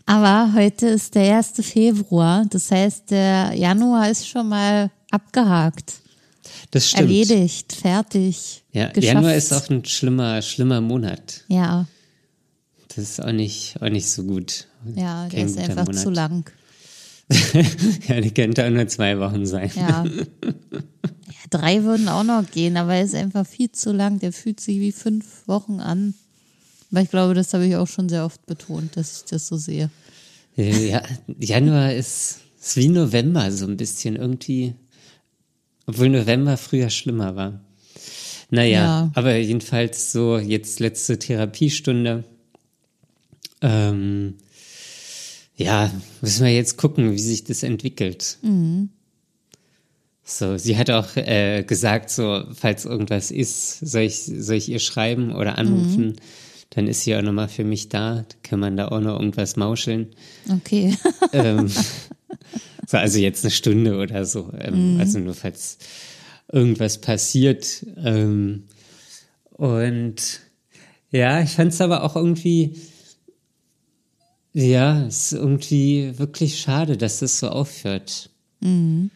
Aber 0.06 0.52
heute 0.54 0.86
ist 0.86 1.14
der 1.14 1.36
1. 1.38 1.54
Februar. 1.60 2.46
Das 2.48 2.70
heißt, 2.70 3.10
der 3.10 3.52
Januar 3.54 4.10
ist 4.10 4.28
schon 4.28 4.48
mal 4.48 4.90
abgehakt. 5.10 5.94
Das 6.70 6.88
stimmt. 6.88 7.02
Erledigt, 7.10 7.72
fertig. 7.72 8.64
Ja, 8.72 8.88
geschafft. 8.88 9.04
Januar 9.04 9.34
ist 9.34 9.52
auch 9.52 9.68
ein 9.70 9.84
schlimmer, 9.84 10.42
schlimmer 10.42 10.80
Monat. 10.80 11.44
Ja. 11.48 11.86
Das 12.88 12.98
ist 12.98 13.22
auch 13.22 13.32
nicht, 13.32 13.76
auch 13.80 13.88
nicht 13.88 14.08
so 14.08 14.24
gut. 14.24 14.68
Ja, 14.94 15.28
der 15.28 15.44
ist 15.44 15.58
einfach 15.58 15.86
Monat. 15.86 16.02
zu 16.02 16.10
lang. 16.10 16.50
ja, 18.08 18.20
die 18.20 18.30
könnte 18.30 18.64
auch 18.64 18.70
nur 18.70 18.86
zwei 18.88 19.18
Wochen 19.18 19.46
sein. 19.46 19.70
Ja. 19.74 20.04
ja. 20.04 20.82
Drei 21.50 21.82
würden 21.84 22.08
auch 22.08 22.24
noch 22.24 22.48
gehen, 22.50 22.76
aber 22.76 22.94
er 22.94 23.04
ist 23.04 23.14
einfach 23.14 23.46
viel 23.46 23.70
zu 23.72 23.92
lang. 23.92 24.18
Der 24.18 24.32
fühlt 24.32 24.60
sich 24.60 24.80
wie 24.80 24.92
fünf 24.92 25.46
Wochen 25.46 25.80
an. 25.80 26.14
Aber 26.90 27.02
ich 27.02 27.10
glaube, 27.10 27.34
das 27.34 27.52
habe 27.52 27.66
ich 27.66 27.76
auch 27.76 27.88
schon 27.88 28.08
sehr 28.08 28.24
oft 28.24 28.46
betont, 28.46 28.96
dass 28.96 29.18
ich 29.18 29.24
das 29.24 29.46
so 29.46 29.56
sehe. 29.56 29.90
Ja, 30.56 31.02
Januar 31.38 31.92
ist, 31.92 32.38
ist 32.60 32.76
wie 32.76 32.88
November, 32.88 33.50
so 33.52 33.66
ein 33.66 33.76
bisschen 33.76 34.16
irgendwie. 34.16 34.74
Obwohl 35.86 36.08
November 36.08 36.56
früher 36.56 36.90
schlimmer 36.90 37.36
war. 37.36 37.60
Naja, 38.50 38.80
ja. 38.80 39.10
aber 39.14 39.36
jedenfalls 39.36 40.12
so 40.12 40.38
jetzt 40.38 40.80
letzte 40.80 41.18
Therapiestunde. 41.18 42.24
Ähm, 43.60 44.34
ja, 45.56 45.90
müssen 46.20 46.44
wir 46.44 46.54
jetzt 46.54 46.76
gucken, 46.76 47.12
wie 47.12 47.18
sich 47.18 47.44
das 47.44 47.62
entwickelt. 47.62 48.38
Mhm. 48.42 48.90
So, 50.22 50.58
sie 50.58 50.76
hat 50.76 50.90
auch 50.90 51.16
äh, 51.16 51.62
gesagt, 51.62 52.10
so, 52.10 52.44
falls 52.52 52.84
irgendwas 52.84 53.30
ist, 53.30 53.78
soll 53.78 54.02
ich, 54.02 54.24
soll 54.24 54.56
ich 54.56 54.68
ihr 54.68 54.80
schreiben 54.80 55.32
oder 55.32 55.56
anrufen, 55.56 56.06
mhm. 56.06 56.16
dann 56.70 56.88
ist 56.88 57.02
sie 57.02 57.16
auch 57.16 57.22
nochmal 57.22 57.48
für 57.48 57.64
mich 57.64 57.88
da. 57.88 58.26
Da 58.28 58.36
kann 58.42 58.60
man 58.60 58.76
da 58.76 58.88
auch 58.88 59.00
noch 59.00 59.18
irgendwas 59.18 59.56
mauscheln. 59.56 60.08
Okay. 60.50 60.96
ähm, 61.32 61.70
so, 62.86 62.96
also 62.96 63.18
jetzt 63.18 63.44
eine 63.44 63.50
Stunde 63.50 63.98
oder 63.98 64.24
so. 64.24 64.52
Ähm, 64.58 64.94
mhm. 64.94 65.00
Also 65.00 65.18
nur 65.18 65.34
falls 65.34 65.78
irgendwas 66.50 67.00
passiert. 67.00 67.84
Ähm, 67.96 68.64
und 69.50 70.40
ja, 71.10 71.42
ich 71.42 71.50
fand 71.50 71.72
es 71.72 71.80
aber 71.80 72.04
auch 72.04 72.16
irgendwie, 72.16 72.76
ja, 74.52 75.04
es 75.06 75.32
ist 75.32 75.38
irgendwie 75.38 76.18
wirklich 76.18 76.60
schade, 76.60 76.96
dass 76.96 77.18
das 77.18 77.38
so 77.40 77.48
aufhört. 77.48 78.30
Mhm. 78.60 79.10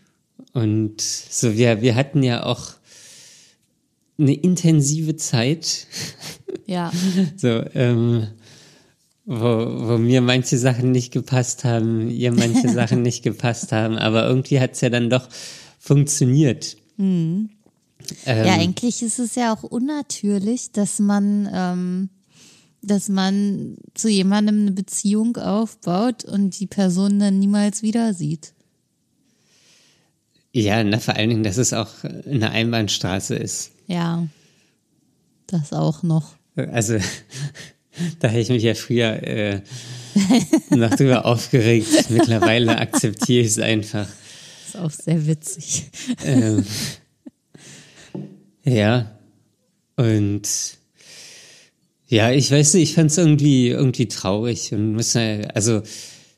Und 0.52 1.00
so, 1.00 1.56
wir, 1.56 1.80
wir 1.80 1.94
hatten 1.94 2.22
ja 2.22 2.44
auch 2.44 2.74
eine 4.18 4.34
intensive 4.34 5.16
Zeit. 5.16 5.86
Ja. 6.66 6.92
so, 7.36 7.64
ähm, 7.74 8.28
wo, 9.30 9.88
wo 9.88 9.98
mir 9.98 10.22
manche 10.22 10.58
Sachen 10.58 10.90
nicht 10.90 11.12
gepasst 11.12 11.62
haben, 11.62 12.10
ihr 12.10 12.32
manche 12.32 12.68
Sachen 12.72 13.02
nicht 13.02 13.22
gepasst 13.22 13.70
haben, 13.70 13.96
aber 13.96 14.26
irgendwie 14.26 14.58
hat 14.58 14.72
es 14.72 14.80
ja 14.80 14.90
dann 14.90 15.08
doch 15.08 15.28
funktioniert. 15.78 16.76
Mhm. 16.96 17.50
Ähm, 18.26 18.46
ja, 18.46 18.54
eigentlich 18.54 19.02
ist 19.02 19.20
es 19.20 19.36
ja 19.36 19.54
auch 19.54 19.62
unnatürlich, 19.62 20.72
dass 20.72 20.98
man, 20.98 21.48
ähm, 21.52 22.08
dass 22.82 23.08
man 23.08 23.76
zu 23.94 24.08
jemandem 24.08 24.62
eine 24.62 24.72
Beziehung 24.72 25.36
aufbaut 25.36 26.24
und 26.24 26.58
die 26.58 26.66
Person 26.66 27.20
dann 27.20 27.38
niemals 27.38 27.82
wieder 27.82 28.14
sieht. 28.14 28.52
Ja, 30.52 30.82
na, 30.82 30.98
vor 30.98 31.14
allen 31.14 31.30
Dingen, 31.30 31.44
dass 31.44 31.56
es 31.56 31.72
auch 31.72 32.02
eine 32.02 32.50
Einbahnstraße 32.50 33.36
ist. 33.36 33.70
Ja, 33.86 34.26
das 35.46 35.72
auch 35.72 36.02
noch. 36.02 36.34
Also 36.56 36.98
da 38.18 38.28
hätte 38.28 38.40
ich 38.40 38.48
mich 38.48 38.62
ja 38.62 38.74
früher 38.74 39.22
äh, 39.22 39.60
noch 40.70 40.94
drüber 40.94 41.24
aufgeregt. 41.26 42.10
Mittlerweile 42.10 42.78
akzeptiere 42.78 43.42
ich 43.42 43.48
es 43.48 43.58
einfach. 43.58 44.06
Das 44.06 44.74
ist 44.74 44.76
auch 44.76 44.90
sehr 44.90 45.26
witzig. 45.26 45.90
Ähm, 46.24 46.64
ja. 48.64 49.18
Und 49.96 50.48
ja, 52.08 52.32
ich 52.32 52.50
weiß 52.50 52.74
nicht, 52.74 52.90
ich 52.90 52.94
fand 52.94 53.10
es 53.10 53.18
irgendwie, 53.18 53.68
irgendwie 53.68 54.08
traurig 54.08 54.72
und 54.72 54.94
muss 54.94 55.14
also 55.16 55.82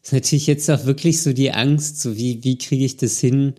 ist 0.02 0.12
natürlich 0.12 0.46
jetzt 0.46 0.68
auch 0.70 0.84
wirklich 0.84 1.22
so 1.22 1.32
die 1.32 1.52
Angst, 1.52 2.00
so 2.00 2.16
wie, 2.16 2.42
wie 2.42 2.58
kriege 2.58 2.84
ich 2.84 2.96
das 2.96 3.18
hin, 3.20 3.54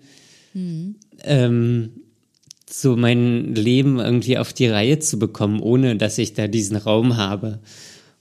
mhm. 0.54 0.95
ähm, 1.24 1.89
so 2.70 2.97
mein 2.97 3.56
Leben 3.56 3.99
irgendwie 3.99 4.38
auf 4.38 4.51
die 4.51 4.68
Reihe 4.68 4.99
zu 4.99 5.18
bekommen, 5.18 5.62
ohne 5.62 5.95
dass 5.95 6.18
ich 6.18 6.34
da 6.34 6.47
diesen 6.47 6.76
Raum 6.76 7.18
habe 7.18 7.60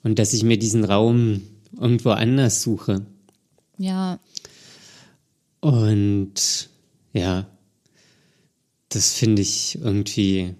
und 0.02 0.18
dass 0.18 0.32
ich 0.32 0.42
mir 0.42 0.58
diesen 0.58 0.84
Raum 0.84 1.42
irgendwo 1.78 2.10
anders 2.10 2.62
suche. 2.62 3.06
Ja. 3.78 4.18
Und 5.60 6.68
ja, 7.12 7.46
das 8.88 9.14
finde 9.14 9.42
ich 9.42 9.78
irgendwie, 9.80 10.54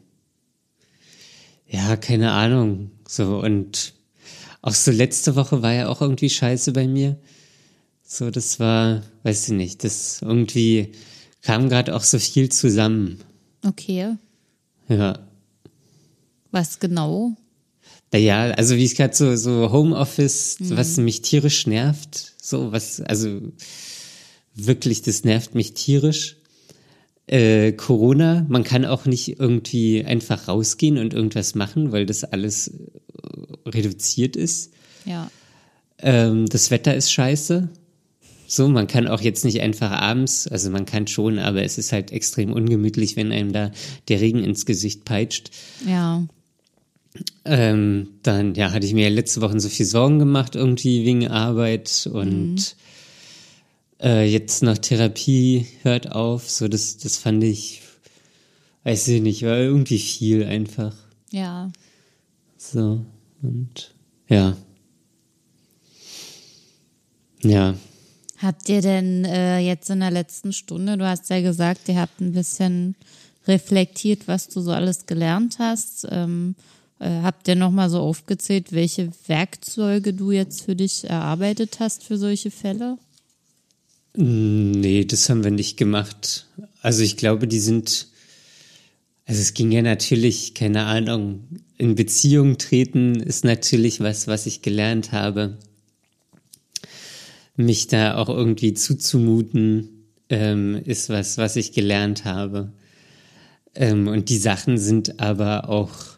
ja, 1.66 1.97
keine 1.97 2.32
Ahnung. 2.32 2.90
So, 3.07 3.40
und 3.40 3.95
auch 4.62 4.74
so 4.74 4.90
letzte 4.90 5.34
Woche 5.36 5.62
war 5.62 5.72
ja 5.72 5.88
auch 5.88 6.01
irgendwie 6.01 6.30
scheiße 6.30 6.72
bei 6.72 6.86
mir. 6.86 7.18
So, 8.03 8.30
das 8.30 8.61
war, 8.61 9.03
weiß 9.22 9.49
ich 9.49 9.55
nicht, 9.55 9.84
das 9.84 10.22
irgendwie 10.22 10.93
kam 11.43 11.68
gerade 11.68 11.95
auch 11.97 12.05
so 12.05 12.18
viel 12.18 12.51
zusammen. 12.51 13.18
Okay. 13.64 14.16
Ja. 14.88 15.18
Was 16.51 16.78
genau? 16.78 17.36
Naja, 18.13 18.51
also 18.51 18.77
wie 18.77 18.85
ich 18.85 18.95
gerade 18.95 19.15
so, 19.15 19.35
so 19.37 19.73
Homeoffice, 19.73 20.59
mhm. 20.61 20.77
was 20.77 20.99
mich 20.99 21.23
tierisch 21.23 21.67
nervt, 21.67 22.35
so 22.41 22.71
was, 22.71 23.01
also 23.01 23.41
wirklich, 24.55 25.01
das 25.01 25.25
nervt 25.25 25.55
mich 25.55 25.73
tierisch. 25.73 26.37
Äh, 27.27 27.73
Corona, 27.73 28.45
man 28.49 28.65
kann 28.65 28.85
auch 28.85 29.07
nicht 29.07 29.41
irgendwie 29.41 30.05
einfach 30.05 30.49
rausgehen 30.49 30.99
und 30.99 31.15
irgendwas 31.15 31.55
machen, 31.55 31.93
weil 31.93 32.05
das 32.05 32.25
alles 32.25 32.69
äh, 32.69 33.69
reduziert 33.69 34.37
ist. 34.37 34.73
Ja. 35.07 35.31
Ähm, 35.99 36.47
das 36.47 36.71
Wetter 36.71 36.95
ist 36.95 37.11
scheiße. 37.13 37.71
So, 38.47 38.69
man 38.69 38.89
kann 38.89 39.09
auch 39.09 39.23
jetzt 39.23 39.47
nicht 39.47 39.63
einfach 39.63 39.91
abends, 39.93 40.47
also 40.47 40.69
man 40.69 40.85
kann 40.85 41.07
schon, 41.07 41.39
aber 41.39 41.63
es 41.63 41.79
ist 41.79 41.93
halt 41.93 42.13
extrem 42.13 42.53
ungemütlich, 42.53 43.17
wenn 43.17 43.33
einem 43.33 43.55
da 43.55 43.71
der 44.09 44.21
Regen 44.21 44.45
ins 44.45 44.67
Gesicht 44.67 45.07
peitscht. 45.07 45.51
Ja. 45.87 46.27
Ähm, 47.45 48.09
dann, 48.23 48.55
ja, 48.55 48.73
hatte 48.73 48.87
ich 48.87 48.95
mir 48.95 49.11
letzte 49.11 49.41
Woche 49.43 49.59
so 49.61 49.69
viel 49.69 49.85
Sorgen 49.87 50.19
gemacht, 50.19 50.55
irgendwie 50.55 51.05
wegen 51.05 51.29
Arbeit 51.29 52.09
und 52.13 52.55
Mhm. 52.55 52.59
äh, 54.01 54.25
jetzt 54.25 54.63
noch 54.63 54.79
Therapie 54.79 55.67
hört 55.83 56.13
auf. 56.13 56.49
So, 56.49 56.69
das, 56.69 56.97
das 56.97 57.17
fand 57.19 57.45
ich, 57.45 57.83
weiß 58.85 59.09
ich 59.09 59.21
nicht, 59.21 59.43
war 59.43 59.59
irgendwie 59.59 59.99
viel 59.99 60.45
einfach. 60.45 60.95
Ja. 61.31 61.71
So, 62.57 63.05
und 63.43 63.93
ja. 64.29 64.57
Ja. 67.43 67.75
Habt 68.39 68.69
ihr 68.69 68.81
denn 68.81 69.25
äh, 69.25 69.59
jetzt 69.61 69.89
in 69.91 70.01
der 70.01 70.11
letzten 70.11 70.53
Stunde, 70.53 70.97
du 70.97 71.07
hast 71.07 71.29
ja 71.31 71.41
gesagt, 71.41 71.89
ihr 71.89 72.01
habt 72.01 72.21
ein 72.21 72.33
bisschen 72.33 72.95
reflektiert, 73.47 74.27
was 74.29 74.49
du 74.49 74.61
so 74.61 74.73
alles 74.73 75.07
gelernt 75.07 75.57
hast. 75.59 76.07
Ähm, 76.11 76.55
äh, 77.03 77.22
habt 77.22 77.48
ihr 77.48 77.57
nochmal 77.57 77.90
so 77.90 77.98
aufgezählt, 77.98 78.72
welche 78.72 79.11
Werkzeuge 79.26 80.14
du 80.14 80.30
jetzt 80.30 80.62
für 80.62 80.76
dich 80.76 81.05
erarbeitet 81.05 81.80
hast 81.80 82.05
für 82.05 82.16
solche 82.16 82.50
Fälle? 82.50 82.96
Nee, 84.14 85.05
das 85.05 85.28
haben 85.28 85.42
wir 85.42 85.50
nicht 85.50 85.76
gemacht. 85.76 86.46
Also 86.80 87.03
ich 87.03 87.16
glaube, 87.16 87.48
die 87.48 87.61
sind, 87.61 88.09
also 89.24 89.40
es 89.40 89.55
ging 89.55 89.72
ja 89.72 89.82
natürlich, 89.82 90.55
keine 90.55 90.84
Ahnung, 90.84 91.44
in 91.78 91.94
Beziehung 91.94 92.59
treten 92.59 93.16
ist 93.16 93.44
natürlich 93.44 94.00
was, 94.00 94.28
was 94.28 94.46
ich 94.46 94.62
gelernt 94.62 95.12
habe. 95.12 95.59
Mich 97.57 97.88
da 97.88 98.16
auch 98.16 98.28
irgendwie 98.28 98.74
zuzumuten, 98.74 100.07
ähm, 100.28 100.80
ist 100.84 101.09
was, 101.09 101.38
was 101.38 101.57
ich 101.57 101.72
gelernt 101.72 102.24
habe. 102.24 102.72
Ähm, 103.74 104.09
und 104.09 104.28
die 104.28 104.38
Sachen 104.38 104.78
sind 104.78 105.20
aber 105.20 105.68
auch, 105.68 106.12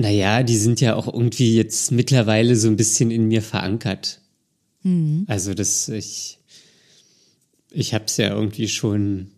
naja, 0.00 0.42
die 0.42 0.56
sind 0.56 0.80
ja 0.80 0.94
auch 0.94 1.06
irgendwie 1.06 1.54
jetzt 1.56 1.92
mittlerweile 1.92 2.56
so 2.56 2.68
ein 2.68 2.76
bisschen 2.76 3.10
in 3.10 3.28
mir 3.28 3.42
verankert. 3.42 4.20
Also 5.28 5.52
das, 5.54 5.88
ich, 5.88 6.38
ich 7.70 7.92
habe 7.94 8.06
es 8.06 8.16
ja 8.16 8.34
irgendwie 8.34 8.68
schon, 8.68 9.30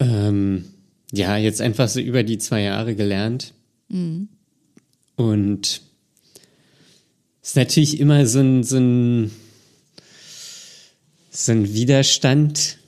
ähm, 0.00 0.64
ja, 1.12 1.36
jetzt 1.36 1.60
einfach 1.60 1.88
so 1.88 2.00
über 2.00 2.22
die 2.22 2.38
zwei 2.38 2.62
Jahre 2.62 2.94
gelernt. 2.94 3.52
Und 5.16 5.82
es 7.42 7.50
ist 7.50 7.56
natürlich 7.56 8.00
immer 8.00 8.26
so 8.26 8.40
ein, 8.40 8.64
so 8.64 8.78
ein, 8.78 9.30
so 11.30 11.52
ein 11.52 11.72
Widerstand 11.74 12.78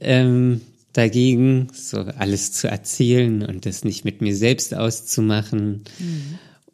ähm, 0.00 0.62
dagegen, 0.92 1.68
so 1.72 1.98
alles 2.00 2.52
zu 2.52 2.68
erzählen 2.68 3.42
und 3.42 3.66
das 3.66 3.84
nicht 3.84 4.04
mit 4.04 4.20
mir 4.20 4.36
selbst 4.36 4.74
auszumachen. 4.74 5.84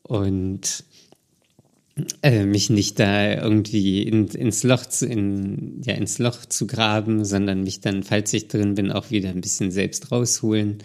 Und 0.02 0.84
äh, 2.22 2.44
mich 2.44 2.70
nicht 2.70 2.98
da 2.98 3.32
irgendwie 3.34 4.02
in, 4.02 4.28
ins 4.28 4.62
Loch 4.62 4.86
zu, 4.86 5.06
in, 5.06 5.82
ja, 5.84 5.94
ins 5.94 6.18
Loch 6.18 6.46
zu 6.46 6.66
graben, 6.66 7.24
sondern 7.24 7.62
mich 7.62 7.80
dann, 7.80 8.02
falls 8.02 8.32
ich 8.32 8.48
drin 8.48 8.74
bin, 8.74 8.92
auch 8.92 9.10
wieder 9.10 9.30
ein 9.30 9.40
bisschen 9.40 9.70
selbst 9.70 10.12
rausholen, 10.12 10.78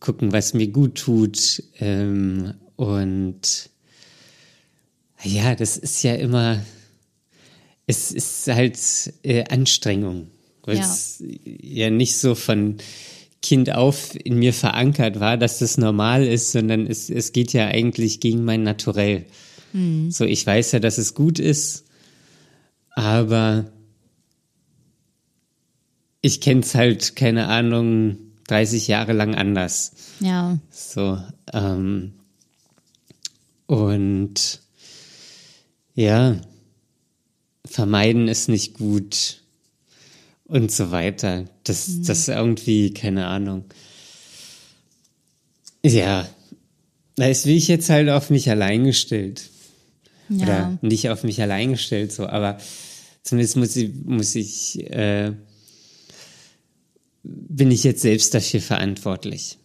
gucken, 0.00 0.32
was 0.32 0.54
mir 0.54 0.68
gut 0.68 0.96
tut. 0.96 1.62
Ähm, 1.78 2.54
und 2.76 3.70
ja, 5.22 5.54
das 5.54 5.76
ist 5.76 6.02
ja 6.02 6.14
immer, 6.14 6.62
es 7.86 8.10
ist 8.10 8.48
halt 8.48 8.78
äh, 9.22 9.44
Anstrengung, 9.44 10.28
weil 10.64 10.76
Ja. 10.78 10.82
es 10.82 11.22
ja 11.44 11.90
nicht 11.90 12.16
so 12.16 12.34
von 12.34 12.76
Kind 13.42 13.72
auf 13.72 14.14
in 14.22 14.38
mir 14.38 14.52
verankert 14.52 15.18
war, 15.20 15.36
dass 15.38 15.60
das 15.60 15.78
normal 15.78 16.26
ist, 16.26 16.52
sondern 16.52 16.86
es, 16.86 17.08
es 17.08 17.32
geht 17.32 17.52
ja 17.54 17.66
eigentlich 17.68 18.20
gegen 18.20 18.44
mein 18.44 18.62
Naturell. 18.62 19.24
So, 20.08 20.24
ich 20.24 20.44
weiß 20.44 20.72
ja, 20.72 20.80
dass 20.80 20.98
es 20.98 21.14
gut 21.14 21.38
ist, 21.38 21.84
aber 22.90 23.70
ich 26.22 26.40
kenne 26.40 26.60
es 26.62 26.74
halt, 26.74 27.14
keine 27.14 27.46
Ahnung, 27.46 28.18
30 28.48 28.88
Jahre 28.88 29.12
lang 29.12 29.36
anders. 29.36 29.92
Ja. 30.18 30.58
So, 30.70 31.18
ähm, 31.52 32.14
und 33.66 34.60
ja, 35.94 36.36
vermeiden 37.64 38.26
ist 38.26 38.48
nicht 38.48 38.74
gut 38.74 39.39
und 40.50 40.70
so 40.72 40.90
weiter. 40.90 41.44
Das, 41.64 42.02
das 42.02 42.28
irgendwie, 42.28 42.92
keine 42.92 43.26
Ahnung. 43.26 43.64
Ja, 45.84 46.28
da 47.14 47.26
ist 47.26 47.46
wie 47.46 47.56
ich 47.56 47.68
jetzt 47.68 47.88
halt 47.88 48.08
auf 48.10 48.30
mich 48.30 48.50
allein 48.50 48.84
gestellt. 48.84 49.48
Ja. 50.28 50.42
Oder 50.42 50.78
nicht 50.82 51.08
auf 51.08 51.22
mich 51.22 51.40
allein 51.40 51.72
gestellt, 51.72 52.12
so, 52.12 52.26
aber 52.26 52.58
zumindest 53.22 53.56
muss 53.56 53.76
ich, 53.76 53.90
muss 54.04 54.34
ich, 54.34 54.80
äh, 54.90 55.32
bin 57.22 57.70
ich 57.70 57.84
jetzt 57.84 58.02
selbst 58.02 58.34
dafür 58.34 58.60
verantwortlich. 58.60 59.58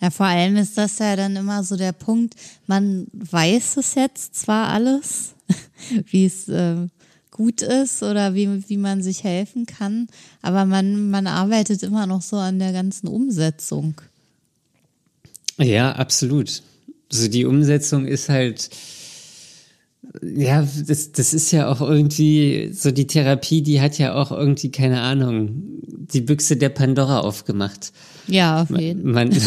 Ja, 0.00 0.10
vor 0.10 0.26
allem 0.26 0.56
ist 0.56 0.78
das 0.78 0.98
ja 0.98 1.16
dann 1.16 1.36
immer 1.36 1.62
so 1.64 1.76
der 1.76 1.92
Punkt, 1.92 2.34
man 2.66 3.06
weiß 3.12 3.76
es 3.76 3.94
jetzt 3.94 4.34
zwar 4.34 4.68
alles, 4.68 5.34
wie 6.06 6.24
es 6.24 6.48
äh, 6.48 6.86
gut 7.40 7.62
ist 7.62 8.02
oder 8.02 8.34
wie, 8.34 8.68
wie 8.68 8.76
man 8.76 9.02
sich 9.02 9.24
helfen 9.24 9.64
kann, 9.64 10.08
aber 10.42 10.66
man, 10.66 11.08
man 11.08 11.26
arbeitet 11.26 11.82
immer 11.82 12.06
noch 12.06 12.20
so 12.20 12.36
an 12.36 12.58
der 12.58 12.74
ganzen 12.74 13.08
Umsetzung. 13.08 13.94
Ja, 15.56 15.92
absolut. 15.92 16.62
So 17.08 17.28
die 17.28 17.46
Umsetzung 17.46 18.04
ist 18.06 18.28
halt, 18.28 18.68
ja, 20.22 20.68
das, 20.86 21.12
das 21.12 21.32
ist 21.32 21.50
ja 21.50 21.72
auch 21.72 21.80
irgendwie, 21.80 22.72
so 22.74 22.90
die 22.90 23.06
Therapie, 23.06 23.62
die 23.62 23.80
hat 23.80 23.96
ja 23.96 24.14
auch 24.14 24.32
irgendwie, 24.32 24.70
keine 24.70 25.00
Ahnung, 25.00 25.62
die 26.12 26.20
Büchse 26.20 26.58
der 26.58 26.68
Pandora 26.68 27.20
aufgemacht. 27.20 27.92
Ja, 28.26 28.60
auf 28.62 28.70
jeden 28.78 29.12
Man, 29.12 29.30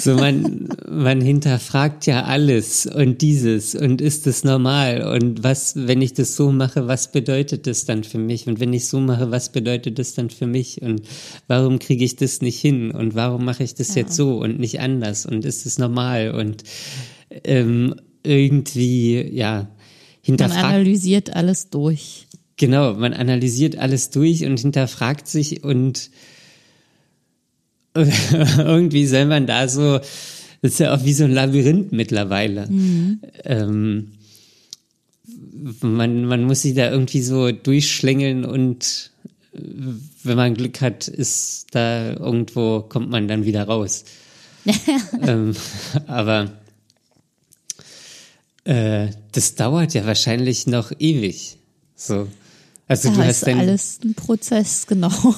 so 0.00 0.14
man, 0.14 0.68
man 0.88 1.20
hinterfragt 1.20 2.06
ja 2.06 2.24
alles 2.24 2.86
und 2.86 3.20
dieses 3.22 3.74
und 3.74 4.00
ist 4.00 4.26
es 4.26 4.44
normal? 4.44 5.02
Und 5.02 5.42
was, 5.42 5.74
wenn 5.76 6.02
ich 6.02 6.14
das 6.14 6.36
so 6.36 6.52
mache, 6.52 6.86
was 6.86 7.12
bedeutet 7.12 7.66
das 7.66 7.84
dann 7.84 8.04
für 8.04 8.18
mich? 8.18 8.46
Und 8.46 8.60
wenn 8.60 8.72
ich 8.72 8.86
so 8.88 9.00
mache, 9.00 9.30
was 9.30 9.50
bedeutet 9.52 9.98
das 9.98 10.14
dann 10.14 10.30
für 10.30 10.46
mich? 10.46 10.82
Und 10.82 11.02
warum 11.46 11.78
kriege 11.78 12.04
ich 12.04 12.16
das 12.16 12.40
nicht 12.40 12.60
hin? 12.60 12.90
Und 12.90 13.14
warum 13.14 13.44
mache 13.44 13.62
ich 13.64 13.74
das 13.74 13.94
Ja. 13.94 14.02
jetzt 14.02 14.14
so 14.14 14.38
und 14.38 14.58
nicht 14.58 14.80
anders? 14.80 15.26
Und 15.26 15.44
ist 15.44 15.66
es 15.66 15.78
normal? 15.78 16.32
Und 16.32 16.64
ähm, 17.44 17.94
irgendwie, 18.22 19.22
ja, 19.32 19.54
Man 19.62 19.68
hinterfragt 20.22 20.64
analysiert 20.64 21.34
alles 21.34 21.70
durch. 21.70 22.26
Genau, 22.56 22.94
man 22.94 23.14
analysiert 23.14 23.78
alles 23.78 24.10
durch 24.10 24.44
und 24.44 24.58
hinterfragt 24.58 25.28
sich 25.28 25.62
und 25.62 26.10
irgendwie 28.58 29.06
soll 29.06 29.26
man 29.26 29.46
da 29.46 29.68
so, 29.68 29.98
das 30.62 30.72
ist 30.72 30.80
ja 30.80 30.94
auch 30.94 31.04
wie 31.04 31.12
so 31.12 31.24
ein 31.24 31.32
Labyrinth 31.32 31.92
mittlerweile. 31.92 32.68
Ähm, 33.44 34.12
man, 35.80 36.24
man 36.24 36.44
muss 36.44 36.62
sich 36.62 36.74
da 36.74 36.90
irgendwie 36.90 37.22
so 37.22 37.50
durchschlängeln 37.50 38.44
und 38.44 39.10
äh, 39.54 39.58
wenn 40.24 40.36
man 40.36 40.54
Glück 40.54 40.80
hat, 40.80 41.08
ist 41.08 41.66
da 41.72 42.12
irgendwo, 42.12 42.80
kommt 42.80 43.10
man 43.10 43.28
dann 43.28 43.44
wieder 43.44 43.64
raus. 43.64 44.04
ähm, 45.22 45.54
aber 46.06 46.52
äh, 48.64 49.08
das 49.32 49.54
dauert 49.54 49.94
ja 49.94 50.04
wahrscheinlich 50.04 50.66
noch 50.66 50.92
ewig. 50.98 51.56
So. 51.96 52.28
Also 52.86 53.08
Da 53.10 53.14
du 53.14 53.20
ist 53.22 53.26
hast 53.26 53.46
dein, 53.46 53.58
alles 53.58 54.00
ein 54.04 54.14
Prozess, 54.14 54.86
genau. 54.86 55.10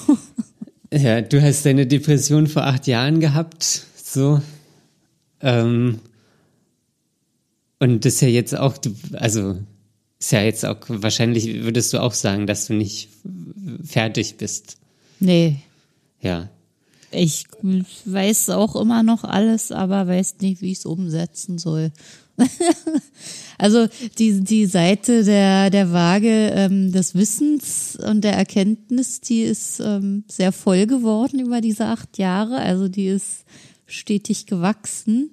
ja, 0.93 1.21
du 1.21 1.41
hast 1.43 1.65
deine 1.67 1.87
Depression 1.87 2.47
vor 2.47 2.65
acht 2.65 2.87
Jahren 2.87 3.21
gehabt, 3.21 3.85
so. 4.03 4.41
Ähm, 5.41 6.01
und 7.79 8.05
das 8.05 8.15
ist 8.15 8.21
ja 8.23 8.29
jetzt 8.29 8.57
auch, 8.57 8.77
also 9.15 9.57
ist 10.19 10.33
ja 10.33 10.43
jetzt 10.43 10.67
auch, 10.67 10.77
wahrscheinlich 10.89 11.63
würdest 11.63 11.93
du 11.93 11.99
auch 12.03 12.13
sagen, 12.13 12.47
dass 12.47 12.67
du 12.67 12.75
nicht 12.75 13.09
fertig 13.85 14.37
bist. 14.37 14.77
Nee, 15.19 15.57
Ja. 16.21 16.49
ich 17.11 17.45
weiß 18.05 18.51
auch 18.51 18.77
immer 18.77 19.03
noch 19.03 19.25
alles, 19.25 19.73
aber 19.73 20.07
weiß 20.07 20.37
nicht, 20.41 20.61
wie 20.61 20.73
ich 20.73 20.79
es 20.79 20.87
umsetzen 20.87 21.59
soll. 21.59 21.91
also 23.59 23.87
die, 24.19 24.41
die 24.41 24.67
Seite 24.67 25.25
der, 25.25 25.71
der 25.71 25.93
Waage 25.93 26.51
ähm, 26.55 26.93
des 26.93 27.15
Wissens 27.15 27.97
und 27.97 28.23
der 28.23 28.35
Erkenntnis, 28.35 29.21
die 29.21 29.43
ist 29.43 29.81
ähm, 29.81 30.25
sehr 30.29 30.53
voll 30.53 30.87
geworden 30.87 31.41
über 31.41 31.61
diese 31.61 31.87
acht 31.87 32.19
Jahre. 32.19 32.57
Also 32.57 32.89
die 32.89 33.07
ist 33.07 33.45
stetig 33.87 34.47
gewachsen. 34.47 35.31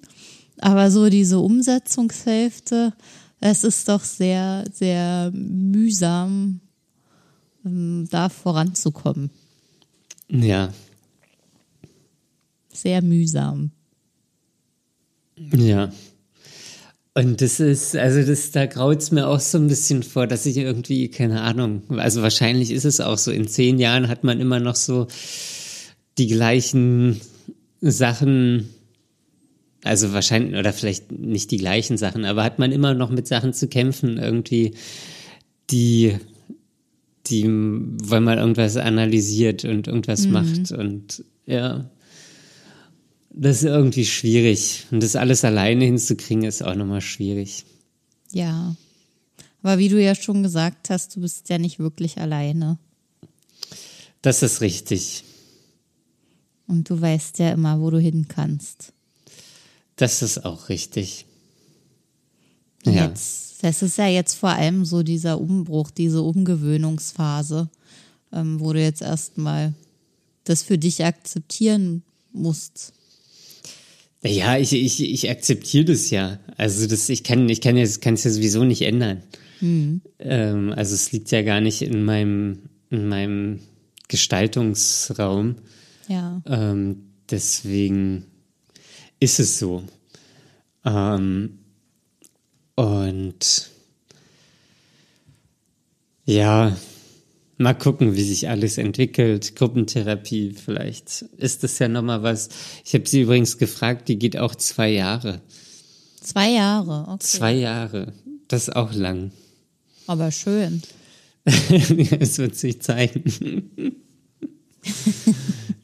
Aber 0.60 0.90
so 0.90 1.08
diese 1.08 1.38
Umsetzungshälfte, 1.38 2.92
es 3.40 3.64
ist 3.64 3.88
doch 3.88 4.02
sehr, 4.02 4.64
sehr 4.72 5.30
mühsam, 5.32 6.60
ähm, 7.64 8.08
da 8.10 8.28
voranzukommen. 8.28 9.30
Ja. 10.28 10.72
Sehr 12.72 13.02
mühsam. 13.02 13.70
Ja. 15.36 15.92
Und 17.18 17.40
das 17.40 17.58
ist, 17.58 17.96
also 17.96 18.22
das, 18.22 18.52
da 18.52 18.66
graut's 18.66 19.10
mir 19.10 19.26
auch 19.26 19.40
so 19.40 19.58
ein 19.58 19.66
bisschen 19.66 20.04
vor, 20.04 20.28
dass 20.28 20.46
ich 20.46 20.56
irgendwie, 20.56 21.08
keine 21.08 21.40
Ahnung, 21.40 21.82
also 21.88 22.22
wahrscheinlich 22.22 22.70
ist 22.70 22.84
es 22.84 23.00
auch 23.00 23.18
so, 23.18 23.32
in 23.32 23.48
zehn 23.48 23.80
Jahren 23.80 24.06
hat 24.06 24.22
man 24.22 24.38
immer 24.38 24.60
noch 24.60 24.76
so 24.76 25.08
die 26.16 26.28
gleichen 26.28 27.20
Sachen, 27.80 28.68
also 29.82 30.12
wahrscheinlich, 30.12 30.56
oder 30.60 30.72
vielleicht 30.72 31.10
nicht 31.10 31.50
die 31.50 31.56
gleichen 31.56 31.96
Sachen, 31.98 32.24
aber 32.24 32.44
hat 32.44 32.60
man 32.60 32.70
immer 32.70 32.94
noch 32.94 33.10
mit 33.10 33.26
Sachen 33.26 33.52
zu 33.52 33.66
kämpfen, 33.66 34.18
irgendwie, 34.18 34.74
die, 35.70 36.18
die, 37.26 37.46
weil 37.48 38.20
man 38.20 38.38
irgendwas 38.38 38.76
analysiert 38.76 39.64
und 39.64 39.88
irgendwas 39.88 40.26
Mhm. 40.26 40.32
macht 40.32 40.70
und 40.70 41.24
ja. 41.46 41.90
Das 43.40 43.58
ist 43.58 43.64
irgendwie 43.64 44.04
schwierig. 44.04 44.86
Und 44.90 45.00
das 45.00 45.14
alles 45.14 45.44
alleine 45.44 45.84
hinzukriegen, 45.84 46.42
ist 46.42 46.60
auch 46.60 46.74
nochmal 46.74 47.00
schwierig. 47.00 47.64
Ja. 48.32 48.74
Aber 49.62 49.78
wie 49.78 49.88
du 49.88 50.02
ja 50.02 50.16
schon 50.16 50.42
gesagt 50.42 50.90
hast, 50.90 51.14
du 51.14 51.20
bist 51.20 51.48
ja 51.48 51.58
nicht 51.58 51.78
wirklich 51.78 52.18
alleine. 52.18 52.78
Das 54.22 54.42
ist 54.42 54.60
richtig. 54.60 55.22
Und 56.66 56.90
du 56.90 57.00
weißt 57.00 57.38
ja 57.38 57.52
immer, 57.52 57.80
wo 57.80 57.90
du 57.90 58.00
hin 58.00 58.26
kannst. 58.26 58.92
Das 59.94 60.20
ist 60.20 60.44
auch 60.44 60.68
richtig. 60.68 61.24
Ja. 62.84 63.06
Jetzt, 63.06 63.62
das 63.62 63.82
ist 63.82 63.98
ja 63.98 64.08
jetzt 64.08 64.34
vor 64.34 64.50
allem 64.50 64.84
so 64.84 65.04
dieser 65.04 65.40
Umbruch, 65.40 65.92
diese 65.92 66.22
Umgewöhnungsphase, 66.22 67.68
ähm, 68.32 68.58
wo 68.58 68.72
du 68.72 68.82
jetzt 68.82 69.02
erstmal 69.02 69.74
das 70.42 70.64
für 70.64 70.76
dich 70.76 71.04
akzeptieren 71.04 72.02
musst. 72.32 72.94
Ja, 74.22 74.58
ich, 74.58 74.72
ich, 74.72 75.02
ich 75.02 75.30
akzeptiere 75.30 75.86
das 75.86 76.10
ja. 76.10 76.40
Also 76.56 76.86
das, 76.86 77.08
ich 77.08 77.22
kann, 77.22 77.48
ich 77.48 77.60
kann 77.60 77.76
es 77.76 78.00
es 78.00 78.24
ja 78.24 78.30
sowieso 78.30 78.64
nicht 78.64 78.82
ändern. 78.82 79.22
Ähm, 80.18 80.72
also 80.74 80.94
es 80.94 81.12
liegt 81.12 81.30
ja 81.30 81.42
gar 81.42 81.60
nicht 81.60 81.82
in 81.82 82.04
meinem, 82.04 82.68
in 82.90 83.08
meinem 83.08 83.60
Gestaltungsraum. 84.08 85.56
Ja. 86.08 86.42
Ähm, 86.46 87.04
deswegen 87.30 88.24
ist 89.20 89.38
es 89.38 89.58
so. 89.58 89.84
Ähm, 90.84 91.58
und 92.74 93.70
ja, 96.24 96.76
mal 97.58 97.74
gucken, 97.74 98.16
wie 98.16 98.22
sich 98.22 98.48
alles 98.48 98.78
entwickelt. 98.78 99.54
Gruppentherapie, 99.56 100.54
vielleicht 100.54 101.22
ist 101.36 101.64
das 101.64 101.78
ja 101.78 101.88
nochmal 101.88 102.22
was. 102.22 102.48
Ich 102.84 102.94
habe 102.94 103.08
sie 103.08 103.22
übrigens 103.22 103.58
gefragt, 103.58 104.08
die 104.08 104.18
geht 104.18 104.38
auch 104.38 104.54
zwei 104.54 104.90
Jahre. 104.90 105.42
Zwei 106.20 106.50
Jahre, 106.50 107.04
okay. 107.08 107.18
Zwei 107.20 107.52
Jahre. 107.54 108.12
Das 108.48 108.68
ist 108.68 108.76
auch 108.76 108.94
lang. 108.94 109.32
Aber 110.06 110.30
schön. 110.30 110.82
Es 111.44 112.38
wird 112.38 112.56
sich 112.56 112.80
zeigen. 112.82 113.24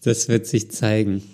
Das 0.03 0.29
wird 0.29 0.47
sich 0.47 0.71
zeigen. 0.71 1.23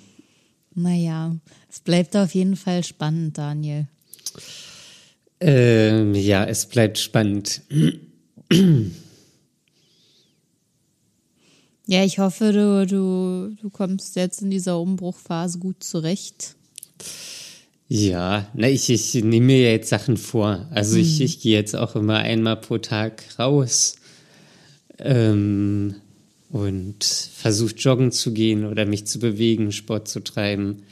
Naja, 0.73 1.37
es 1.69 1.81
bleibt 1.81 2.17
auf 2.17 2.33
jeden 2.33 2.55
Fall 2.55 2.85
spannend, 2.85 3.37
Daniel. 3.37 3.89
Ähm, 5.41 6.15
ja, 6.15 6.45
es 6.45 6.67
bleibt 6.67 6.97
spannend. 6.99 7.63
Ja, 11.91 12.05
ich 12.05 12.21
hoffe, 12.21 12.53
du, 12.53 12.87
du, 12.87 13.57
du 13.61 13.69
kommst 13.69 14.15
jetzt 14.15 14.43
in 14.43 14.51
dieser 14.53 14.79
Umbruchphase 14.79 15.59
gut 15.59 15.83
zurecht. 15.83 16.55
Ja, 17.89 18.47
na, 18.55 18.69
ich, 18.69 18.89
ich 18.91 19.15
nehme 19.15 19.47
mir 19.47 19.63
ja 19.63 19.71
jetzt 19.71 19.89
Sachen 19.89 20.17
vor. 20.17 20.69
Also 20.71 20.97
ich, 20.97 21.21
ich 21.21 21.41
gehe 21.41 21.57
jetzt 21.57 21.75
auch 21.75 21.97
immer 21.97 22.19
einmal 22.19 22.59
pro 22.59 22.79
Tag 22.79 23.25
raus 23.41 23.97
ähm, 25.01 25.97
und 26.51 27.03
versuche 27.03 27.75
joggen 27.75 28.13
zu 28.13 28.33
gehen 28.33 28.67
oder 28.67 28.87
mich 28.87 29.07
zu 29.07 29.19
bewegen, 29.19 29.73
Sport 29.73 30.07
zu 30.07 30.21
treiben. 30.21 30.85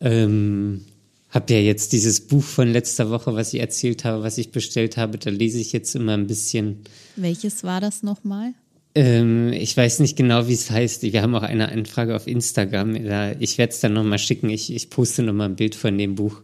Ähm, 0.00 0.84
hab 1.30 1.48
ja 1.48 1.58
jetzt 1.58 1.92
dieses 1.92 2.26
Buch 2.26 2.42
von 2.42 2.72
letzter 2.72 3.08
Woche, 3.10 3.36
was 3.36 3.54
ich 3.54 3.60
erzählt 3.60 4.04
habe, 4.04 4.24
was 4.24 4.36
ich 4.36 4.50
bestellt 4.50 4.96
habe, 4.96 5.16
da 5.16 5.30
lese 5.30 5.60
ich 5.60 5.70
jetzt 5.70 5.94
immer 5.94 6.14
ein 6.14 6.26
bisschen. 6.26 6.80
Welches 7.14 7.62
war 7.62 7.80
das 7.80 8.02
nochmal? 8.02 8.52
Ähm, 8.96 9.52
ich 9.52 9.76
weiß 9.76 10.00
nicht 10.00 10.16
genau, 10.16 10.48
wie 10.48 10.54
es 10.54 10.70
heißt. 10.70 11.02
Wir 11.02 11.20
haben 11.20 11.34
auch 11.34 11.42
eine 11.42 11.68
Anfrage 11.68 12.16
auf 12.16 12.26
Instagram. 12.26 12.96
Ich 13.38 13.58
werde 13.58 13.74
es 13.74 13.80
dann 13.80 13.92
nochmal 13.92 14.18
schicken. 14.18 14.48
Ich, 14.48 14.72
ich 14.72 14.88
poste 14.88 15.22
nochmal 15.22 15.50
ein 15.50 15.56
Bild 15.56 15.74
von 15.74 15.98
dem 15.98 16.14
Buch. 16.14 16.40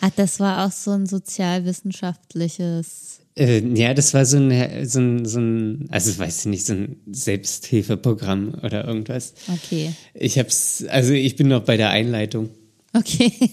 Ah, 0.00 0.10
das 0.14 0.38
war 0.38 0.64
auch 0.64 0.70
so 0.70 0.92
ein 0.92 1.06
sozialwissenschaftliches. 1.06 3.18
Äh, 3.36 3.66
ja, 3.74 3.94
das 3.94 4.14
war 4.14 4.24
so 4.24 4.36
ein, 4.36 4.86
so 4.86 5.00
ein, 5.00 5.26
so 5.26 5.40
ein, 5.40 5.88
also 5.90 6.16
weiß 6.16 6.38
ich 6.38 6.46
nicht, 6.46 6.66
so 6.66 6.74
ein 6.74 7.00
Selbsthilfeprogramm 7.10 8.54
oder 8.62 8.86
irgendwas. 8.86 9.34
Okay. 9.52 9.92
Ich 10.14 10.38
hab's, 10.38 10.84
also 10.88 11.12
ich 11.12 11.34
bin 11.34 11.48
noch 11.48 11.64
bei 11.64 11.76
der 11.76 11.90
Einleitung. 11.90 12.50
Okay. 12.92 13.32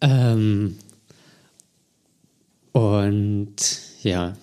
Ähm, 0.00 0.78
und 2.72 3.54
ja. 4.02 4.34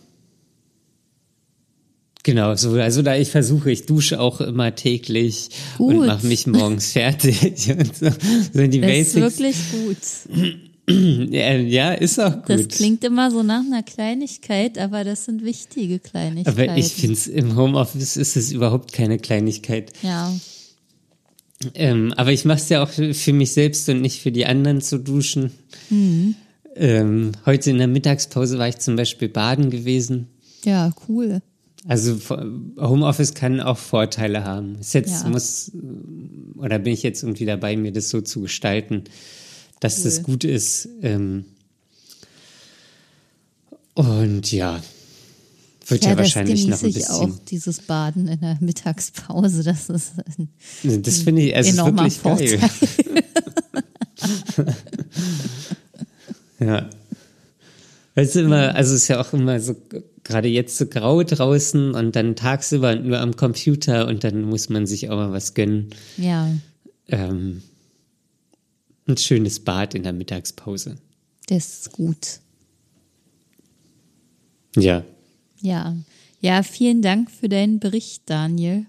Genau, 2.23 2.55
so, 2.55 2.73
also 2.73 3.01
da 3.01 3.15
ich 3.15 3.29
versuche, 3.29 3.71
ich 3.71 3.85
dusche 3.87 4.19
auch 4.19 4.41
immer 4.41 4.75
täglich 4.75 5.49
und 5.79 5.95
Gut. 5.95 6.07
mache 6.07 6.27
mich 6.27 6.45
morgens 6.45 6.91
fertig 6.93 7.71
und 7.77 7.95
so. 7.95 8.09
so 8.53 8.67
die 8.67 8.79
Das 8.81 8.89
Basics. 8.89 9.15
ist 9.15 9.39
wirklich 9.39 9.55
gut. 9.71 9.97
ja, 11.31 11.93
ist 11.93 12.19
auch 12.19 12.35
gut. 12.43 12.49
Das 12.49 12.67
klingt 12.67 13.03
immer 13.03 13.31
so 13.31 13.41
nach 13.43 13.61
einer 13.65 13.81
Kleinigkeit, 13.83 14.77
aber 14.77 15.03
das 15.03 15.25
sind 15.25 15.43
wichtige 15.43 15.99
Kleinigkeiten. 15.99 16.59
Aber 16.69 16.77
ich 16.77 16.93
finde 16.93 17.13
es 17.13 17.27
im 17.27 17.55
Homeoffice 17.55 18.17
ist 18.17 18.35
es 18.35 18.51
überhaupt 18.51 18.91
keine 18.93 19.17
Kleinigkeit. 19.17 19.91
Ja, 20.03 20.31
Ähm, 21.75 22.13
aber 22.17 22.31
ich 22.31 22.43
mache 22.45 22.57
es 22.57 22.69
ja 22.69 22.83
auch 22.83 22.89
für 22.89 23.33
mich 23.33 23.51
selbst 23.53 23.87
und 23.89 24.01
nicht 24.01 24.19
für 24.21 24.31
die 24.31 24.45
anderen 24.47 24.81
zu 24.81 24.97
duschen. 24.97 25.51
Ähm, 26.75 27.31
heute 27.45 27.69
in 27.69 27.77
der 27.77 27.87
Mittagspause 27.87 28.57
war 28.57 28.67
ich 28.67 28.79
zum 28.79 28.95
Beispiel 28.95 29.29
baden 29.29 29.69
gewesen. 29.69 30.27
ja, 30.65 30.91
cool. 31.07 31.41
Also 31.87 32.19
Homeoffice 32.79 33.33
kann 33.33 33.59
auch 33.59 33.77
Vorteile 33.77 34.43
haben. 34.43 34.77
Es 34.79 34.93
jetzt 34.93 35.23
Ja. 35.23 35.29
muss 35.29 35.71
oder 36.57 36.77
bin 36.79 36.93
ich 36.93 37.01
jetzt 37.03 37.23
irgendwie 37.23 37.45
dabei, 37.45 37.75
mir 37.75 37.91
das 37.91 38.09
so 38.09 38.21
zu 38.21 38.41
gestalten, 38.41 39.03
dass 39.79 40.03
das 40.03 40.19
Cool. 40.19 40.23
gut 40.25 40.43
ist. 40.43 40.87
Ähm, 41.01 41.45
und 43.95 44.51
ja, 44.51 44.79
wird 45.87 46.03
ja, 46.03 46.11
Ja, 46.11 46.15
das 46.15 46.25
wahrscheinlich 46.27 46.67
noch 46.67 46.81
ein 46.83 46.89
ich 46.89 46.95
bisschen. 46.95 47.15
auch, 47.15 47.29
dieses 47.49 47.79
Baden 47.81 48.27
in 48.27 48.39
der 48.41 48.57
Mittagspause. 48.61 49.63
Das 49.63 49.89
ist 49.89 50.13
ein 50.83 51.01
Das 51.01 51.17
finde 51.17 51.41
ich, 51.41 51.55
es 51.55 51.67
ist 51.69 51.77
wirklich 51.77 52.21
geil. 52.23 52.59
Vorteil. 52.59 52.69
Ja. 56.59 56.87
Weißt 58.15 58.35
du 58.35 58.41
immer, 58.41 58.75
also 58.75 58.93
es 58.93 59.03
ist 59.03 59.07
ja 59.07 59.21
auch 59.21 59.31
immer 59.33 59.59
so, 59.59 59.75
gerade 60.23 60.49
jetzt 60.49 60.77
so 60.77 60.85
grau 60.85 61.23
draußen 61.23 61.93
und 61.95 62.15
dann 62.15 62.35
tagsüber 62.35 62.95
nur 62.95 63.19
am 63.19 63.35
Computer 63.35 64.07
und 64.07 64.23
dann 64.23 64.41
muss 64.43 64.67
man 64.69 64.85
sich 64.85 65.09
auch 65.09 65.15
mal 65.15 65.31
was 65.31 65.53
gönnen. 65.53 65.89
Ja, 66.17 66.49
Ähm, 67.07 67.61
ein 69.07 69.17
schönes 69.17 69.59
Bad 69.61 69.95
in 69.95 70.03
der 70.03 70.13
Mittagspause. 70.13 70.97
das 71.47 71.79
ist 71.81 71.91
gut. 71.93 72.39
Ja. 74.75 75.03
Ja. 75.61 75.95
Ja, 76.39 76.63
vielen 76.63 77.01
Dank 77.01 77.29
für 77.29 77.49
deinen 77.49 77.79
Bericht, 77.79 78.23
Daniel. 78.25 78.85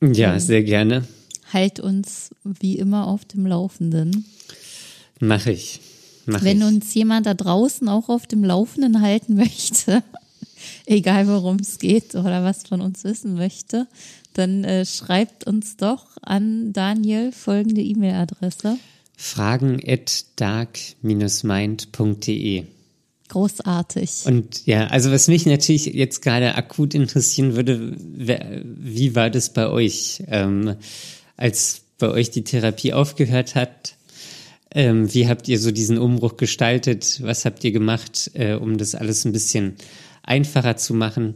Ja, 0.00 0.38
sehr 0.40 0.62
gerne. 0.62 1.06
Halt 1.52 1.80
uns 1.80 2.30
wie 2.44 2.76
immer 2.78 3.06
auf 3.06 3.24
dem 3.24 3.46
Laufenden. 3.46 4.24
Mache 5.20 5.52
ich. 5.52 5.80
Mach 6.26 6.42
Wenn 6.42 6.58
ich. 6.58 6.64
uns 6.64 6.94
jemand 6.94 7.26
da 7.26 7.34
draußen 7.34 7.88
auch 7.88 8.08
auf 8.08 8.26
dem 8.26 8.44
Laufenden 8.44 9.00
halten 9.00 9.34
möchte, 9.38 10.02
egal 10.86 11.26
worum 11.28 11.56
es 11.56 11.78
geht 11.78 12.14
oder 12.14 12.44
was 12.44 12.62
von 12.64 12.80
uns 12.80 13.04
wissen 13.04 13.34
möchte, 13.34 13.86
dann 14.34 14.64
äh, 14.64 14.86
schreibt 14.86 15.44
uns 15.46 15.76
doch 15.76 16.06
an 16.22 16.72
Daniel 16.72 17.32
folgende 17.32 17.82
E-Mail-Adresse. 17.82 18.78
Fragen 19.16 19.80
at 19.86 20.24
dark-mind.de. 20.36 21.04
Großartig. 23.28 24.10
Und 24.26 24.66
ja, 24.66 24.88
also 24.88 25.10
was 25.10 25.28
mich 25.28 25.46
natürlich 25.46 25.86
jetzt 25.86 26.20
gerade 26.22 26.54
akut 26.54 26.94
interessieren 26.94 27.54
würde, 27.56 27.96
wie 27.96 29.14
war 29.14 29.30
das 29.30 29.52
bei 29.52 29.68
euch? 29.68 30.22
Ähm, 30.26 30.76
als 31.36 31.82
bei 31.98 32.08
euch 32.08 32.30
die 32.30 32.44
Therapie 32.44 32.92
aufgehört 32.92 33.54
hat. 33.54 33.94
Ähm, 34.74 35.12
wie 35.12 35.28
habt 35.28 35.48
ihr 35.48 35.58
so 35.58 35.70
diesen 35.70 35.98
Umbruch 35.98 36.38
gestaltet? 36.38 37.20
Was 37.22 37.44
habt 37.44 37.62
ihr 37.62 37.72
gemacht, 37.72 38.30
äh, 38.34 38.54
um 38.54 38.78
das 38.78 38.94
alles 38.94 39.26
ein 39.26 39.32
bisschen 39.32 39.74
einfacher 40.22 40.78
zu 40.78 40.94
machen? 40.94 41.34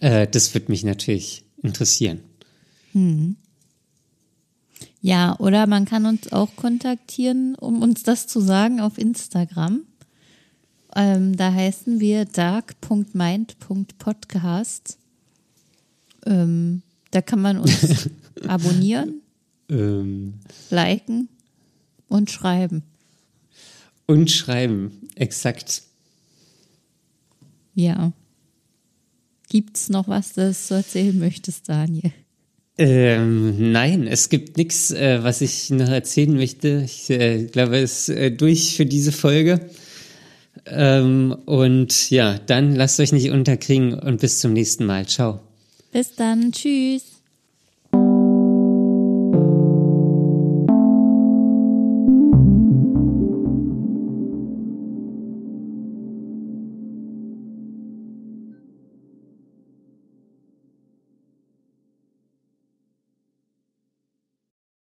Äh, 0.00 0.26
das 0.26 0.54
wird 0.54 0.70
mich 0.70 0.82
natürlich 0.82 1.44
interessieren. 1.62 2.20
Hm. 2.92 3.36
Ja, 5.02 5.38
oder 5.38 5.66
man 5.66 5.84
kann 5.84 6.06
uns 6.06 6.32
auch 6.32 6.56
kontaktieren, 6.56 7.54
um 7.56 7.82
uns 7.82 8.02
das 8.02 8.26
zu 8.26 8.40
sagen 8.40 8.80
auf 8.80 8.96
Instagram. 8.96 9.82
Ähm, 10.96 11.36
da 11.36 11.52
heißen 11.52 12.00
wir 12.00 12.24
dark.mind.podcast. 12.24 14.96
Ähm, 16.24 16.80
da 17.10 17.20
kann 17.20 17.42
man 17.42 17.58
uns 17.58 18.08
abonnieren, 18.48 19.20
Ähm, 19.68 20.40
liken 20.70 21.28
und 22.14 22.30
schreiben. 22.30 22.82
und 24.06 24.30
schreiben, 24.30 24.92
exakt. 25.16 25.82
Ja. 27.74 28.12
Gibt's 29.48 29.88
noch 29.88 30.08
was, 30.08 30.34
das 30.34 30.68
du 30.68 30.74
erzählen 30.74 31.18
möchtest, 31.18 31.68
Daniel? 31.68 32.12
Ähm, 32.76 33.72
nein, 33.72 34.06
es 34.06 34.28
gibt 34.28 34.56
nichts, 34.56 34.90
äh, 34.90 35.22
was 35.22 35.40
ich 35.40 35.70
noch 35.70 35.88
erzählen 35.88 36.34
möchte. 36.34 36.82
Ich 36.84 37.08
äh, 37.10 37.44
glaube, 37.44 37.78
es 37.78 38.08
ist 38.08 38.16
äh, 38.16 38.30
durch 38.30 38.76
für 38.76 38.86
diese 38.86 39.12
Folge. 39.12 39.60
Ähm, 40.66 41.36
und 41.46 42.10
ja, 42.10 42.38
dann 42.38 42.74
lasst 42.74 43.00
euch 43.00 43.12
nicht 43.12 43.30
unterkriegen 43.30 43.94
und 43.94 44.20
bis 44.20 44.40
zum 44.40 44.52
nächsten 44.52 44.86
Mal. 44.86 45.06
Ciao. 45.06 45.40
Bis 45.92 46.14
dann. 46.14 46.52
Tschüss. 46.52 47.13